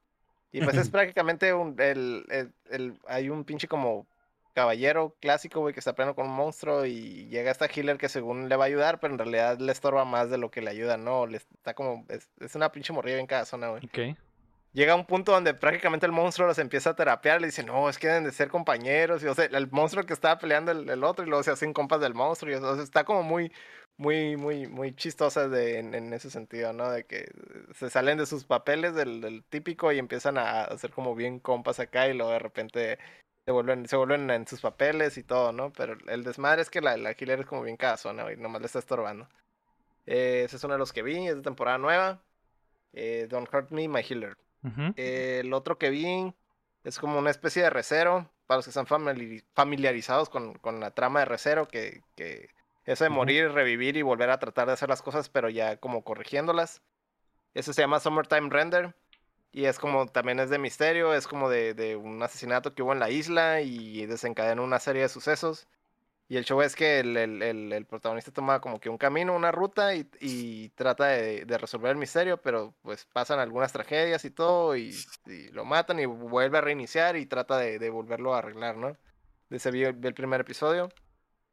[0.53, 4.07] Y pues es prácticamente un, el, el- el- hay un pinche como
[4.53, 8.49] caballero clásico, güey, que está peleando con un monstruo y llega esta healer que según
[8.49, 10.97] le va a ayudar, pero en realidad le estorba más de lo que le ayuda,
[10.97, 11.27] ¿no?
[11.27, 13.85] Le está como, es, es una pinche morrilla bien cada zona, güey.
[13.85, 14.17] Ok.
[14.73, 17.99] llega un punto donde prácticamente el monstruo los empieza a terapiar, le dice, no, es
[17.99, 21.05] que deben de ser compañeros, y o sea, el monstruo que estaba peleando el, el
[21.05, 23.53] otro, y luego se hacen compas del monstruo, y o sea, está como muy,
[23.97, 26.91] muy, muy, muy chistosa de, en, en, ese sentido, ¿no?
[26.91, 27.31] De que
[27.75, 31.81] se salen de sus papeles del, del, típico y empiezan a hacer como bien compas
[31.81, 32.99] acá, y luego de repente
[33.45, 35.73] se vuelven, se vuelven en sus papeles y todo, ¿no?
[35.73, 38.67] Pero el desmadre es que la, la Killer es como bien cagazona, y nomás le
[38.67, 39.29] está estorbando.
[40.07, 42.23] Eh, ese es uno de los que vi, es de temporada nueva.
[42.93, 44.37] Eh, Don't Hurt Me, My Healer.
[44.63, 44.95] Uh -huh.
[44.97, 46.33] eh, el otro que vi
[46.85, 48.87] es como una especie de recero, para los que están
[49.55, 52.49] familiarizados con, con la trama de recero, que, que
[52.85, 53.55] eso de morir, uh -huh.
[53.55, 56.83] revivir y volver a tratar de hacer las cosas, pero ya como corrigiéndolas.
[57.55, 58.95] Ese se llama Summertime Render.
[59.53, 62.93] Y es como, también es de misterio, es como de, de un asesinato que hubo
[62.93, 65.69] en la isla y desencadenó una serie de sucesos.
[66.33, 69.37] Y el show es que el, el, el, el, protagonista toma como que un camino,
[69.37, 74.25] una ruta y, y trata de, de, resolver el misterio, pero pues pasan algunas tragedias
[74.25, 74.97] y todo y,
[75.27, 78.97] y lo matan y vuelve a reiniciar y trata de, de volverlo a arreglar, ¿no?
[79.51, 80.89] De ese vi el primer episodio.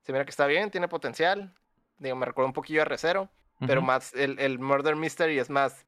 [0.03, 1.53] Se mira que está bien, tiene potencial.
[1.97, 3.67] Digo, me recuerda un poquillo a Recero, uh -huh.
[3.67, 5.85] pero más el, el, Murder Mystery es más...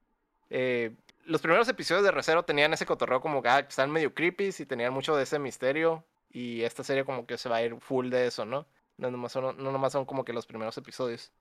[0.49, 0.93] Eh,
[1.25, 4.65] los primeros episodios de Recero tenían ese cotorreo como que ah, están medio creepy y
[4.65, 8.09] tenían mucho de ese misterio y esta serie como que se va a ir full
[8.09, 8.67] de eso, ¿no?
[8.97, 11.31] No nomás son, no nomás son como que los primeros episodios.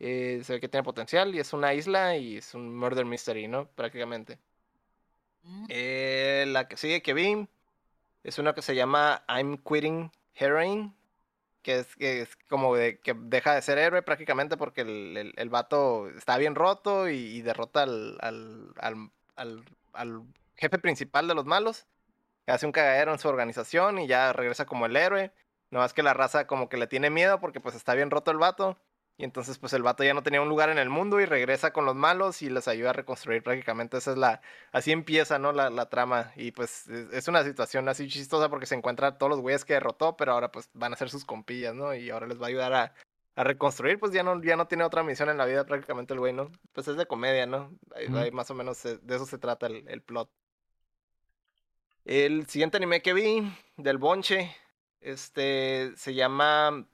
[0.00, 3.46] Eh, se ve que tiene potencial y es una isla y es un murder mystery,
[3.46, 3.66] ¿no?
[3.68, 4.38] Prácticamente.
[5.42, 5.66] Mm.
[5.68, 7.46] Eh, la que sigue que vi
[8.24, 10.94] es una que se llama I'm Quitting Heroin.
[11.64, 15.48] Que es, que es como de que deja de ser héroe prácticamente porque el, el,
[15.48, 19.10] vato está bien roto y, derrota al, al,
[19.92, 20.22] al
[20.54, 21.86] jefe principal de los malos.
[22.46, 25.32] Hace un cagadero en su organización y ya regresa como el héroe
[25.74, 28.30] no más que la raza como que le tiene miedo porque pues está bien roto
[28.30, 28.78] el vato.
[29.16, 31.72] Y entonces pues el vato ya no tenía un lugar en el mundo y regresa
[31.72, 33.96] con los malos y les ayuda a reconstruir prácticamente.
[33.96, 34.40] Esa es la...
[34.72, 35.52] Así empieza, ¿no?
[35.52, 36.32] La, la trama.
[36.34, 39.74] Y pues es una situación así chistosa porque se encuentra a todos los güeyes que
[39.74, 41.94] derrotó, pero ahora pues van a ser sus compillas, ¿no?
[41.94, 42.94] Y ahora les va a ayudar a,
[43.36, 44.00] a reconstruir.
[44.00, 46.50] Pues ya no, ya no tiene otra misión en la vida prácticamente el güey, ¿no?
[46.72, 47.70] Pues es de comedia, ¿no?
[47.94, 48.16] Ahí, mm.
[48.16, 50.28] ahí más o menos de eso se trata el, el plot.
[52.04, 54.54] El siguiente anime que vi, del Bonche,
[55.00, 56.86] este se llama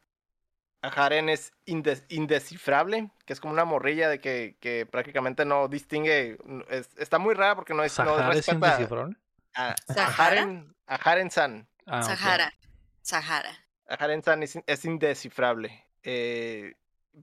[0.88, 6.38] Haren es indes indescifrable, que es como una morrilla de que, que prácticamente no distingue.
[6.68, 7.98] Es, está muy rara porque no es.
[7.98, 9.16] No es indescifrable?
[9.54, 11.68] A, a Haren, a Haren San.
[11.86, 12.46] Ah, Sahara.
[12.46, 12.70] Okay.
[13.02, 13.50] Sahara.
[13.88, 15.84] A Haren San es, es indescifrable.
[16.02, 16.74] Eh,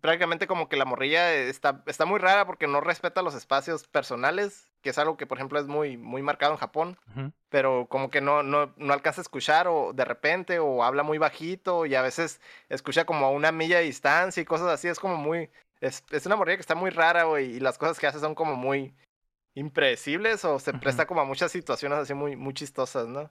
[0.02, 4.70] prácticamente como que la morrilla está, está muy rara porque no respeta los espacios personales,
[4.82, 7.34] que es algo que por ejemplo es muy, muy marcado en Japón, uh -huh.
[7.50, 11.18] pero como que no, no, no alcanza a escuchar o de repente o habla muy
[11.18, 15.00] bajito y a veces escucha como a una milla de distancia y cosas así, es
[15.00, 15.50] como muy,
[15.82, 18.36] es, es una morrilla que está muy rara güey, y las cosas que hace son
[18.36, 18.94] como muy
[19.56, 20.80] impredecibles o se uh -huh.
[20.80, 23.30] presta como a muchas situaciones así muy, muy chistosas, ¿no?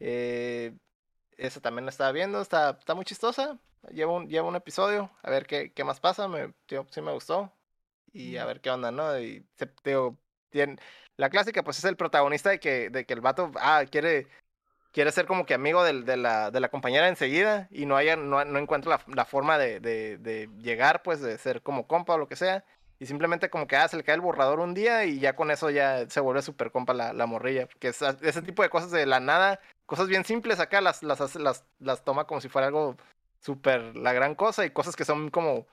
[0.00, 0.74] Eh,
[1.38, 3.58] esa también la estaba viendo, está, está muy chistosa.
[3.92, 6.28] Lleva un, lleva un episodio, a ver qué, qué más pasa.
[6.28, 7.52] Me, tío, sí me gustó.
[8.12, 9.18] Y a ver qué onda, ¿no?
[9.18, 9.46] Y
[9.82, 10.16] tío,
[10.50, 10.76] tiene,
[11.16, 14.26] la clásica, pues es el protagonista de que, de que el vato ah, quiere,
[14.92, 18.16] quiere ser como que amigo de, de, la, de la compañera enseguida y no, haya,
[18.16, 22.14] no, no encuentra la, la forma de, de, de, llegar, pues, de ser como compa
[22.14, 22.64] o lo que sea.
[23.00, 25.50] Y simplemente como que ah, se le cae el borrador un día y ya con
[25.50, 27.68] eso ya se vuelve súper compa la, la morrilla.
[27.80, 31.34] Que es ese tipo de cosas de la nada cosas bien simples acá las, las,
[31.36, 32.96] las, las toma como si fuera algo
[33.40, 35.66] súper la gran cosa y cosas que son como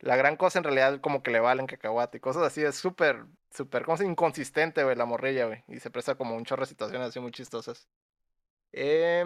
[0.00, 3.24] la gran cosa en realidad como que le valen cacahuate y cosas así, es súper,
[3.50, 7.08] súper, como inconsistente, güey, la morrilla, güey, y se presta como un chorro de situaciones
[7.08, 7.88] así muy chistosas.
[8.72, 9.24] Eh,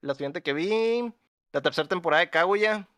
[0.00, 1.12] la siguiente que vi,
[1.52, 2.88] la tercera temporada de Kaguya,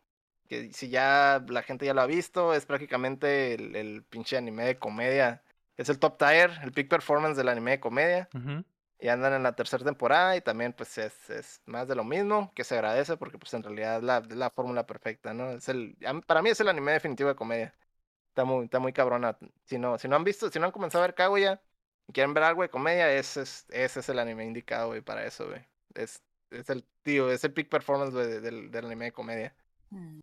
[0.47, 4.63] que si ya la gente ya lo ha visto, es prácticamente el, el pinche anime
[4.63, 5.43] de comedia,
[5.75, 8.29] es el top tier, el peak performance del anime de comedia.
[8.33, 8.65] Uh -huh
[8.99, 12.51] y andan en la tercera temporada y también pues es, es, más de lo mismo,
[12.55, 15.51] que se agradece porque pues en realidad es la, la fórmula perfecta, ¿no?
[15.51, 17.75] Es el, para mí es el anime definitivo de comedia.
[18.29, 19.37] Está muy, está muy cabrona.
[19.65, 21.61] Si no, si no han visto, si no han comenzado a ver Kaguya
[22.07, 25.25] y quieren ver algo de comedia, ese es, ese es el anime indicado, güey, para
[25.25, 25.61] eso, güey.
[25.93, 29.55] Es, es el tío, es el peak performance del, del, anime de comedia.
[29.89, 30.19] Mm.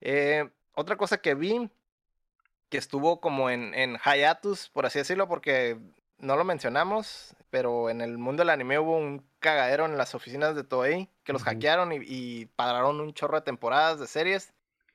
[0.00, 1.70] Eh, otra cosa que vi,
[2.68, 5.78] que estuvo como en, en hiatus, por así decirlo, porque
[6.18, 10.54] no lo mencionamos, pero en el mundo del anime hubo un cagadero en las oficinas
[10.54, 11.48] de Toei que los uh -huh.
[11.48, 14.52] hackearon y, y, pararon un chorro de temporadas de series.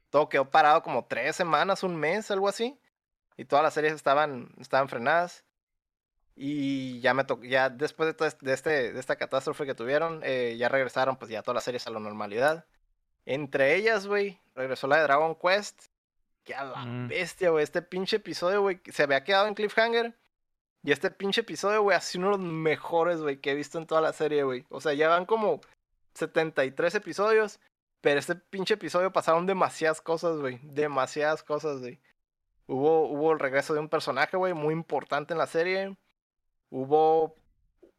[0.09, 2.79] Todo quedó parado como tres semanas, un mes, algo así.
[3.37, 5.45] Y todas las series estaban, estaban frenadas.
[6.35, 10.55] Y ya me tocó, ya después de, de, este, de esta catástrofe que tuvieron, eh,
[10.57, 12.65] ya regresaron pues ya todas las series a la normalidad.
[13.25, 15.87] Entre ellas, güey, regresó la de Dragon Quest.
[16.43, 17.07] Que a la mm.
[17.09, 17.63] bestia, güey.
[17.63, 20.17] Este pinche episodio, güey, se había quedado en cliffhanger
[20.83, 23.77] Y este pinche episodio, güey, ha sido uno de los mejores, güey, que he visto
[23.77, 24.65] en toda la serie, güey.
[24.69, 25.61] O sea, ya van como
[26.15, 27.59] 73 episodios,
[28.01, 30.59] pero este pinche episodio pasaron demasiadas cosas, güey.
[30.63, 31.99] Demasiadas cosas, güey.
[32.67, 35.97] Hubo, hubo el regreso de un personaje, güey, muy importante en la serie.
[36.71, 37.35] Hubo,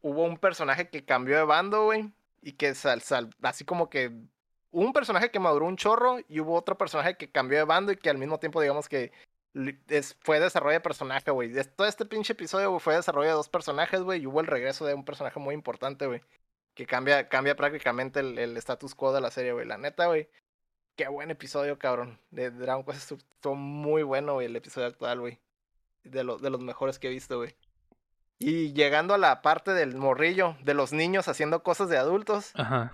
[0.01, 2.11] hubo un personaje que cambió de bando, güey.
[2.41, 4.09] Y que sal, sal, así como que
[4.71, 7.93] hubo un personaje que maduró un chorro y hubo otro personaje que cambió de bando
[7.93, 9.13] y que al mismo tiempo, digamos que
[9.87, 11.51] es- fue desarrollo de personaje, güey.
[11.75, 14.93] Todo este pinche episodio fue desarrollo de dos personajes, güey, y hubo el regreso de
[14.93, 16.21] un personaje muy importante, güey.
[16.73, 19.65] Que cambia, cambia prácticamente el, el status quo de la serie, güey.
[19.67, 20.27] La neta, güey.
[20.95, 22.19] Qué buen episodio, cabrón.
[22.31, 25.39] De Dragon Quest estuvo- muy bueno, güey, el episodio actual, güey.
[26.03, 27.55] De, lo- de los mejores que he visto, güey.
[28.39, 32.91] Y llegando a la parte del morrillo, de los niños haciendo cosas de adultos, Ajá.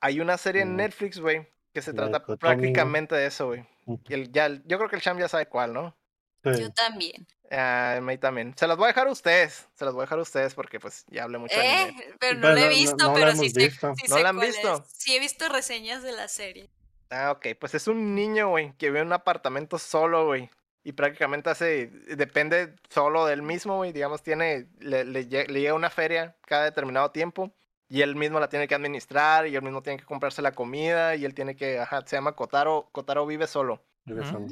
[0.00, 0.76] hay una serie en.
[0.76, 3.66] Netflix, güey, que se trata prácticamente de eso, güey.
[4.08, 5.96] El- ya, yo creo que el Cham ya sabe cuál, ¿no?
[6.44, 6.60] Sí.
[6.60, 7.26] Yo también.
[7.50, 8.54] Ah, May también.
[8.56, 9.66] Se las voy a dejar a ustedes.
[9.74, 12.04] Se las voy a dejar a ustedes porque pues ya hablé mucho de Eh, anime.
[12.18, 13.94] pero no Pero la he no- visto, no pero sí sé, visto.
[13.96, 14.54] sí ¿No sé la han cuál es.
[14.56, 14.84] visto?
[14.88, 16.68] Sí he visto reseñas de la serie.
[17.10, 17.46] Ah, ok.
[17.58, 20.50] Pues es un niño, güey, que vive en un apartamento solo, güey.
[20.82, 21.86] Y prácticamente hace,
[22.16, 23.92] depende solo del mismo, güey.
[23.92, 27.54] Digamos, tiene, le, le le llega una feria cada determinado tiempo.
[27.94, 29.46] Y él mismo la tiene que administrar.
[29.46, 31.14] Y él mismo tiene que comprarse la comida.
[31.14, 32.88] Y él tiene que, ajá, se llama Kotaro.
[32.90, 33.84] Kotaro vive solo.
[34.04, 34.48] Ujú.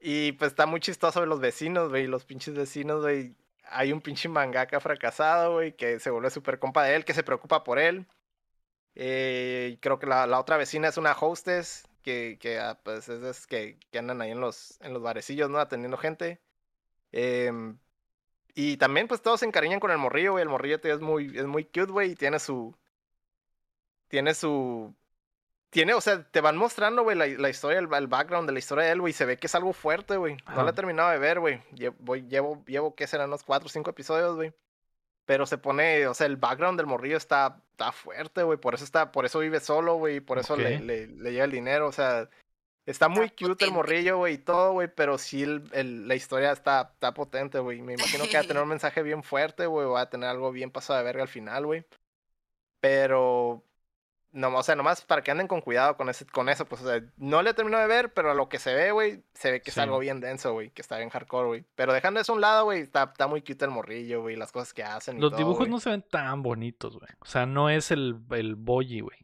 [0.00, 2.08] Y pues está muy chistoso los vecinos, güey.
[2.08, 3.36] Los pinches vecinos, güey.
[3.70, 7.22] Hay un pinche mangaka fracasado, güey, que se vuelve súper compa de él, que se
[7.22, 8.08] preocupa por él.
[8.96, 13.22] Eh, creo que la, la otra vecina es una hostess, que, que ah, pues es,
[13.22, 15.58] es que, que andan ahí en los, en los barecillos, ¿no?
[15.58, 16.40] Atendiendo gente.
[17.12, 17.78] Em,
[18.54, 20.42] y también, pues todos se encariñan con el morrillo, güey.
[20.42, 22.74] El morrillo es muy, es muy cute, güey, y tiene su.
[24.08, 24.94] Tiene su.
[25.70, 28.58] Tiene, o sea, te van mostrando, güey, la, la historia, el, el background de la
[28.58, 29.14] historia de él, güey.
[29.14, 30.36] Se ve que es algo fuerte, güey.
[30.54, 31.62] No la he terminado de ver, güey.
[31.72, 33.28] Lle- voy- Llevo, llevo, ¿qué serán?
[33.28, 34.52] Unos cuatro o cinco episodios, güey.
[35.24, 38.58] Pero se pone, o sea, el background del morrillo está, está fuerte, güey.
[38.58, 40.20] Por eso está, por eso vive solo, güey.
[40.20, 40.82] Por eso le, Ok.
[40.82, 41.86] le, le llega el dinero.
[41.86, 42.28] O sea,
[42.86, 43.70] está muy Está cute el potente.
[43.74, 44.88] morrillo, güey, y todo, güey.
[44.94, 47.80] Pero sí el, el- la historia está, está potente, güey.
[47.82, 49.86] Me imagino que va a tener un mensaje bien fuerte, güey.
[49.88, 51.84] Va a tener algo bien pasado de verga al final, güey.
[52.80, 53.64] Pero
[54.32, 56.88] no, o sea, nomás para que anden con cuidado con, ese, con eso, pues, o
[56.88, 59.52] sea, no le he terminado de ver, pero a lo que se ve, güey, se
[59.52, 59.80] ve que es Sí.
[59.80, 61.64] algo bien denso, güey, que está bien hardcore, güey.
[61.74, 64.50] Pero dejando eso a un lado, güey, está, está muy cute el morrillo, güey, las
[64.50, 65.18] cosas que hacen.
[65.18, 65.70] y Los todo, dibujos güey.
[65.70, 67.10] no se ven tan bonitos, güey.
[67.20, 69.21] O sea, no es el, el Boyi, güey.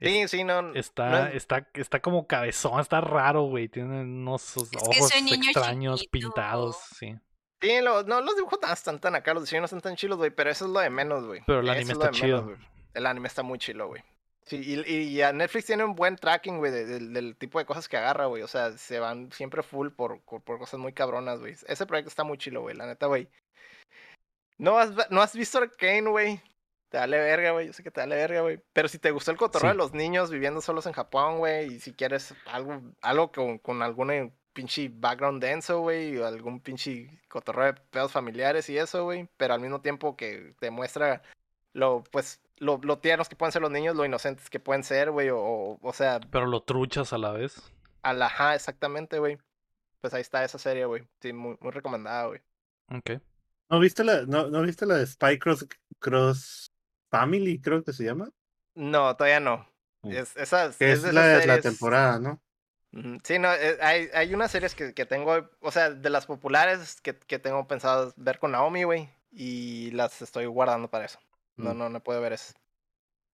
[0.00, 0.74] Sí, sí, no.
[0.74, 3.68] Está, no es- está, está como cabezón, está raro, güey.
[3.68, 4.70] Tiene unos ojos
[5.12, 6.10] extraños, chiquito.
[6.28, 7.16] pintados, sí.
[7.60, 10.16] Sí, lo- no, los dibujos tan- están tan acá, los diseños no están tan chilos,
[10.18, 11.42] güey, pero eso es lo de menos, güey.
[11.46, 12.42] Pero el anime está chido.
[12.44, 12.60] menos,
[12.94, 14.02] el anime está muy chilo, güey.
[14.46, 14.56] Sí,
[14.86, 17.96] y, y Netflix tiene un buen tracking, güey, de- del- del tipo de cosas que
[17.96, 18.42] agarra, güey.
[18.44, 21.54] O sea, se van siempre full por, por, por cosas muy cabronas, güey.
[21.66, 23.28] Ese proyecto está muy chilo, güey, la neta, güey.
[24.56, 26.40] ¿No has, ¿No has visto Arcane, güey?
[26.88, 27.66] Te vale verga, güey.
[27.66, 28.60] Yo sé que te vale verga, güey.
[28.72, 29.76] Pero si te gustó el cotorreo Sí.
[29.76, 33.82] de los niños viviendo solos en Japón, güey, y si quieres algo, algo con, con
[33.82, 39.28] alguna pinche background denso, güey, o algún pinche cotorreo de pedos familiares y eso, güey,
[39.36, 41.22] pero al mismo tiempo que te muestra
[41.74, 45.10] lo, pues, lo, lo tiernos que pueden ser los niños, lo inocentes que pueden ser,
[45.12, 47.62] güey, o, o, o sea, Pero lo truchas a la vez.
[48.02, 49.38] a la ajá, exactamente, güey.
[50.00, 51.06] Pues ahí está esa serie, güey.
[51.20, 52.40] Sí, muy, muy recomendada, güey.
[52.90, 53.20] Ok.
[53.70, 55.66] ¿No viste la, no, ¿no viste la de Spy Cross,
[56.00, 56.72] Cross
[57.10, 58.30] Family, creo que se llama?
[58.74, 59.68] No, todavía no.
[60.02, 60.12] Mm.
[60.12, 62.40] Es, esas, Que es es de la, esas temporada, ¿no?
[63.22, 67.00] Sí, no, eh, hay, hay unas series que, que tengo, o sea, de las populares
[67.02, 71.18] que, que tengo pensado ver con Naomi, güey, y las estoy guardando para eso.
[71.56, 71.78] No, Mm.
[71.78, 72.54] no, no puedo ver eso.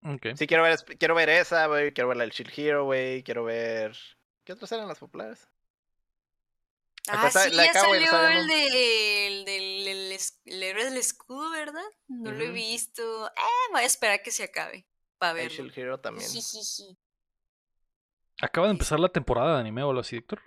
[0.02, 0.28] Ok.
[0.36, 3.22] Sí, quiero ver, es- quiero ver esa, güey, quiero ver la del Shield Hero, güey,
[3.22, 3.96] quiero ver...
[4.44, 5.48] ¿Qué otras eran las populares?
[7.08, 8.54] Acá Ah, está- sí, la ya acabo de salió el, ¿no?
[8.54, 11.82] de, el del el el héroe del escudo, ¿verdad?
[12.08, 13.26] No lo he visto.
[13.28, 14.86] Eh, voy a esperar a que se acabe
[15.18, 15.54] para El verlo.
[15.64, 16.28] Shield Hero también.
[16.30, 16.96] Jijiji.
[18.40, 20.40] Acaba de empezar la temporada de anime o algo así, Héctor.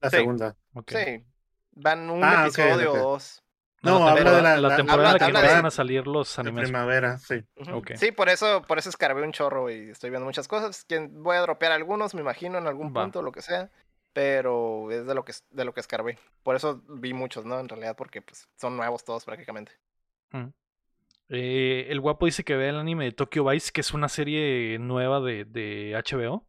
[0.00, 0.16] La Sí.
[0.16, 0.56] segunda.
[0.74, 0.92] Ok.
[0.92, 1.24] Sí,
[1.72, 3.42] van un Ah, episodio o dos.
[3.82, 6.36] No, la habla de la- la- temporada en la que de- empiezan a salir los
[6.36, 6.64] De animes.
[6.64, 7.36] primavera, sí.
[7.72, 7.92] Ok.
[7.96, 10.84] Sí, por eso, por eso escarbé un chorro y estoy viendo muchas cosas.
[10.84, 13.02] Que voy a dropear algunos, me imagino, en algún Va.
[13.02, 13.70] punto, lo que sea.
[14.12, 16.18] Pero es de lo que de lo que escarbé.
[16.42, 17.60] Por eso vi muchos, ¿no?
[17.60, 19.72] En realidad, porque pues son nuevos todos prácticamente.
[20.32, 20.48] Mm.
[21.28, 24.78] Eh, el guapo dice que ve el anime de Tokyo Vice, que es una serie
[24.80, 26.46] nueva de, de HBO.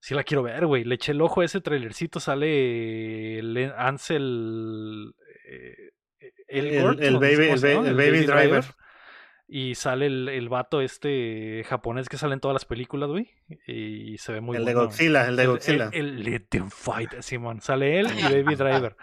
[0.00, 0.84] Sí la quiero ver, güey.
[0.84, 2.18] Le eché el ojo a ese trailercito.
[2.20, 5.14] Sale el Ansel.
[5.48, 5.92] eh,
[6.48, 8.64] el ¿o no sé baby- el Baby Driver.
[9.46, 13.30] Y sale el, el vato este japonés que sale en todas las películas, güey.
[13.66, 14.88] Y se ve muy el de bueno.
[14.88, 14.90] güey.
[14.90, 15.90] Godzilla, el de El- Godzilla.
[15.92, 17.60] El, el Let Them Fight, Simón.
[17.60, 18.96] Sale él y Baby Driver.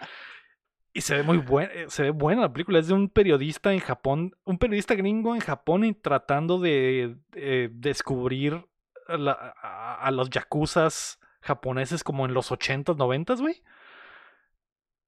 [0.93, 2.79] Y se ve muy buena, se ve buena la película.
[2.79, 7.69] Es de un periodista en Japón, un periodista gringo en Japón y tratando de eh,
[7.71, 8.65] descubrir
[9.07, 13.61] a, la- a- a los yakuzas japoneses como en los 80s, 90s, güey.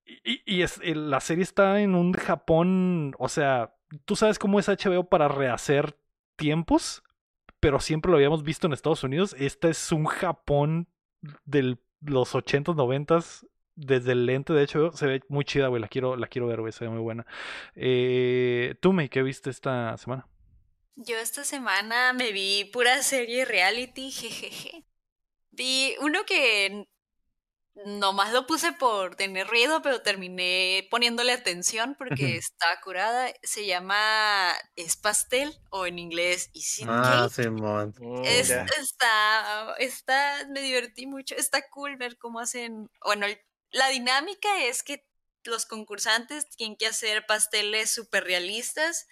[0.05, 3.73] Y, y- es, el- la serie está en un Japón, o sea,
[4.05, 5.97] tú sabes cómo es HBO para rehacer
[6.35, 7.03] tiempos,
[7.59, 9.35] pero siempre lo habíamos visto en Estados Unidos.
[9.39, 10.87] Este es un Japón
[11.45, 14.91] de los 80s, 90s, desde el lente de HBO.
[14.93, 15.81] Se ve muy chida, güey.
[15.81, 16.73] La quiero, la quiero ver, güey.
[16.73, 17.25] Se ve muy buena.
[17.75, 20.27] Eh, ¿Tú, May, qué viste esta semana?
[20.95, 24.85] Yo esta semana me vi pura serie reality, jejeje.
[25.51, 26.87] Vi uno que
[27.75, 33.31] nomás lo puse por tener ruido, pero terminé poniéndole atención porque está curada.
[33.43, 37.33] Se llama Es Pastel o en inglés Is It Ah, Cake?
[37.33, 37.93] Simón.
[37.99, 41.35] Mm, Es- está, está, me divertí mucho.
[41.35, 42.89] Está cool ver cómo hacen.
[43.03, 43.39] Bueno, el-
[43.71, 45.05] la dinámica es que
[45.43, 49.07] los concursantes tienen que hacer pasteles súper realistas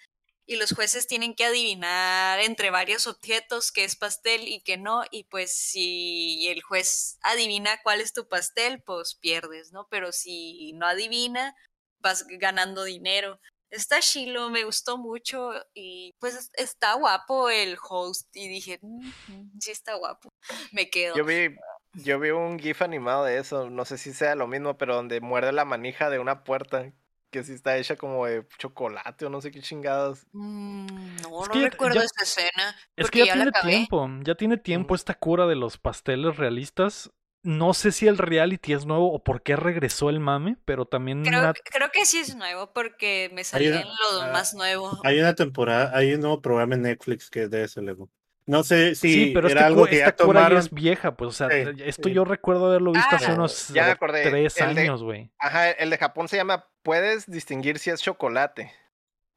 [0.46, 5.02] y los jueces tienen que adivinar entre varios objetos qué es pastel y qué no.
[5.10, 9.86] Y pues si el juez adivina cuál es tu pastel, pues pierdes, ¿no?
[9.90, 11.54] Pero si no adivina,
[12.00, 13.40] vas ganando dinero.
[13.70, 19.12] Está chilo, me gustó mucho y pues es- está guapo el host y dije, "Mm,
[19.26, 20.28] mm, sí está guapo,
[20.72, 21.16] me quedo.
[21.16, 21.56] Yo vi,
[21.94, 25.20] yo vi un GIF animado de eso, no sé si sea lo mismo, pero donde
[25.20, 26.92] muerde la manija de una puerta,
[27.32, 30.26] que sí está hecha como de chocolate o no sé qué chingados.
[30.32, 30.86] Mm,
[31.22, 32.76] no, Es no ya- recuerdo ya- esa escena.
[32.94, 37.10] Es que ya tiene tiempo, ya tiene tiempo esta cura de los pasteles realistas.
[37.44, 41.24] No sé si el reality es nuevo o por qué regresó el mame, pero también
[41.24, 45.00] Creo, una- creo que sí es nuevo porque me una- en lo ah, más nuevo.
[45.02, 48.08] Hay una temporada, hay un nuevo programa en Netflix que es de ese luego.
[48.44, 50.58] No sé si Sí, pero era esta, algo que ya esta cura ya tomaron.
[50.58, 52.14] es vieja, pues, o sea, Sí, esto sí.
[52.14, 55.30] yo recuerdo haberlo visto hace Ah, unos ya me eh, acordé, tres el años, güey.
[55.38, 58.72] Ajá, el de Japón se llama Puedes distinguir si es chocolate.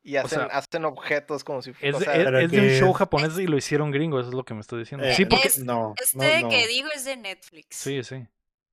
[0.01, 2.13] Y hacen, sea, hacen objetos como si Es, fuera.
[2.13, 4.53] es- es de un que show japonés y lo hicieron gringo, eso es lo que
[4.53, 5.05] me estoy diciendo.
[5.05, 5.47] Eh, sí, porque...
[5.47, 7.75] Es- no, Este no, que digo es de Netflix.
[7.75, 8.27] Sí, sí.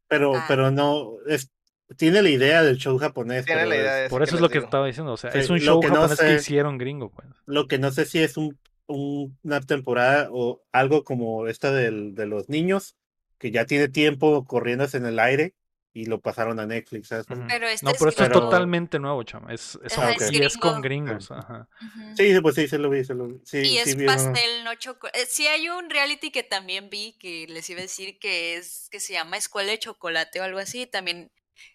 [0.09, 0.45] Pero, Ah.
[0.47, 1.51] pero no, es,
[1.97, 3.47] tiene la idea del show japonés.
[3.47, 4.65] Tiene pero la idea es- de Por que eso es lo que digo.
[4.67, 7.27] estaba diciendo, o sea, Sí, es un show que no japonés que hicieron gringo, pues.
[7.47, 8.59] Lo que no sé si es un,
[8.93, 12.97] un- una temporada o algo como esta del, de los niños,
[13.39, 15.55] que ya tiene tiempo corriéndose en el aire
[15.93, 17.09] y lo pasaron a Netflix.
[17.09, 17.27] ¿sabes?
[17.27, 18.47] Pero este No, es pero esto es gringo.
[18.47, 19.53] totalmente nuevo, chama.
[19.53, 20.83] Es, es, Ajá, es y es con gringo.
[20.83, 21.69] gringos, ajá.
[21.81, 22.17] Ujú.
[22.17, 23.41] Sí, pues sí, se lo vi, se lo vi.
[23.45, 24.07] Sí, Y sí es vi uno.
[24.07, 25.27] pastel, no chocolate.
[25.27, 29.01] Sí hay un reality que también vi que les iba a decir que es que
[29.01, 30.87] se llama Escuela de Chocolate o algo así.
[30.87, 31.31] También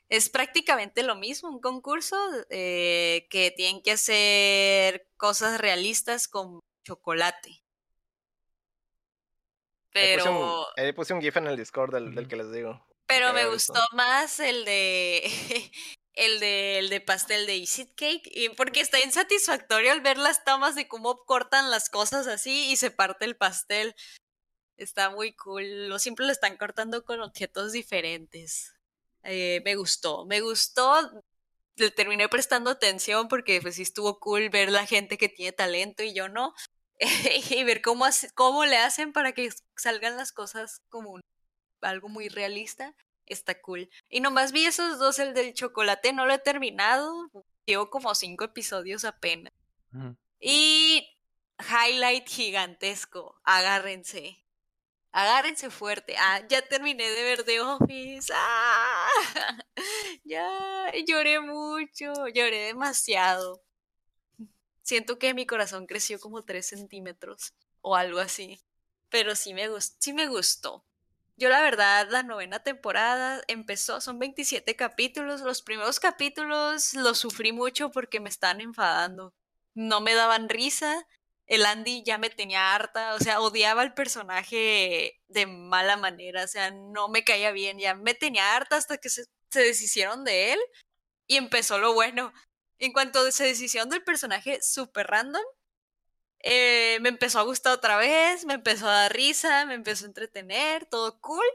[0.09, 2.17] es prácticamente lo mismo, un concurso
[2.49, 7.63] eh, que tienen que hacer cosas realistas con chocolate.
[9.93, 12.85] Ahí puse, un, Pero, ahí puse un GIF en el Discord del, que les digo.
[13.07, 15.23] pero me gustó más el de
[16.13, 20.43] el de, el de pastel de It Cake, y porque está insatisfactorio al ver las
[20.43, 23.95] tomas de cómo cortan las cosas así y se parte el pastel.
[24.77, 25.89] Está muy cool.
[25.89, 28.75] Lo siempre lo están cortando con objetos diferentes.
[29.23, 31.23] Eh, me gustó, me gustó.
[31.75, 36.03] Le terminé prestando atención porque pues sí estuvo cool ver la gente que tiene talento
[36.03, 36.53] y yo no.
[37.49, 41.21] y ver cómo, hace- cómo le hacen para que salgan las cosas como un-
[41.81, 42.95] algo muy realista.
[43.25, 43.89] Está cool.
[44.09, 47.29] Y nomás vi esos dos, el del chocolate no lo he terminado.
[47.65, 49.51] Llevo como cinco episodios apenas.
[50.39, 51.05] Y
[51.59, 53.39] highlight gigantesco.
[53.43, 54.45] Agárrense.
[55.11, 56.15] Agárrense fuerte.
[56.17, 58.31] Ah, ya terminé de ver The Office.
[58.33, 59.09] Ah,
[60.23, 62.13] ya lloré mucho.
[62.33, 63.61] Lloré demasiado.
[64.87, 68.61] Siento que mi corazón creció como 3 centímetros o algo así.
[69.09, 70.85] Pero sí me, gustó.
[71.35, 75.41] Yo la verdad, la novena temporada empezó, son 27 capítulos.
[75.41, 79.33] Los primeros capítulos los sufrí mucho porque me estaban enfadando.
[79.73, 81.05] No me daban risa.
[81.47, 86.47] El Andy ya me tenía harta, o sea, odiaba al personaje de mala manera, o
[86.47, 90.53] sea, no me caía bien, ya me tenía harta hasta que se, se deshicieron de
[90.53, 90.59] él
[91.27, 92.33] y empezó lo bueno.
[92.79, 95.43] En cuanto se deshicieron del personaje super random,
[96.39, 100.07] eh, me empezó a gustar otra vez, me empezó a dar risa, me empezó a
[100.09, 101.45] entretener, todo cool.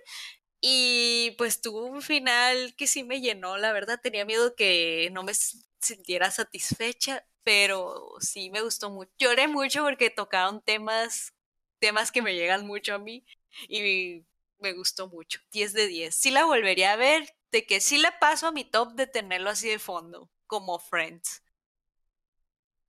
[0.61, 4.01] Y pues tuvo un final que sí me llenó, la verdad.
[4.03, 5.35] Tenía miedo que no me
[5.81, 9.13] sintiera satisfecha, pero sí me gustó mucho.
[9.19, 11.35] Lloré mucho porque tocaron temas,
[11.81, 13.27] temas que me llegan mucho a mí
[13.69, 14.25] y
[14.61, 15.41] me gustó mucho.
[15.53, 16.15] 10 de 10.
[16.17, 19.51] Sí la volvería a ver, de que sí le paso a mi top de tenerlo
[19.51, 21.43] así de fondo, como Friends.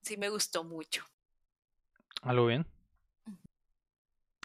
[0.02, 1.06] Sí me gustó mucho.
[2.22, 2.66] Algo bien.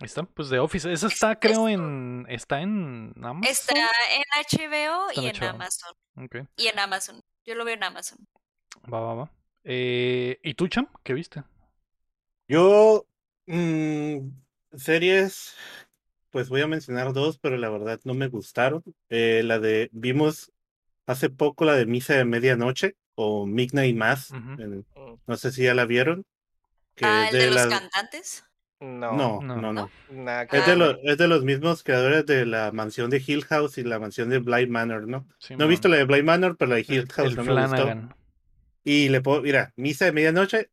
[0.00, 0.92] Ahí está, pues The Office.
[0.92, 2.24] Esa está, creo, en.
[2.28, 3.50] Está en Amazon.
[3.50, 5.48] Está en HBO Está y en HBO.
[5.48, 5.96] Amazon.
[6.56, 7.20] Y en Amazon.
[7.44, 8.18] Yo lo veo en Amazon.
[8.92, 9.32] Va, va, va.
[9.64, 10.86] Eh, ¿Y tú, Cham?
[11.02, 11.42] ¿Qué viste?
[12.46, 13.06] Yo,
[13.46, 14.28] mm,
[14.76, 15.54] series,
[16.30, 18.84] pues voy a mencionar dos, pero la verdad no me gustaron.
[19.08, 20.52] Eh, la de, vimos
[21.08, 24.30] hace poco la de Misa de Medianoche o Midnight Mass.
[24.30, 26.24] En- Mm, no sé si ya la vieron.
[26.94, 28.44] Que ah, el de, los la- cantantes.
[28.80, 29.56] No, No, No.
[29.56, 29.90] no, no.
[30.10, 33.44] nada que Es de, los, es de los mismos creadores de la mansión de Hill
[33.46, 35.26] House y la mansión de Blind Manor, ¿no?
[35.56, 37.60] No he visto la de Blind Manor, pero la de Hill House el no me
[37.66, 38.14] gustó.
[38.84, 40.70] Y le puedo, mira, Misa de Medianoche,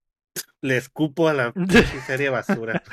[0.61, 1.53] le escupo a la
[2.05, 2.83] serie basura.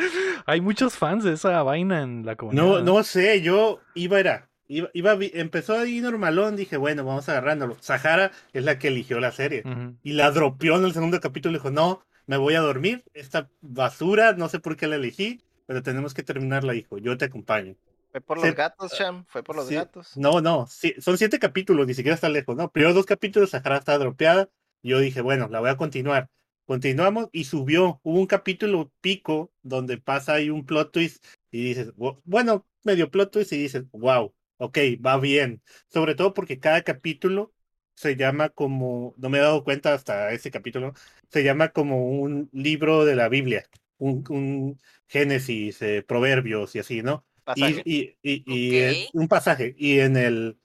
[0.47, 2.63] Hay muchos fans de esa vaina en la comunidad.
[2.65, 7.77] No, no sé, yo iba, era, iba, iba, empezó ahí normalón, dije, bueno, vamos agarrándolo.
[7.81, 9.63] Sahara es la que eligió la serie.
[9.65, 9.97] Ujú.
[10.03, 13.51] Y la dropeó en el segundo capítulo y dijo, no, me voy a dormir, esta
[13.61, 17.75] basura, no sé por qué la elegí, pero tenemos que terminarla, hijo, yo te acompaño.
[18.11, 18.47] Fue por Sí.
[18.47, 19.25] los gatos, Cham.
[19.29, 20.17] Fue por los Sí, gatos.
[20.17, 22.71] No, no, sí, son siete capítulos, ni siquiera está lejos, ¿no?
[22.71, 24.51] Primero dos capítulos, Sahara está dropeada,
[24.83, 26.29] yo dije, bueno, la voy a continuar.
[26.67, 31.93] Continuamos y subió, hubo un capítulo pico donde pasa ahí un plot twist y dices,
[31.97, 34.33] "Bu- bueno, medio plot twist y dices, wow,
[34.65, 35.63] ok, va bien.
[35.89, 37.53] Sobre todo porque cada capítulo
[37.95, 40.95] se llama como, no me he dado cuenta hasta ese capítulo,
[41.31, 43.65] se llama como un libro de la Biblia,
[43.99, 47.25] un, un Génesis, eh, Proverbios y así, ¿no?
[47.45, 47.83] Pasaje.
[47.83, 49.13] Y, y, y, y es Ok.
[49.13, 49.75] un pasaje.
[49.79, 50.59] Y en el,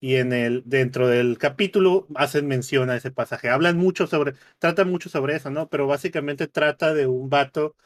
[0.00, 3.48] y en el, dentro del capítulo hacen mención a ese pasaje.
[3.50, 5.68] Hablan mucho sobre, tratan mucho sobre eso, ¿no?
[5.68, 7.76] Pero básicamente trata de un vato,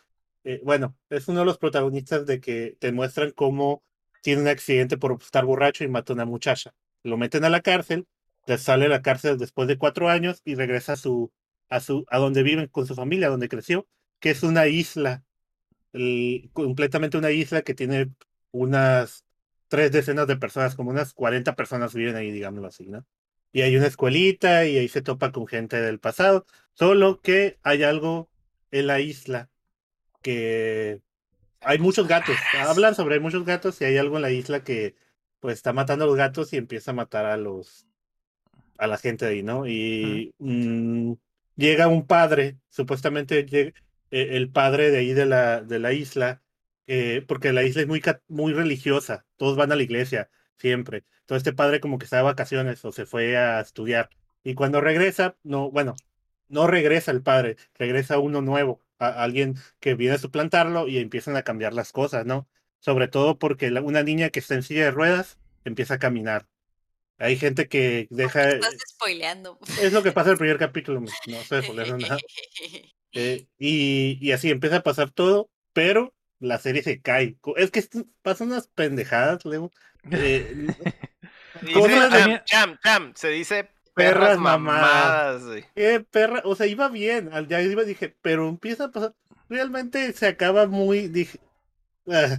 [0.45, 3.83] eh, bueno, es uno de los protagonistas de que te muestran cómo
[4.27, 6.75] tiene un accidente por estar borracho y mata a una muchacha.
[7.05, 8.09] Lo meten a la cárcel,
[8.45, 11.31] le sale de la cárcel después de cuatro años y regresa a su,
[11.69, 13.87] a su, a donde viven con su familia, donde creció,
[14.19, 15.23] que es una isla,
[16.53, 18.11] completamente una isla que tiene
[18.51, 19.25] unas
[19.69, 23.07] tres decenas de personas, como unas 40 personas viven ahí, digámoslo así, ¿no?
[23.53, 27.85] Y hay una escuelita y ahí se topa con gente del pasado, solo que hay
[27.85, 28.29] algo
[28.73, 29.51] en la isla
[30.21, 31.01] que
[31.61, 34.95] hay muchos gatos, hablan sobre muchos gatos y hay algo en la isla que
[35.41, 37.87] pues está matando a los gatos y empieza a matar a los
[38.79, 39.67] a la gente de ahí, ¿no?
[39.67, 41.15] Y mm,
[41.57, 43.73] llega un padre, supuestamente llega,
[44.11, 46.43] eh, el padre de ahí de la, de la isla,
[46.87, 51.05] eh, porque la isla es muy, muy religiosa, todos van a la iglesia, siempre.
[51.21, 54.11] Entonces este padre como que está de vacaciones o se fue a estudiar.
[54.45, 55.97] Y cuando regresa, no, bueno,
[56.49, 61.37] no regresa el padre, regresa uno nuevo, a, alguien que viene a suplantarlo y empiezan
[61.37, 62.49] a cambiar las cosas, ¿no?
[62.81, 66.47] Sobre todo porque la- una niña que está en silla de ruedas empieza a caminar.
[67.19, 68.49] Hay gente que deja...
[68.51, 69.59] Estás spoileando.
[69.81, 72.19] Es lo que pasa en el primer capítulo, no estoy spoileando nada.
[73.19, 77.39] Eh, y, y así empieza a pasar todo, pero la serie se cae.
[77.57, 77.83] Es que
[78.21, 79.71] pasan unas pendejadas, Leo.
[80.11, 80.55] Eh,
[81.63, 85.43] Dice, ¿Cómo Cham, tenía- Cham, Cham, se dice Perras mamadas.
[85.43, 89.15] mamadas, eh, perra, o sea, iba bien, al ya iba dije, pero empieza a pasar,
[89.49, 91.41] realmente se acaba muy, dije,
[92.09, 92.39] ah,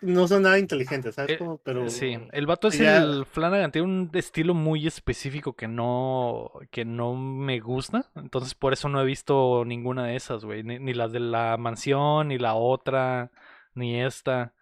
[0.00, 1.32] no son nada inteligentes, ¿sabes?
[1.32, 1.58] Eh, cómo?
[1.58, 6.50] pero Sí, el vato es ya- el Flanagan, tiene un estilo muy específico que no,
[6.70, 10.78] que no me gusta, entonces por eso no he visto ninguna de esas, güey, ni,
[10.78, 13.30] ni las de la mansión, ni la otra,
[13.74, 14.52] ni esta.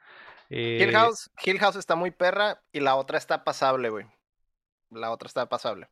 [0.50, 4.06] Hill Eh, House, Hill House está muy perra y la otra está pasable, güey.
[4.90, 5.88] La otra está pasable.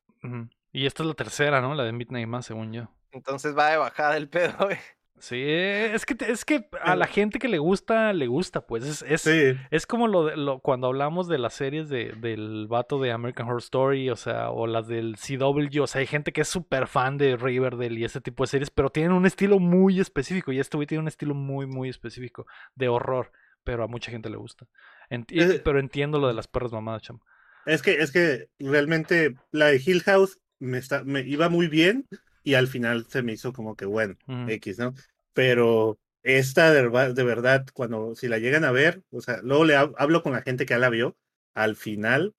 [0.73, 1.75] Y esta es la tercera, ¿no?
[1.75, 2.89] La de Midnight Mass, según yo.
[3.13, 4.79] Entonces va de bajada el pedo, güey.
[5.21, 8.85] Sí, es que, es que a la gente que le gusta, le gusta, pues.
[8.85, 12.69] Es, es, sí, es como lo, de- lo cuando hablamos de las series de, del
[12.69, 16.33] vato de American Horror Story, o sea, o las del CW, o sea, hay gente
[16.33, 19.59] que es súper fan de Riverdale y ese tipo de series, pero tienen un estilo
[19.59, 22.47] muy específico, y este güey tiene un estilo muy, muy específico
[22.77, 23.33] de horror,
[23.65, 24.67] pero a mucha gente le gusta.
[25.11, 27.19] Eh, pero entiendo lo de las perras mamadas, cham.
[27.69, 32.07] Es que, es que realmente la de Hill House me, está, me iba muy bien
[32.43, 34.17] y al final se me hizo como que bueno.
[34.47, 34.95] X, ¿no?
[35.33, 39.77] Pero esta de, de verdad, cuando si la llegan a ver, o sea, luego le
[39.77, 41.17] hab- hablo con la gente que ya la vio,
[41.55, 42.35] al final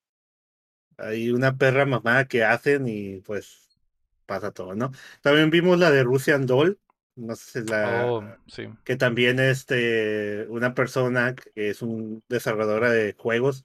[0.98, 3.78] hay una perra mamá que hacen y pues
[4.26, 4.92] pasa todo, ¿no?
[5.22, 6.78] También vimos la de Russian Doll,
[7.16, 8.68] no sé si la Oh, sí.
[8.84, 13.64] que también este una persona que es un desarrolladora de juegos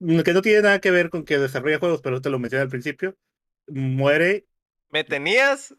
[0.00, 2.68] que no tiene nada que ver con que desarrolla juegos, pero te lo mencioné al
[2.68, 3.16] principio,
[3.68, 4.46] muere
[4.90, 5.74] Me tenías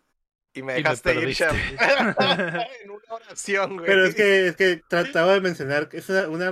[0.53, 1.55] y me Y me dejaste ir, Cham.
[1.55, 1.85] perdiste.
[2.83, 3.85] en una oración, güey.
[3.85, 6.51] Pero es que, es que trataba de mencionar que es una,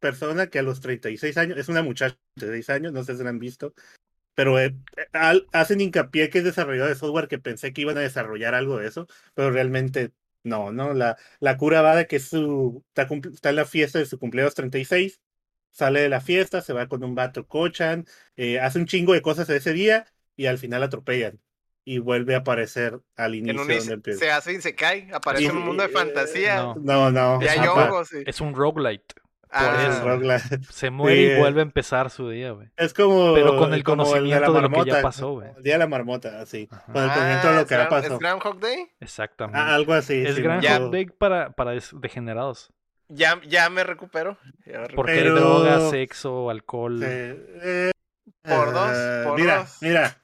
[0.00, 3.22] persona que a los 36 años, es una muchacha de 36 años, no sé si
[3.22, 3.74] la han visto,
[4.34, 4.74] pero eh,
[5.12, 8.78] al- hacen hincapié que es desarrollador de software que pensé que iban a desarrollar algo
[8.78, 10.12] de eso, pero realmente
[10.42, 10.94] no, ¿no?
[10.94, 14.54] La, la cura va de que su, está, está en la fiesta de su cumpleaños
[14.54, 15.20] 36,
[15.70, 18.04] sale de la fiesta, se va con un vato cochan,
[18.36, 20.06] eh, hace un chingo de cosas ese día
[20.36, 21.40] y al final atropellan.
[21.84, 24.18] Y vuelve a aparecer al En inicio un donde empieza.
[24.20, 26.56] se hace y se cae, aparece en un mundo de Eh, fantasía.
[26.62, 26.74] no.
[26.80, 27.38] No, no.
[27.42, 28.08] Y hay hongos.
[28.08, 28.22] sí.
[28.26, 29.14] Es un roguelite.
[29.52, 29.90] Ah.
[30.70, 32.68] Se muere y vuelve a empezar su día, güey.
[32.76, 33.34] Es como.
[33.34, 35.48] Pero con el conocimiento de lo que ya pasó, güey.
[35.56, 36.68] El día de la marmota, así.
[36.70, 36.84] Ajá.
[36.92, 38.12] Con el conocimiento de Ah, lo que ¿es ya pasó.
[38.14, 38.86] ¿Es Groundhog Day?
[39.00, 39.58] Exactamente.
[39.58, 40.22] Ah, algo así.
[40.24, 42.72] es sí, hot day para, para degenerados.
[43.12, 44.38] Ya, ya me recupero.
[44.64, 47.00] Ya me Porque Pero- droga, sexo, alcohol.
[47.04, 47.90] Eh,
[48.42, 49.78] Por dos, ah, por mira, dos.
[49.80, 50.16] mira.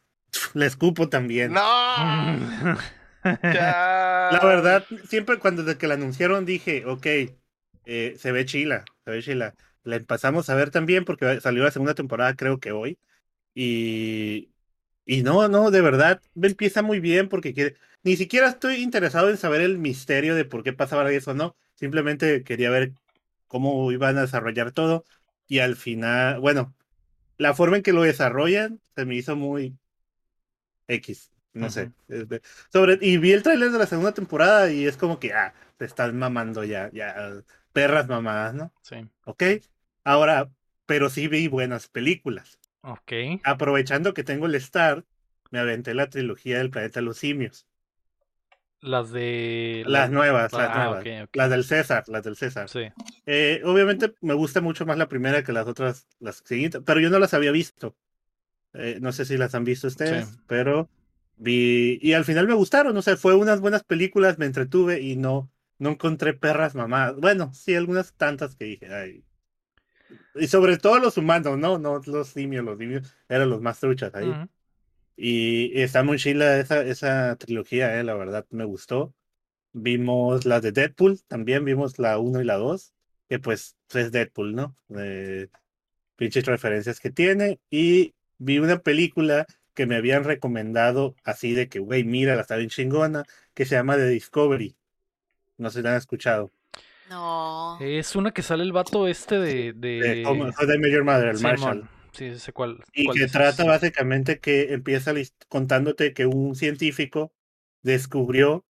[0.55, 1.53] Le escupo también.
[1.53, 1.61] ¡No!
[3.43, 4.29] Ya.
[4.31, 7.07] La verdad, siempre cuando desde que la anunciaron dije, ok,
[7.85, 9.55] eh, se ve chila, se ve chila.
[9.83, 12.99] La empezamos a ver también porque salió la segunda temporada creo que hoy.
[13.53, 14.51] Y,
[15.05, 19.29] y no, no, de verdad, me empieza muy bien porque quiere, ni siquiera estoy interesado
[19.29, 21.57] en saber el misterio de por qué pasaba eso, no.
[21.77, 22.94] Simplemente quería ver
[23.48, 25.05] cómo iban a desarrollar todo.
[25.48, 26.74] Y al final, bueno,
[27.39, 29.78] la forma en que lo desarrollan se me hizo muy
[30.89, 31.31] X.
[31.55, 31.90] No sé.
[32.09, 35.32] es de- Sobre, y vi el tráiler de la segunda temporada y es como que,
[35.32, 37.32] ah, te están mamando ya, ya,
[37.73, 38.73] perras mamadas, ¿no?
[38.82, 38.97] Sí.
[39.24, 39.43] ¿Ok?
[40.05, 40.51] Ahora,
[40.85, 42.59] pero sí vi buenas películas.
[42.82, 43.40] Ok.
[43.43, 45.05] Aprovechando que tengo el Star,
[45.51, 47.66] me aventé la trilogía del planeta los simios.
[48.87, 49.83] Las de.
[49.87, 51.01] Las nuevas, las Ah, nuevas.
[51.27, 51.31] ok.
[51.35, 52.69] Las del César, las del César.
[52.69, 52.85] Sí.
[53.27, 57.11] Eh, obviamente me gusta mucho más la primera que las otras, las siguientes, pero yo
[57.11, 57.97] no las había visto.
[58.75, 60.39] Eh, no sé si las han visto ustedes, Sí.
[60.47, 60.89] pero
[61.37, 65.17] vi y al final me gustaron, o sea, fue unas buenas películas, me entretuve y
[65.17, 67.17] no, no encontré perras mamadas.
[67.17, 69.25] Bueno, sí, algunas tantas que dije, ay.
[70.35, 74.15] Y sobre todo los humanos, no, no los simios, los simios eran los más truchas
[74.15, 74.33] ahí.
[75.17, 79.15] Y está muy chila esa, esa trilogía, eh, la verdad, me gustó.
[79.73, 82.93] Vimos las de Deadpool, también vimos la 1 y la 2,
[83.29, 84.77] que pues es Deadpool, ¿no?
[84.97, 85.49] Eh,
[86.17, 87.59] pinches referencias que tiene.
[87.71, 92.57] Y vi una película que me habían recomendado así de que, güey, mira, la está
[92.57, 93.25] bien chingona,
[93.55, 94.77] que se llama The Discovery.
[95.59, 96.51] No sé si la han escuchado.
[97.09, 97.79] No.
[97.81, 99.73] Es una que sale el vato este de.
[99.73, 100.25] de...
[100.25, 101.61] De Your Mother, el Simon.
[101.61, 101.95] Marshall.
[102.17, 102.83] Sí, sé cuál.
[102.95, 105.13] Y cuál que trata básicamente que empieza
[105.49, 107.33] contándote que un científico
[107.83, 108.65] descubrió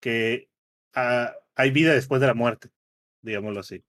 [0.00, 0.48] que
[0.94, 2.70] ah, hay vida después de la muerte,
[3.20, 3.84] digámoslo así.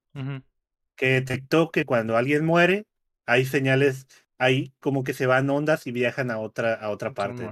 [0.96, 2.86] Que detectó que cuando alguien muere,
[3.26, 4.08] hay señales,
[4.38, 7.50] hay como que se van ondas y viajan a otra, a otra parte.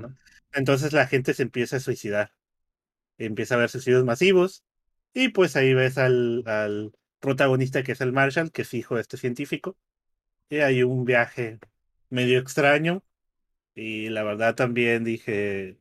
[0.51, 2.33] Entonces la gente se empieza a suicidar.
[3.17, 4.63] Empieza a haber suicidios masivos.
[5.13, 9.01] Y pues ahí ves al, al protagonista que es el Marshall, que es hijo de
[9.01, 9.77] este científico.
[10.49, 11.59] Y hay un viaje
[12.09, 13.03] medio extraño.
[13.75, 15.77] Y la verdad también dije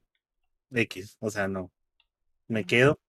[0.72, 1.72] X, o sea, no.
[2.48, 3.00] Me quedo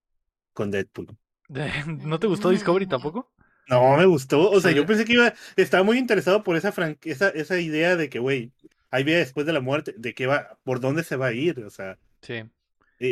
[0.54, 1.16] con Deadpool.
[2.04, 3.32] ¿No te gustó Discovery tampoco?
[3.68, 4.50] No, me gustó.
[4.50, 4.76] O sea, Sí.
[4.76, 8.18] yo pensé que iba, estaba muy interesado por esa fran- esa, esa idea de que,
[8.18, 8.52] güey,
[8.90, 11.60] hay vida después de la muerte, de qué va, por dónde se va a ir,
[11.64, 12.42] o sea, Sí.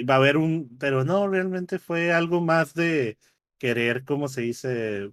[0.08, 3.18] va a haber un, pero no, realmente fue algo más de
[3.58, 5.10] querer, ¿cómo se dice?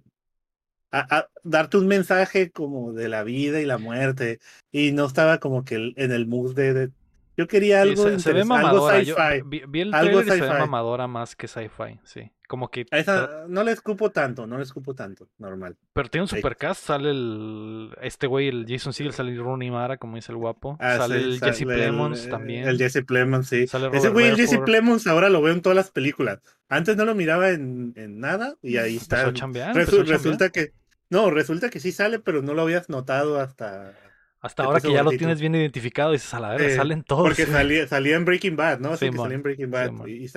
[0.92, 4.38] A, a- darte un mensaje como de la vida y la muerte,
[4.70, 6.90] y no estaba como que el- en el mood de, de-
[7.34, 9.00] yo quería Sí, algo, se, se ve algo mamadora.
[9.02, 9.42] Yo sci-fi.
[9.46, 12.30] vi, vi el Algo se ve mamadora más que sci-fi, sí.
[12.46, 12.84] Como que...
[12.90, 15.78] A esa no le escupo tanto, no le escupo tanto, normal.
[15.94, 16.36] Pero tiene un Sí.
[16.36, 17.96] supercast, sale el...
[18.02, 20.76] Este güey, el Jason Segel, sale Rooney Mara, como dice el guapo.
[20.78, 22.68] Ah, sale sí, el sale Jesse Plemons el- también.
[22.68, 23.66] El Jesse Plemons, sí.
[23.66, 24.58] Sale Ese güey, el Jesse.
[24.58, 26.40] Plemons, ahora lo veo en todas las películas.
[26.68, 29.32] Antes no lo miraba en, en nada y ahí está.
[29.32, 30.72] chambear, Resu- resulta que.
[31.12, 33.94] No, resulta que sí sale, pero no lo habías notado hasta.
[34.40, 37.28] Hasta ahora que ya lo tienes bien identificado, dices, a la verga, Eh, salen todos.
[37.28, 38.96] Porque salía, salía en Breaking Bad, ¿no?
[38.96, 40.06] Sí, que salía en Breaking Bad.
[40.06, 40.28] Y, y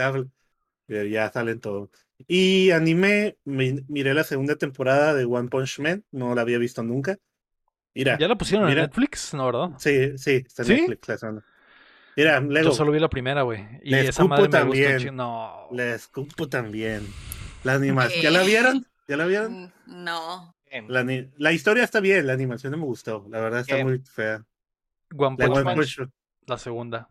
[0.88, 1.90] pero ya salen todos.
[2.28, 6.84] Y anime, mi- miré la segunda temporada de One Punch Man, no la había visto
[6.84, 7.18] nunca.
[7.96, 8.82] Mira, ¿Ya la pusieron mira.
[8.82, 9.34] en Netflix?
[9.34, 9.70] No, ¿verdad?
[9.80, 10.76] sí, sí, está en ¿Sí?
[10.78, 11.44] Netflix la segunda.
[12.18, 13.66] Mira, Lego, Yo solo vi la primera, güey.
[13.84, 14.98] Y Le esa madre me también.
[14.98, 15.04] gustó.
[15.10, 15.68] chi- No.
[15.72, 17.08] le escupo también.
[17.64, 18.86] La animación, ¿ya la vieron?
[19.08, 19.52] ¿Ya la vieron?
[19.54, 20.55] Mm, No.
[20.88, 21.06] La,
[21.38, 23.88] la historia está bien, la animación no me gustó, la verdad está Bien.
[23.88, 24.46] muy fea.
[25.16, 26.14] One La Punch One Man, Punch Man
[26.48, 27.10] la segunda.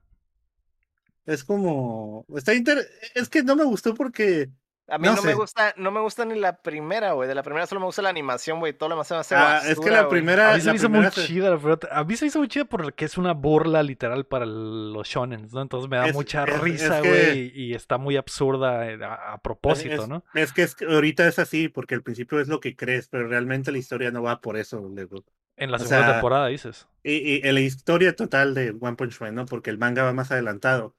[1.26, 2.86] es como, está inter...
[3.14, 4.50] es que no me gustó porque
[4.86, 7.26] A mí No no, me gusta, no me gusta ni la primera, güey.
[7.26, 8.74] De la primera solo me gusta la animación, güey.
[8.74, 10.76] Todo lo demás se me hace ah, es que la primera, A mí se me
[10.76, 13.16] hizo muy se- chida, la primera- a mí se me hizo muy chida porque es
[13.16, 15.62] una burla literal para los shonen, ¿no?
[15.62, 18.90] Entonces me da Es- mucha es- es risa, que- güey, y, y está muy absurda
[18.90, 20.22] eh, a, a propósito, es, ¿no?
[20.34, 23.26] es que es que ahorita es así, porque al principio es lo que crees, pero
[23.26, 25.24] realmente la historia no va por eso, Lego.
[25.56, 26.86] En la o segunda sea, temporada, dices.
[27.02, 29.46] Y, y en la historia total de One Punch Man, ¿no?
[29.46, 30.94] Porque el manga va más adelantado.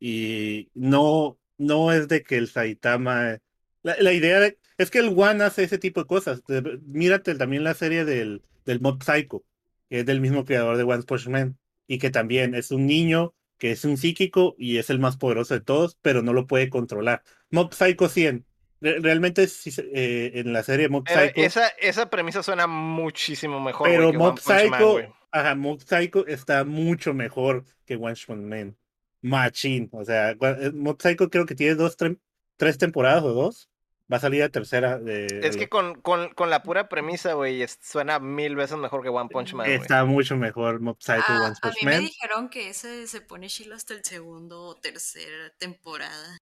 [0.00, 3.38] Y no, no es de que el Saitama.
[3.82, 6.42] La, la idea de- es que el One hace ese tipo de cosas.
[6.46, 9.44] De- Mírate también la serie del, del Mob Psycho,
[9.90, 11.58] que es del mismo creador de One Punch Man.
[11.86, 15.54] Y que también es un niño que es un psíquico y es el más poderoso
[15.54, 17.22] de todos, pero no lo puede controlar.
[17.50, 18.44] Mob Psycho 100.
[18.80, 23.88] Re- Realmente eh, en la serie Mob Eh, Psycho, esa, esa premisa suena muchísimo mejor,
[23.88, 27.96] pero güey, que Mob One Punch Man, Psycho, ajá, Mob Psycho está mucho mejor que
[27.96, 28.76] One Punch Man.
[29.28, 32.18] Machín, o sea, eh, Mob Psycho creo que tiene dos, tre-
[32.56, 33.68] tres temporadas o dos.
[34.10, 35.26] Va a salir la tercera de...
[35.42, 39.28] Es que con, con, con la pura premisa, güey, suena mil veces mejor que One
[39.28, 39.68] Punch Man.
[39.70, 42.04] Está mucho mejor Mob Psycho Ah, One a Punch mí me Man.
[42.06, 46.38] dijeron que ese se pone chilo hasta el segundo o tercera temporada.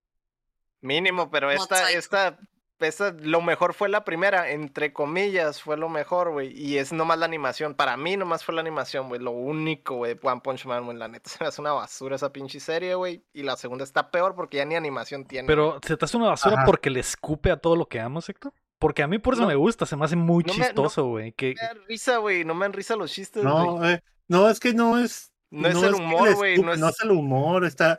[0.80, 1.98] Mínimo, pero Mob esta, Psycho.
[1.98, 2.38] esta,
[2.80, 6.52] esta, lo mejor fue la primera, entre comillas, fue lo mejor, güey.
[6.52, 7.74] Y es nomás la animación.
[7.74, 9.20] Para mí nomás fue la animación, güey.
[9.20, 10.96] Lo único, güey, One Punch Man, güey.
[10.96, 13.24] La neta se me hace una basura esa pinche serie, güey.
[13.32, 15.46] Y la segunda está peor porque ya ni animación tiene.
[15.46, 15.56] güey.
[15.56, 16.64] Pero se te hace una basura Ajá.
[16.66, 18.52] porque le escupe a todo lo que amo, Héctor.
[18.78, 19.48] Porque a mí por eso No.
[19.48, 21.32] me gusta, se me hace muy No no- chistoso, güey.
[21.32, 22.44] que me da risa, güey.
[22.44, 23.54] No me dan risa los chistes, güey.
[23.54, 25.32] No, eh, no, es que no es.
[25.50, 27.98] No es el humor, güey, no es- el humor, está.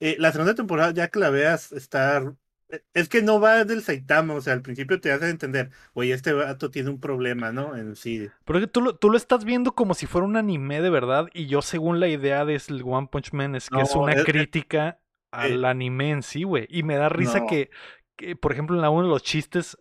[0.00, 2.34] eh, la segunda temporada, ya que la veas, está.
[2.70, 6.12] Eh, Es que no va del Saitama, o sea, al principio te hace entender, oye,
[6.12, 7.76] este vato tiene un problema, ¿no?
[7.76, 8.28] En sí.
[8.44, 11.28] Pero que tú, lo- tú lo estás viendo como si fuera un anime de verdad.
[11.34, 14.24] Y yo, según la idea de el One Punch Man, es que es una es-
[14.24, 14.98] crítica
[15.30, 16.66] al anime en sí, güey.
[16.70, 17.46] Y me da risa No.
[17.46, 17.70] que,
[18.16, 19.76] que, por ejemplo, en la uno de los chistes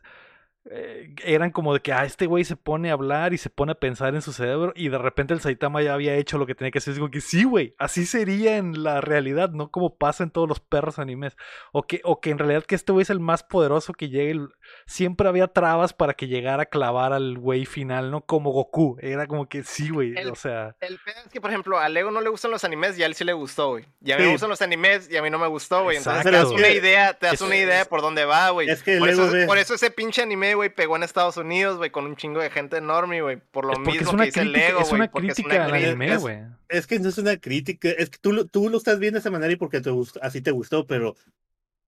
[0.69, 3.71] eh, eran como de que, ah, este güey se pone a hablar y se pone
[3.71, 4.73] a pensar en su cerebro.
[4.75, 6.93] Y de repente el Saitama ya había hecho lo que tenía que hacer.
[6.93, 7.75] Es como que sí, güey.
[7.77, 11.35] Así sería en la realidad, no como pasa en todos los perros animes.
[11.71, 14.39] O que, o que en realidad que este güey es el más poderoso que llegue.
[14.85, 18.21] Siempre había trabas para que llegara a clavar al güey final, ¿no?
[18.21, 18.97] Como Goku.
[19.01, 20.15] Era como que sí, güey.
[20.27, 20.75] O sea.
[20.81, 23.05] El pedo es que, por ejemplo, a Lego no le gustan los animes y a
[23.05, 23.85] él sí le gustó, güey.
[24.03, 24.31] Y a mí me Sí.
[24.33, 25.97] gustan los animes y a mí no me gustó, güey.
[25.97, 28.69] Entonces te das una idea, te das Es- una idea de por dónde va, güey.
[28.69, 31.37] Es que por, Lego eso, ve- por eso ese pinche anime, güey, pegó en Estados
[31.37, 33.37] Unidos, güey, con un chingo de gente enorme, güey.
[33.37, 35.01] Por lo Es mismo es una que dice crítica, Lego, es güey.
[35.01, 36.39] una porque crítica al anime, es- güey.
[36.67, 39.21] Es que no es una crítica, es que tú, lo- tú lo estás viendo de
[39.21, 39.89] esa manera y porque te
[40.21, 41.15] así te gustó, pero.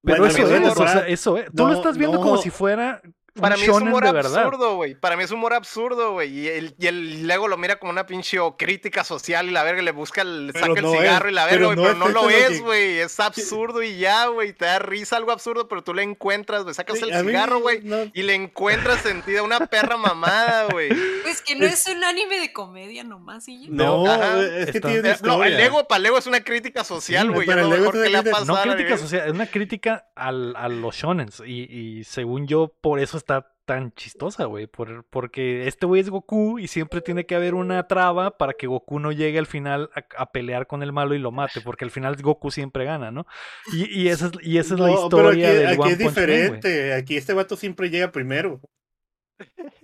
[0.02, 1.52] Pero bueno, eso es, o sea, eso es.
[1.54, 3.02] Tú lo estás viendo como si fuera
[3.34, 4.96] Para mí es humor absurdo, güey.
[4.96, 6.40] Para mí es humor absurdo, güey.
[6.40, 9.82] Y el, y el Lego lo mira como una pinche crítica social y la verga
[9.82, 11.76] le busca el, Pero saca el cigarro es, y la verga, güey.
[11.78, 13.00] no Pero es no lo es, que- güey.
[13.00, 14.54] Es absurdo y ya, güey.
[14.54, 16.74] Te da risa algo absurdo, pero tú le encuentras, güey.
[16.76, 17.82] Sacas Sí, el cigarro, güey.
[17.84, 20.90] no- Y le encuentras sentido a una perra mamada, güey.
[21.24, 23.68] Pues que no es un anime de comedia nomás, y ya.
[23.70, 24.42] No, Ajá.
[24.42, 25.58] es que tiene No, el.
[25.58, 27.48] Lego, para Lego es una crítica social, Sí, güey.
[27.50, 28.66] es lo el Lego mejor es que le ha una crítica- pasado.
[28.66, 31.44] No crítica social, es una crítica al, a los shonens.
[31.46, 31.64] Y,
[32.00, 34.66] y según yo, por eso está tan chistosa, güey.
[34.68, 38.66] Por, porque este güey es Goku y siempre tiene que haber una traba para que
[38.68, 41.62] Goku no llegue al final a, a pelear con el malo y lo mate.
[41.62, 43.28] Porque al final Goku siempre gana, ¿no?
[43.72, 46.00] Y, y esa es, y esa es la pero historia aquí, del aquí One es
[46.00, 46.62] Punch Man, güey.
[46.62, 46.94] diferente.
[46.96, 48.60] aquí este vato siempre llega primero.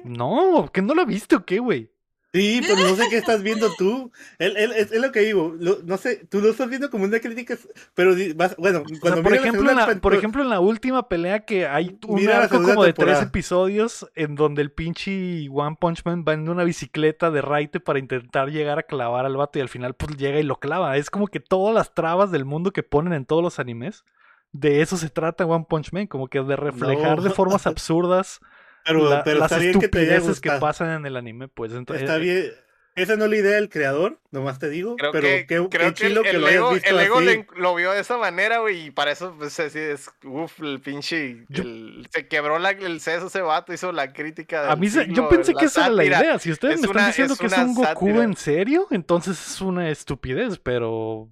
[0.03, 1.91] No, que no lo viste o qué, güey.
[2.35, 4.11] Sí, pero no sé qué estás viendo tú.
[4.39, 5.55] Él, él- es, es lo que digo.
[5.59, 7.57] lo- no sé, tú lo estás viendo como una crítica,
[7.93, 10.59] pero vas- bueno, O sea, cuando por, la ejemplo, en la, por ejemplo, en la
[10.59, 15.77] última pelea que hay un arco como de tres episodios en donde el pinche One
[15.79, 19.57] Punch Man va en una bicicleta de raite para intentar llegar a clavar al vato
[19.59, 20.97] y al final pues llega y lo clava.
[20.97, 24.03] Es como que todas las trabas del mundo que ponen en todos los animes,
[24.51, 27.23] de eso se trata One Punch Man, como que de reflejar No.
[27.23, 28.39] de formas absurdas
[28.85, 31.47] pero, la- pero las está bien que te haya estupideces que, pasan en el anime,
[31.47, 32.03] pues entonces...
[32.03, 32.51] Está bien.
[32.97, 34.95] Esa no es la idea del creador, nomás te digo.
[34.95, 37.25] Creo pero que, qué, creo qué que el, chilo que lo hayas visto el así.
[37.25, 40.79] le- lo vio de esa manera, güey, y para eso, pues, así es, uff, el
[40.79, 44.89] pinche, el- se quebró la, el seso ese vato, hizo la crítica A del mí
[44.89, 46.39] se- siglo, yo pensé que esa era la idea.
[46.39, 48.23] Si ustedes Es me están una- diciendo es que es un Goku sátira.
[48.23, 51.29] en serio, entonces es una estupidez, pero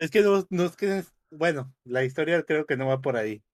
[0.00, 1.04] Es que no, no es que.
[1.30, 3.44] Bueno, la historia creo que no va por ahí.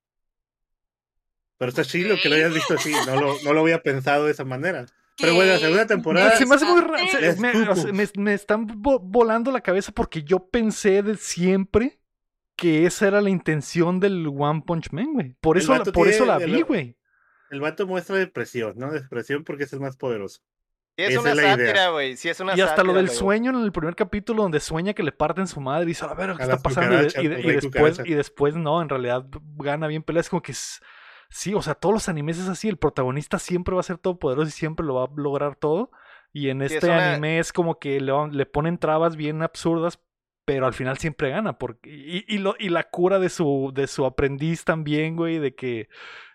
[1.65, 2.93] Pero está chilo que lo hayas visto así.
[3.07, 4.85] No lo, no lo había pensado de esa manera.
[5.17, 6.99] Pero bueno, la segunda temporada- Se me hace muy raro.
[6.99, 7.29] interesante.
[7.29, 7.73] Es Me, cuco.
[7.73, 12.01] o sea, me- me están vo- volando la cabeza porque yo pensé de siempre
[12.57, 15.37] que esa era la intención del One Punch Man, güey.
[15.41, 16.97] Por eso, la- por eso la vi, güey.
[17.51, 18.91] El vato muestra depresión, ¿no?
[18.93, 20.41] Depresión porque es el más poderoso.
[20.97, 23.51] Sí, es Esa una es sátira, güey, sí es una Y hasta lo del sueño
[23.51, 26.35] en el primer capítulo donde sueña que le parten su madre y dice, a ver,
[26.37, 26.95] ¿qué A está pasando?
[26.95, 29.25] Y, de- cucarachas, y de- el y rey después, y después no, en realidad
[29.57, 30.29] gana bien peleas.
[30.29, 30.81] Como que es-
[31.37, 34.47] sí, o sea, todos los animes es así, el protagonista siempre va a ser todopoderoso
[34.49, 35.91] y siempre lo va a lograr todo.
[36.33, 40.01] Y en es este una- anime es como que le, le ponen trabas bien absurdas,
[40.45, 41.59] pero al final siempre gana.
[41.59, 45.55] Porque, y, y lo, y la cura de su, de su aprendiz también, güey, de
[45.55, 45.89] que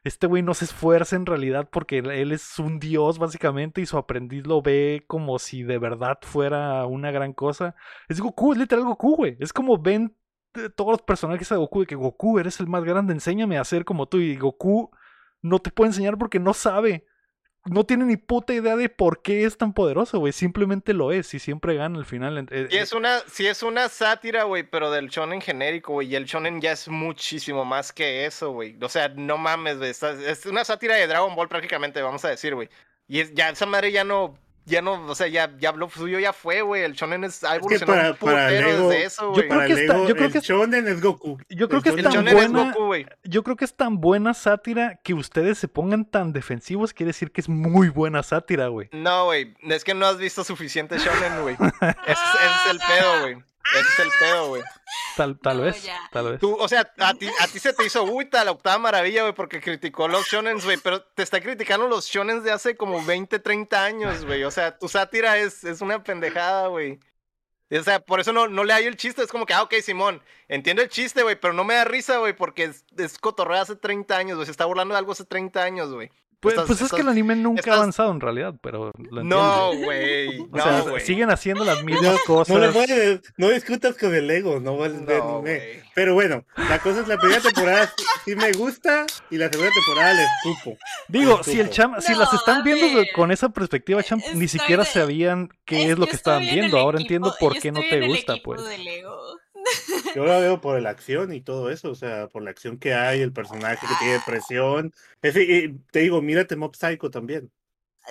[0.03, 3.97] este güey no se esfuerza en realidad porque él es un dios básicamente y su
[3.97, 7.75] aprendiz lo ve como si de verdad fuera una gran cosa.
[8.07, 9.37] Es Goku, es literal Goku, güey.
[9.39, 10.15] Es como ven
[10.75, 13.85] todos los personajes de Goku, de que Goku, eres el más grande, enséñame a ser
[13.85, 14.19] como tú.
[14.19, 14.91] Y Goku
[15.41, 17.05] no te puede enseñar porque no sabe.
[17.65, 20.33] no tiene ni puta idea de por qué es tan poderoso, güey.
[20.33, 22.47] Simplemente lo es y siempre gana al final.
[22.51, 26.07] Eh, Sí es una, sí es una sátira, güey, pero del shonen genérico, güey.
[26.09, 28.77] Y el shonen ya es muchísimo más que eso, güey.
[28.81, 29.91] O sea, no mames, güey.
[29.91, 32.69] Es una sátira de Dragon Ball prácticamente, vamos a decir, güey.
[33.07, 36.31] Y ya esa madre ya no, ya no, o sea, ya, ya lo suyo ya
[36.33, 36.83] fue, güey.
[36.83, 39.47] El shonen es, ha Es que evolucionado para, un para Lego, desde eso, Yo güey.
[39.47, 41.37] creo para que está- Lego, yo creo el que- shonen es Goku.
[41.49, 43.05] Yo creo El que es El tan shonen es buena- Goku, güey.
[43.23, 47.31] Yo creo que es tan buena sátira que ustedes se pongan tan defensivos, quiere decir
[47.31, 48.89] que es muy buena sátira, güey.
[48.91, 51.55] No, güey, es que no has visto suficiente shonen, güey.
[52.05, 53.37] Ese, es- ese es el pedo, güey.
[53.73, 54.63] Ese es el pedo, güey.
[55.15, 55.99] Tal, tal No, vez, ya.
[56.11, 56.39] tal vez.
[56.39, 59.33] Tú, o sea, a ti, a ti se te hizo puta la octava maravilla, güey,
[59.33, 63.37] porque criticó los shonens, güey, pero te está criticando los shonens de hace como 20,
[63.39, 64.43] 30 años, güey.
[64.43, 66.99] O sea, tu sátira es, es una pendejada, güey.
[67.71, 69.21] O sea, por eso no, no le hallo el chiste.
[69.21, 72.17] Es como que, ah, ok, Simón, entiendo el chiste, güey, pero no me da risa,
[72.17, 74.45] güey, porque es, es cotorreo hace 30 años, güey.
[74.45, 76.09] Se está burlando de algo hace 30 años, güey.
[76.41, 79.23] Pues, Estás- pues es que el anime nunca estás- ha avanzado en realidad, pero lo
[79.25, 80.39] No, güey.
[80.39, 82.55] O No, sea, siguen haciendo las mismas cosas.
[82.55, 85.83] No le puedes, no discutas con el Lego, no vales No, anime.
[85.95, 87.91] Pero bueno, la cosa es la primera temporada
[88.23, 90.77] sí, me gusta y la segunda temporada le escupo.
[91.09, 93.07] Digo, Le si el cham, si No, las están viendo de- ver.
[93.13, 96.77] con esa perspectiva, cham, ni siquiera de- sabían qué es, lo que estaban viendo.
[96.77, 98.63] Ahora equipo- entiendo por qué no te gusta, pues.
[98.63, 99.18] de Lego.
[100.15, 102.93] Yo la veo por la acción y todo eso, o sea, por la acción que
[102.93, 104.93] hay, el personaje que tiene presión.
[105.21, 107.51] Es, y te digo, mírate Mob Psycho también.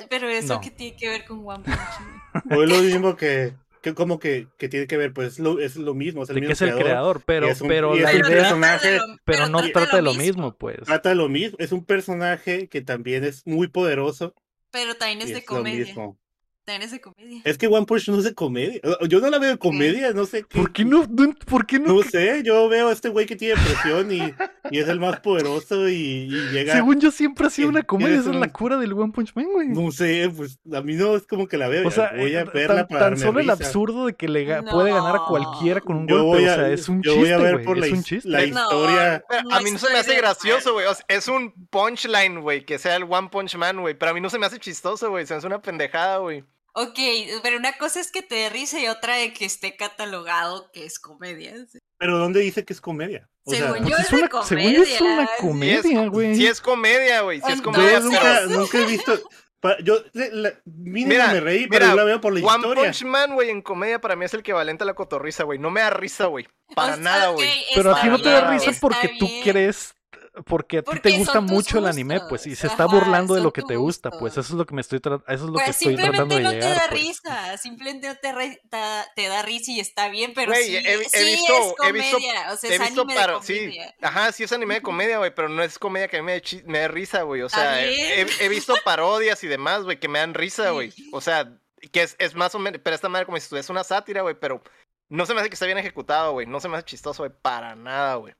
[0.08, 0.60] Pero eso No.
[0.60, 2.22] que tiene que ver con One Punch Man.
[2.58, 5.58] O es lo mismo que, que como que, que tiene que ver, pues es lo,
[5.58, 8.12] es lo mismo, es el mismo que es el creador, pero, es un- pero la
[8.12, 10.24] es un idea, personaje- pero no trata de lo mismo.
[10.44, 10.82] mismo, pues.
[10.82, 14.34] Trata de lo mismo, es un personaje que también es muy poderoso.
[14.70, 15.84] Pero también es de es lo comedia.
[15.86, 16.18] mismo.
[16.68, 17.40] También es de comedia.
[17.44, 18.80] Es que One Punch no es de comedia.
[19.08, 20.58] Yo no la veo de comedia, no sé qué.
[20.58, 21.06] ¿Por qué no?
[21.08, 21.94] no- ¿Por qué no?
[21.94, 24.34] No sé, yo veo a este güey que tiene presión y,
[24.70, 26.74] y es el más poderoso y, y llega.
[26.74, 29.34] Según yo siempre ha sido una comedia, esa es la un- cura del One Punch
[29.34, 29.68] Man, güey.
[29.68, 31.88] No sé, pues a mí no es como que la veo.
[31.88, 34.28] O sea, voy a eh, verla tan, para tan darme solo el absurdo de que
[34.28, 37.02] le ga- puede ganar a cualquiera con un Yo golpe, voy o sea, es un
[37.02, 38.28] yo chiste, voy a ver güey, por la, es un his- chiste.
[38.28, 39.24] la historia.
[39.44, 40.86] No a mí no se me hace gracioso, güey.
[40.86, 43.94] O sea, es un punchline, güey, que sea el One Punch Man, güey.
[43.94, 45.26] Pero a mí no se me hace chistoso, güey.
[45.26, 46.44] Se me hace una pendejada, güey.
[46.80, 46.98] Ok,
[47.42, 50.84] pero una cosa es que te dé risa y otra de que esté catalogado que
[50.84, 51.54] es comedia.
[51.98, 53.28] Pero ¿dónde dice que es comedia?
[53.44, 55.82] O Según Pues yo es es una, según yo es una comedia.
[55.82, 56.34] Comedia, güey.
[56.36, 57.40] sí es comedia, güey.
[57.40, 59.18] Sí es comedia, nunca, nunca he visto.
[59.60, 62.56] pa- Yo le- la- mínimo Mira, me reí, pero yo la veo por la One
[62.58, 62.84] historia.
[62.84, 65.58] Punch Man, güey, en comedia para mí es el equivalente a la cotorriza, güey.
[65.58, 66.46] No me da risa, güey.
[66.76, 67.50] Para O sea, nada, güey.
[67.74, 69.94] Pero a ti no para te da risa porque tú crees,
[70.44, 73.52] porque a ti te gusta mucho el anime, pues, y se está burlando de lo
[73.52, 75.64] que te gusta, pues, eso es lo que me estoy tra- eso es lo que
[75.64, 77.00] Pues estoy tratando simplemente de no te llegar, da pues.
[77.00, 80.78] risa, simplemente no te, re- ta- te da risa y está bien, pero sí, he,
[80.94, 83.94] he sí visto, es he visto, comedia, o sea, es anime de para, sí, comedia.
[84.02, 86.42] ajá, sí es anime de comedia, güey, pero no es comedia que a mí me
[86.66, 90.34] me dé risa, güey, o sea, he, visto parodias y demás, güey, que me dan
[90.34, 91.08] risa, güey, Sí.
[91.12, 91.52] o sea,
[91.92, 94.34] que es, es más o menos, pero esta madre como si estuviese una sátira, güey,
[94.38, 94.62] pero
[95.10, 97.32] no se me hace que está bien ejecutado, güey, no se me hace chistoso, güey,
[97.40, 98.34] para nada, güey.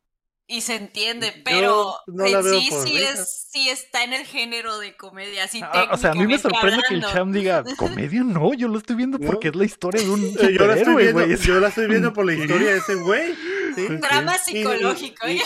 [0.51, 4.79] Y se entiende, pero no en veo sí sí, es, sí está en el género
[4.79, 7.03] de comedia, así Ah, o sea, a mí me sorprende que el.
[7.03, 9.27] Cham diga, comedia no, yo lo estoy viendo No.
[9.27, 11.37] porque es la historia de un Eh, Yo la, estoy superhéroe, viendo, güey.
[11.37, 13.35] yo la estoy viendo por la historia de ese güey.
[13.75, 13.83] ¿sí?
[13.91, 15.29] Un drama Y- y- psicológico.
[15.29, 15.43] Y, ¿eh?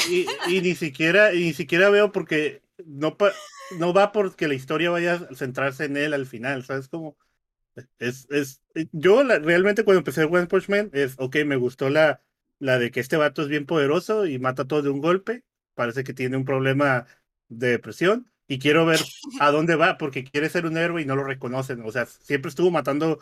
[0.49, 3.33] y- y ni siquiera, y ni siquiera veo porque no, pa-
[3.79, 6.87] no va porque la historia vaya a centrarse en él al final, ¿sabes?
[6.87, 7.17] Como
[7.99, 8.61] es, es,
[8.93, 12.21] yo la- realmente cuando empecé One Punch Man es, ok, me gustó la,
[12.63, 15.43] la de que este vato es bien poderoso y mata a todos de un golpe,
[15.75, 17.07] parece que tiene un problema
[17.49, 19.01] de depresión y quiero ver
[19.41, 22.51] a dónde va porque quiere ser un héroe y no lo reconocen, o sea, siempre
[22.51, 23.19] estuvo matando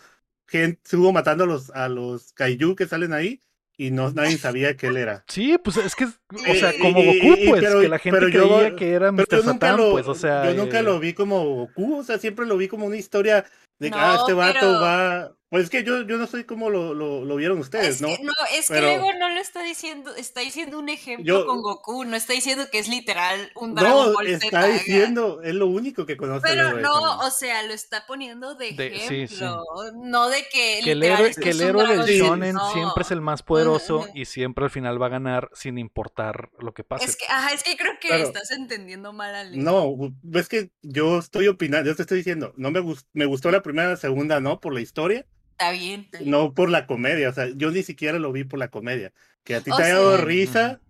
[0.47, 3.41] gente, estuvo matando a los, a los kaiju que salen ahí
[3.79, 5.25] y no nadie sabía que él era.
[5.27, 8.19] Sí, pues es que, o sea, como y- Goku, y- pues, pero- que la gente
[8.19, 9.27] pero yo- creía que era Mr.
[9.27, 10.45] Pero yo nunca, Satan, lo, pues, o sea...
[10.53, 13.47] yo nunca eh, lo vi como Goku, o sea, siempre lo vi como una historia
[13.79, 15.37] de que No, ah, este vato pero- va.
[15.51, 18.07] Pues es que yo, yo no soy como lo, lo, lo vieron ustedes, Es ¿no?
[18.07, 21.45] que, no, es Pero- que luego no lo está diciendo, está diciendo un ejemplo Yo-
[21.45, 25.43] con Goku, no está diciendo que es literal un Dragon No, Ball está Z, diciendo,
[25.43, 26.47] es lo único que conoce.
[26.47, 29.65] Pero no, o sea, lo está poniendo de De- sí, ejemplo,
[30.05, 32.73] no de que, Que el héroe, que es el un héroe del shonen no.
[32.73, 36.75] siempre es el más poderoso y siempre al final va a ganar sin importar lo
[36.75, 37.05] que pase.
[37.07, 38.23] Es que, ajá, es que creo que Claro.
[38.23, 42.71] estás entendiendo mal al No, ves que yo estoy opinando, yo te estoy diciendo, no
[42.71, 45.27] me, gust- me gustó la primera, la segunda no, por la historia,
[45.61, 46.31] Está bien, está bien.
[46.31, 49.13] no por la comedia, o sea, yo ni siquiera lo vi por la comedia.
[49.45, 50.81] Que a ti O te haya dado risa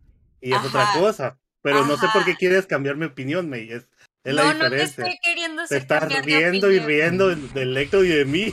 [0.40, 3.88] y es otra cosa, pero no sé por qué quieres cambiar mi opinión, May, es,
[4.22, 5.04] es la no, no te diferencia.
[5.06, 8.52] estoy queriendo te hacer estás cambiar de riendo y riendo del, Héctor y de mí.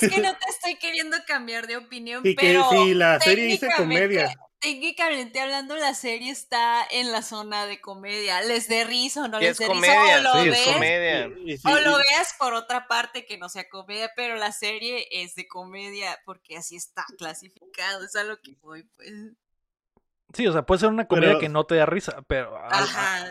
[0.00, 3.68] Es que no te estoy queriendo cambiar de opinión, Y que si la serie dice
[3.76, 8.40] comedia técnicamente hablando, la serie está en la zona de comedia.
[8.42, 10.54] Les dé risa o no Y les es dé comedia, risa, o lo sí, es
[10.66, 11.26] ves, comedia.
[11.44, 14.52] Y- y sí, o lo veas por otra parte que no sea comedia, pero la
[14.52, 18.04] serie es de comedia porque así está clasificado.
[18.04, 19.12] Es a lo que voy, pues.
[20.34, 22.70] Sí, o sea, puede ser una comedia Pero- que no te da risa, pero al-
[22.84, 23.26] Ajá.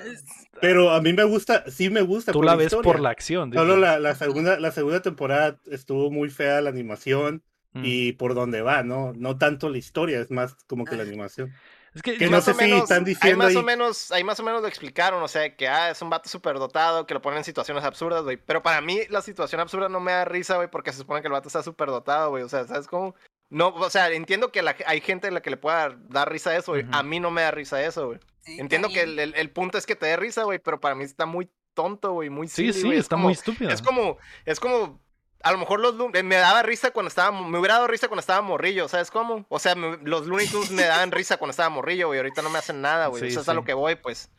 [0.60, 2.32] Pero a mí me gusta, sí me gusta.
[2.32, 2.92] tú por la ves historia.
[2.92, 3.54] por la acción.
[3.54, 7.44] Solo la, la segunda, la segunda temporada estuvo muy fea la animación
[7.78, 7.84] Mm.
[7.86, 9.14] y por dónde va, ¿no?
[9.16, 11.08] No tanto la historia, es más como que la Ah.
[11.08, 11.54] animación.
[11.94, 13.60] Es que, que yo- no más sé o si menos, están ahí diciendo más o
[13.60, 16.30] ahí- menos, ahí más o menos lo explicaron, o sea, que ah, es un vato
[16.30, 18.38] súper dotado, que lo ponen en situaciones absurdas, güey.
[18.38, 21.28] Pero para mí la situación absurda no me da risa, güey, porque se supone que
[21.28, 22.44] el vato está súper dotado, güey.
[22.44, 23.16] O sea, ¿sabes cómo?
[23.50, 26.56] No, o sea, entiendo que la- hay gente a la que le pueda dar risa
[26.56, 26.84] eso, güey.
[26.84, 26.94] Ujú.
[26.94, 28.20] A mí no me da risa eso, güey.
[28.42, 30.94] sí, Entiendo que el, el- el punto es que te dé risa, güey, pero para
[30.96, 32.92] mí está muy tonto, güey, muy sí, silly, sí.
[32.92, 33.74] Es está como- muy estúpida.
[33.74, 35.02] Es como, es como,
[35.48, 38.22] a lo mejor los Loon- me daba risa cuando estaba, me hubiera dado risa cuando
[38.22, 39.46] estaba morrillo, ¿sabes cómo?
[39.50, 42.50] O sea, me- los Looney Tunes me daban risa cuando estaba morrillo, güey, ahorita no
[42.50, 43.22] me hacen nada, güey.
[43.24, 44.30] Sí, Eso es a lo que voy, pues.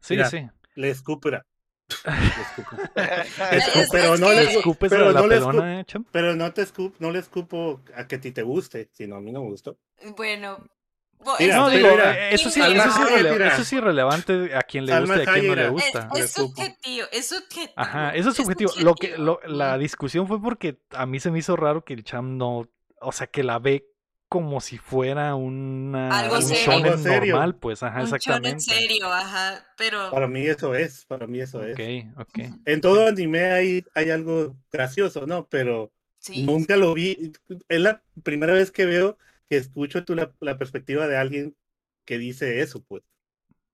[0.00, 0.48] Sí, Mira, sí.
[0.74, 1.46] Le escupra.
[2.04, 2.76] Le escupo.
[3.52, 5.86] Es- Escu- pero no les ¿Escupes pero a la no le pelona, eh?
[6.10, 9.20] Pero no te escupo, no le escupo a que a ti te guste, sino a
[9.20, 9.76] mí no me gustó.
[10.16, 10.58] Bueno.
[11.40, 14.62] Mira, No, digo, mira, eh, eso sí, eso sí, rele- eso sí es relevante a
[14.62, 15.72] quien le gusta y a quien no le Hayek.
[15.72, 16.08] gusta.
[16.16, 17.72] Es, subjetivo, es subjetivo.
[17.76, 18.72] Ajá, eso es subjetivo.
[18.80, 22.04] Lo que, lo- la discusión fue porque a mí se me hizo raro que el
[22.04, 22.68] Cham no,
[23.00, 23.86] o sea, que la ve
[24.28, 26.64] como si fuera una, Algo un serio.
[26.64, 27.32] shonen Algo serio.
[27.34, 28.60] normal, pues, ajá, Un shonen exactamente.
[28.60, 30.10] serio, ajá, pero...
[30.10, 31.74] Para mí eso es, para mí eso es.
[31.74, 32.38] Ok, ok.
[32.64, 35.46] En todo anime hay, hay algo gracioso, ¿no?
[35.48, 36.42] Pero Sí.
[36.42, 37.32] nunca lo vi.
[37.68, 39.18] Es la primera vez que veo,
[39.48, 41.56] que escucho tú la, la perspectiva de alguien
[42.06, 43.02] que dice eso, pues.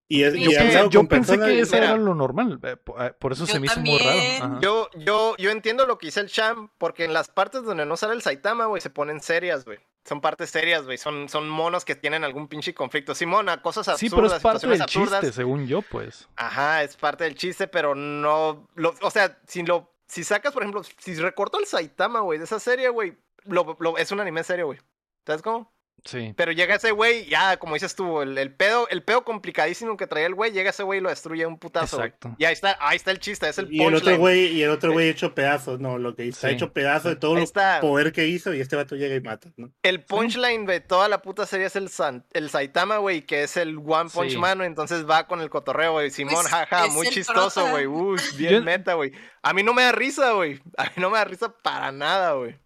[0.08, 0.58] Y, es, Sí, y Yo, he sí.
[0.58, 3.52] pe- hablado yo pensé que y- eso era lo normal, eh, eh, por eso Yo
[3.52, 4.40] se me hizo muy también.
[4.40, 4.52] raro.
[4.54, 4.60] ajá.
[4.60, 7.96] Yo, yo, yo entiendo lo que dice el Cham, porque en las partes donde no
[7.96, 9.78] sale el Saitama, güey, se ponen serias, güey.
[10.04, 10.98] Son partes serias, güey.
[10.98, 13.14] Son, son monos que tienen algún pinche conflicto.
[13.14, 15.20] Simona, cosas absurdas, Sí, pero es parte del absurdas.
[15.20, 16.26] chiste, según yo, pues.
[16.36, 18.66] Ajá, es parte del chiste, pero no.
[18.74, 19.92] Lo, o sea, si lo.
[20.08, 23.96] Si sacas, por ejemplo, si recorto el Saitama, güey, de esa serie, güey, lo, lo-
[23.96, 24.78] es un anime serio, güey.
[25.26, 25.72] ¿Sabes cómo?
[26.02, 26.32] Sí.
[26.34, 30.06] Pero llega ese güey, ya, como dices tú, el, el pedo, el pedo complicadísimo que
[30.06, 31.98] traía el güey, llega ese güey y lo destruye de un putazo.
[31.98, 32.34] Exacto.
[32.38, 34.70] Y ahí está, ahí está el chiste, es el Y el otro güey, y el
[34.70, 36.54] otro güey hecho pedazos, no, lo que hizo, Sí.
[36.54, 37.46] hecho pedazos de todo el
[37.82, 39.72] poder que hizo, y este vato llega y mata, ¿no?
[39.82, 43.58] El punchline de toda la puta serie es el, San- el Saitama, güey, que es
[43.58, 44.38] el One Punch Sí.
[44.38, 46.10] Man, entonces va con el cotorreo, güey.
[46.10, 47.86] Simón, Pues, jaja, muy chistoso, güey.
[47.86, 49.12] Uy, bien Yo- meta, güey.
[49.42, 50.60] A mí no me da risa, güey.
[50.76, 52.56] A mí no me da risa para nada, güey.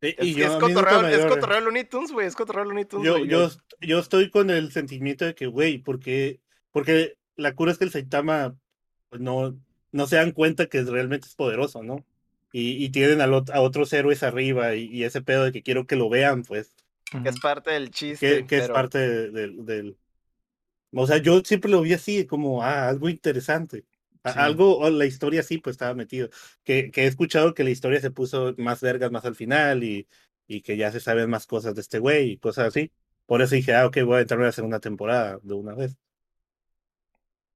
[0.00, 2.26] Es, y yo, es cotorreo, es cotorreo Looney Tunes, güey.
[2.26, 3.50] Es cotorreo Looney Tunes, yo, yo,
[3.80, 6.40] yo estoy con el sentimiento de que, güey, porque,
[6.70, 8.56] porque la cura es que el Saitama
[9.10, 9.54] pues, no,
[9.90, 12.04] no se dan cuenta que realmente es poderoso, ¿no?
[12.50, 15.86] Y, y tienen a, a otros héroes arriba y, y ese pedo de que quiero
[15.86, 16.74] que lo vean, pues.
[17.22, 18.38] Que es parte del chiste.
[18.40, 19.96] que, que es parte de- del, del...
[20.94, 23.84] O sea, yo siempre lo vi así, como, ah, algo interesante.
[24.24, 24.32] Sí.
[24.36, 26.28] Algo, o la historia sí, pues estaba metido.
[26.62, 30.06] Que, que he escuchado que la historia se puso más vergas más al final y,
[30.46, 32.92] y que ya se saben más cosas de este güey y cosas así.
[33.26, 35.96] Por eso dije, ah, ok, voy a entrar a la segunda temporada de una vez.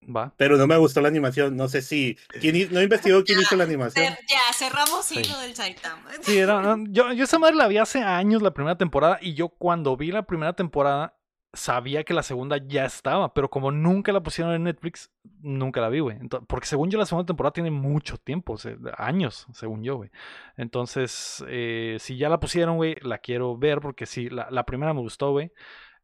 [0.08, 0.32] Va.
[0.36, 1.56] Pero no me gustó la animación.
[1.56, 2.16] No sé si.
[2.40, 4.14] ¿quién, no investigó quién hizo la animación?
[4.28, 5.20] Ya, cerramos Sí.
[5.20, 6.10] hilo del Saitama.
[6.22, 9.48] Sí, era, yo, yo esa madre la vi hace años, la primera temporada, y yo
[9.48, 11.15] cuando vi la primera temporada
[11.56, 15.10] sabía que la segunda ya estaba, pero como nunca la pusieron en Netflix,
[15.40, 16.18] nunca la vi, güey.
[16.46, 18.56] Porque según yo la segunda temporada tiene mucho tiempo,
[18.96, 20.10] años, según yo, güey.
[20.56, 24.94] Entonces, eh, si ya la pusieron, güey, la quiero ver porque sí, la, la primera
[24.94, 25.50] me gustó, güey.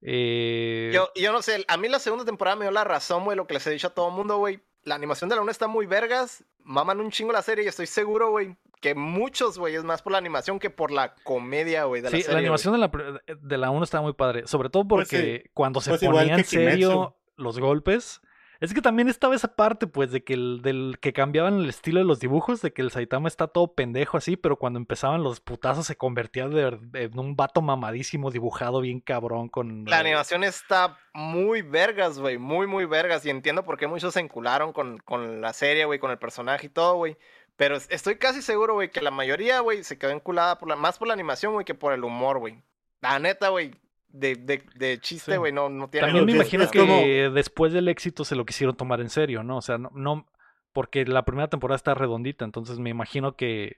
[0.01, 3.37] Eh, Yo, yo no sé, a mí la segunda temporada me dio la razón, güey,
[3.37, 4.61] lo que les he dicho a todo el mundo, güey.
[4.85, 7.87] La animación de la una está muy vergas, maman un chingo la serie y estoy
[7.87, 12.03] seguro, güey, que muchos, güey, es más por la animación que por la comedia, güey,
[12.03, 12.35] de la sí, serie.
[12.35, 14.47] la animación de la, de la 1 estaba muy padre.
[14.47, 18.21] Sobre todo Pues porque cuando se pues igual ponía en serio los golpes.
[18.63, 21.99] Es que también estaba esa parte, pues, de que el, del que cambiaban el estilo
[21.99, 25.41] de los dibujos, de que el Saitama está todo pendejo así, pero cuando empezaban los
[25.41, 29.85] putazos se convertía de, de- en un vato mamadísimo dibujado bien cabrón con...
[29.87, 33.27] La eh, animación está muy vergas, güey, muy, muy vergas.
[33.27, 36.67] Y entiendo por qué muchos se encularon con, con la serie, güey, con el personaje
[36.67, 37.17] y todo, güey.
[37.57, 40.77] Pero es- estoy casi seguro, güey, que la mayoría, güey, se quedó enculada por la,
[40.77, 42.63] más por la animación, güey, que por el humor, güey.
[43.01, 43.73] La neta, güey,
[44.13, 45.39] de, de, de chiste, Sí.
[45.39, 46.07] güey, no, no tiene...
[46.07, 49.43] También me imagino es que como- después del éxito se lo quisieron tomar en serio,
[49.43, 49.57] ¿no?
[49.59, 50.27] O sea, no, no
[50.73, 53.77] porque la primera temporada está redondita, entonces me imagino que, eh,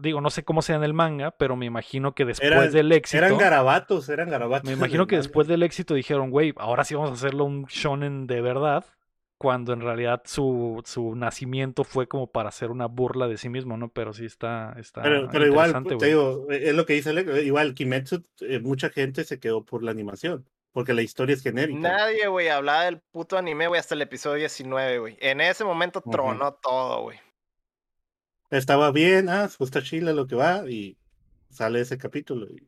[0.00, 2.92] digo, no sé cómo sea en el manga, pero me imagino que después Eran- del
[2.92, 4.68] éxito, Eran garabatos, eran garabatos.
[4.68, 5.22] me imagino que manga.
[5.24, 8.84] después del éxito dijeron, güey, ahora sí vamos a hacerlo un shonen de verdad,
[9.38, 13.76] cuando en realidad su, su nacimiento fue como para hacer una burla de sí mismo,
[13.76, 13.90] ¿no?
[13.90, 17.30] Pero sí está, está Pero, pero igual, te digo, eh, es lo que dice Alex,
[17.30, 21.42] eh, igual Kimetsu, eh, mucha gente se quedó por la animación, porque la historia es
[21.42, 21.78] genérica.
[21.78, 25.18] Nadie, güey, hablaba del puto anime, güey, hasta el episodio 19, güey.
[25.20, 27.18] En ese momento tronó todo, güey.
[28.50, 30.96] Estaba bien, ah, pues está chila lo que va y
[31.50, 32.46] sale ese capítulo.
[32.46, 32.66] y-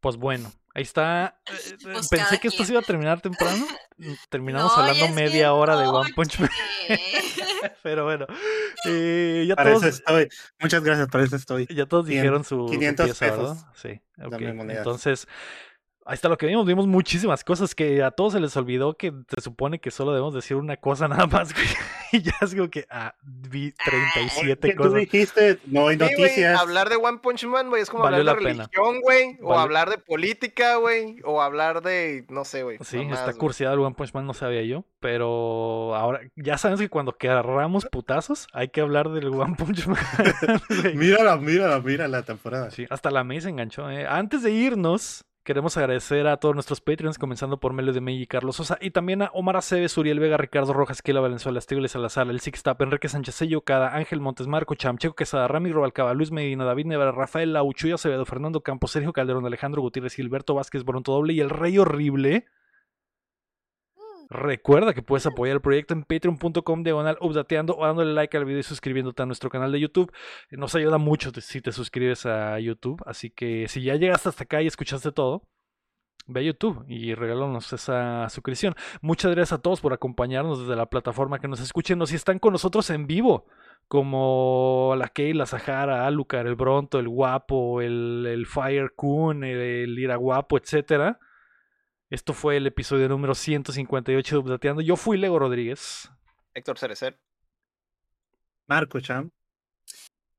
[0.00, 1.38] Pues bueno, ahí está.
[1.46, 3.66] Eh, eh, Pues Pensé que esto se iba a terminar temprano.
[3.98, 6.12] Mm, Terminamos No, hablando media bien hora de One.
[6.14, 6.50] Punch Man.
[7.82, 8.26] Pero bueno,
[8.86, 10.28] eh, ya, Para todos, eso estoy.
[10.60, 11.66] Muchas gracias, para eso estoy.
[11.70, 13.52] ya todos Cien- dijeron su, su 500 pieza, ¿verdad?
[13.54, 13.66] pesos.
[13.76, 14.30] Sí, ok.
[14.32, 14.78] Dame monedas.
[14.78, 15.28] Entonces,
[16.04, 16.66] ahí está lo que vimos.
[16.66, 20.34] Vimos muchísimas cosas que a todos se les olvidó que se supone que solo debemos
[20.34, 21.52] decir una cosa nada más.
[21.54, 21.66] güey.
[22.12, 24.94] Y ya es como que, ah, vi 37 Que tú cosas.
[24.94, 26.60] dijiste, no hay Sí, noticias.
[26.60, 28.68] hablar de One Punch Man, güey, es como Valió hablar de la pena.
[28.70, 29.38] religión, güey.
[29.42, 31.16] O Valió- hablar de política, güey.
[31.24, 32.76] O hablar de, no sé, güey.
[32.82, 34.84] Sí, mamadas, está cursiado el One Punch Man, no sabía yo.
[35.00, 39.98] Pero ahora, ya sabes que cuando querramos putazos, hay que hablar del One Punch Man.
[40.94, 42.70] Mírala, mírala, mira la temporada.
[42.70, 43.90] Sí, hasta la May se enganchó.
[43.90, 44.06] ¿eh?
[44.06, 48.26] Antes de irnos, queremos agradecer a todos nuestros Patreons, comenzando por Melio de May y
[48.26, 52.28] Carlos Sosa, y también a Omar Aceves, Uriel Vega, Ricardo Rojas, Kela Valenzuela, Estíbales Salazar,
[52.28, 56.14] El Six Tap, Enrique Sánchez Sello, Cada, Ángel Montes, Marco Cham, Checo Quesada, Rami Robalcaba,
[56.14, 60.84] Luis Medina, David Nevera, Rafael Lauchuya, Acevedo, Fernando Campos, Sergio Calderón, Alejandro Gutiérrez, Gilberto Vázquez,
[60.84, 62.46] Bronto Doble y el Rey Horrible.
[64.32, 68.60] Recuerda que puedes apoyar el proyecto en patreon.com diagonal updateando o dándole like al video
[68.60, 70.10] y suscribiéndote a nuestro canal de YouTube.
[70.50, 73.02] Eh, Nos ayuda mucho si te suscribes a YouTube.
[73.04, 75.42] Así que si ya llegaste hasta acá y escuchaste todo,
[76.26, 78.74] ve a YouTube y regálanos esa suscripción.
[79.02, 82.38] Muchas gracias a todos por acompañarnos desde la plataforma que nos escuchen o si están
[82.38, 83.44] con nosotros en vivo.
[83.86, 89.98] Como la Kay, la Sahara, Alucard, el Bronto, el Guapo, el, Fire Kun, el, el
[89.98, 91.18] Ira Guapo, etcétera.
[92.12, 94.82] Esto fue el episodio número 158 de Updateando.
[94.82, 96.10] Yo fui Lego Rodríguez.
[96.52, 97.18] Héctor Cerecer.
[98.66, 99.30] Marco Cham.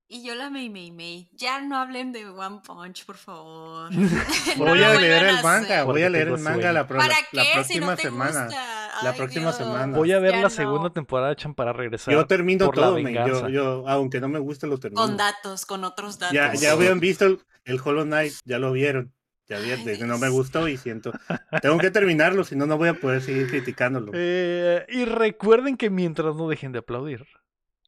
[0.06, 1.28] Y yo la Mei Mei Mei.
[1.32, 3.90] Ya no hablen de One Punch, por favor.
[4.56, 7.16] Voy No a leer el manga, voy a leer el manga la, pro- ¿Para la,
[7.28, 7.36] qué?
[7.38, 8.44] la si próxima no te semana.
[8.44, 8.90] gusta?
[9.02, 9.56] La Ay, próxima Dios.
[9.56, 9.96] semana.
[9.96, 10.50] Voy a ver Ya la no.
[10.50, 12.14] segunda temporada, Chan, para regresar.
[12.14, 15.02] Yo termino todo, men, yo, yo, aunque no me guste, lo termino.
[15.02, 16.32] Con datos, con otros datos.
[16.34, 19.12] Ya, ya habían visto el, el Hollow Knight, ya lo vieron.
[19.48, 21.12] Ya vi- Ay, de- no me gustó y siento.
[21.60, 24.12] Tengo que terminarlo, si no, no voy a poder seguir criticándolo.
[24.14, 27.26] Eh, y recuerden que mientras no dejen de aplaudir.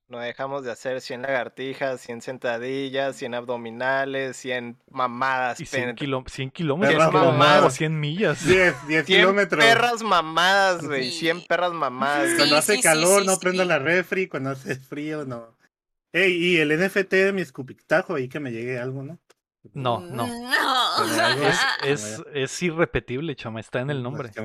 [0.09, 5.59] No dejamos de hacer 100 lagartijas, 100 sentadillas, 100 abdominales, 100 mamadas.
[5.61, 7.61] Y 100, pen- kilo- 100 kilómetros, Perras mamadas.
[7.63, 8.47] mames, 100 millas.
[8.47, 9.65] 10, 10 100 kilómetros.
[9.65, 11.11] perras mamadas, güey.
[11.11, 11.19] Sí.
[11.19, 12.31] 100 perras mamadas.
[12.31, 13.41] Sí, Cuando hace sí, calor, sí, no sí.
[13.41, 14.29] prenda la refri.
[14.29, 15.57] Cuando hace frío, no.
[16.13, 19.19] Ey, y el NFT de mi escupitajo, ahí que me llegue algo, ¿no?
[19.75, 20.27] No, no.
[20.97, 21.47] No.
[21.47, 23.61] Es, es, es irrepetible, chama.
[23.61, 24.31] Está en el nombre.
[24.31, 24.41] Que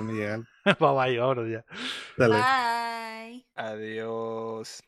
[0.00, 0.44] llegue algo.
[0.64, 1.64] Bye bye, ahora ya.
[2.16, 2.36] Dale.
[2.36, 3.46] Bye.
[3.54, 4.80] Adiós.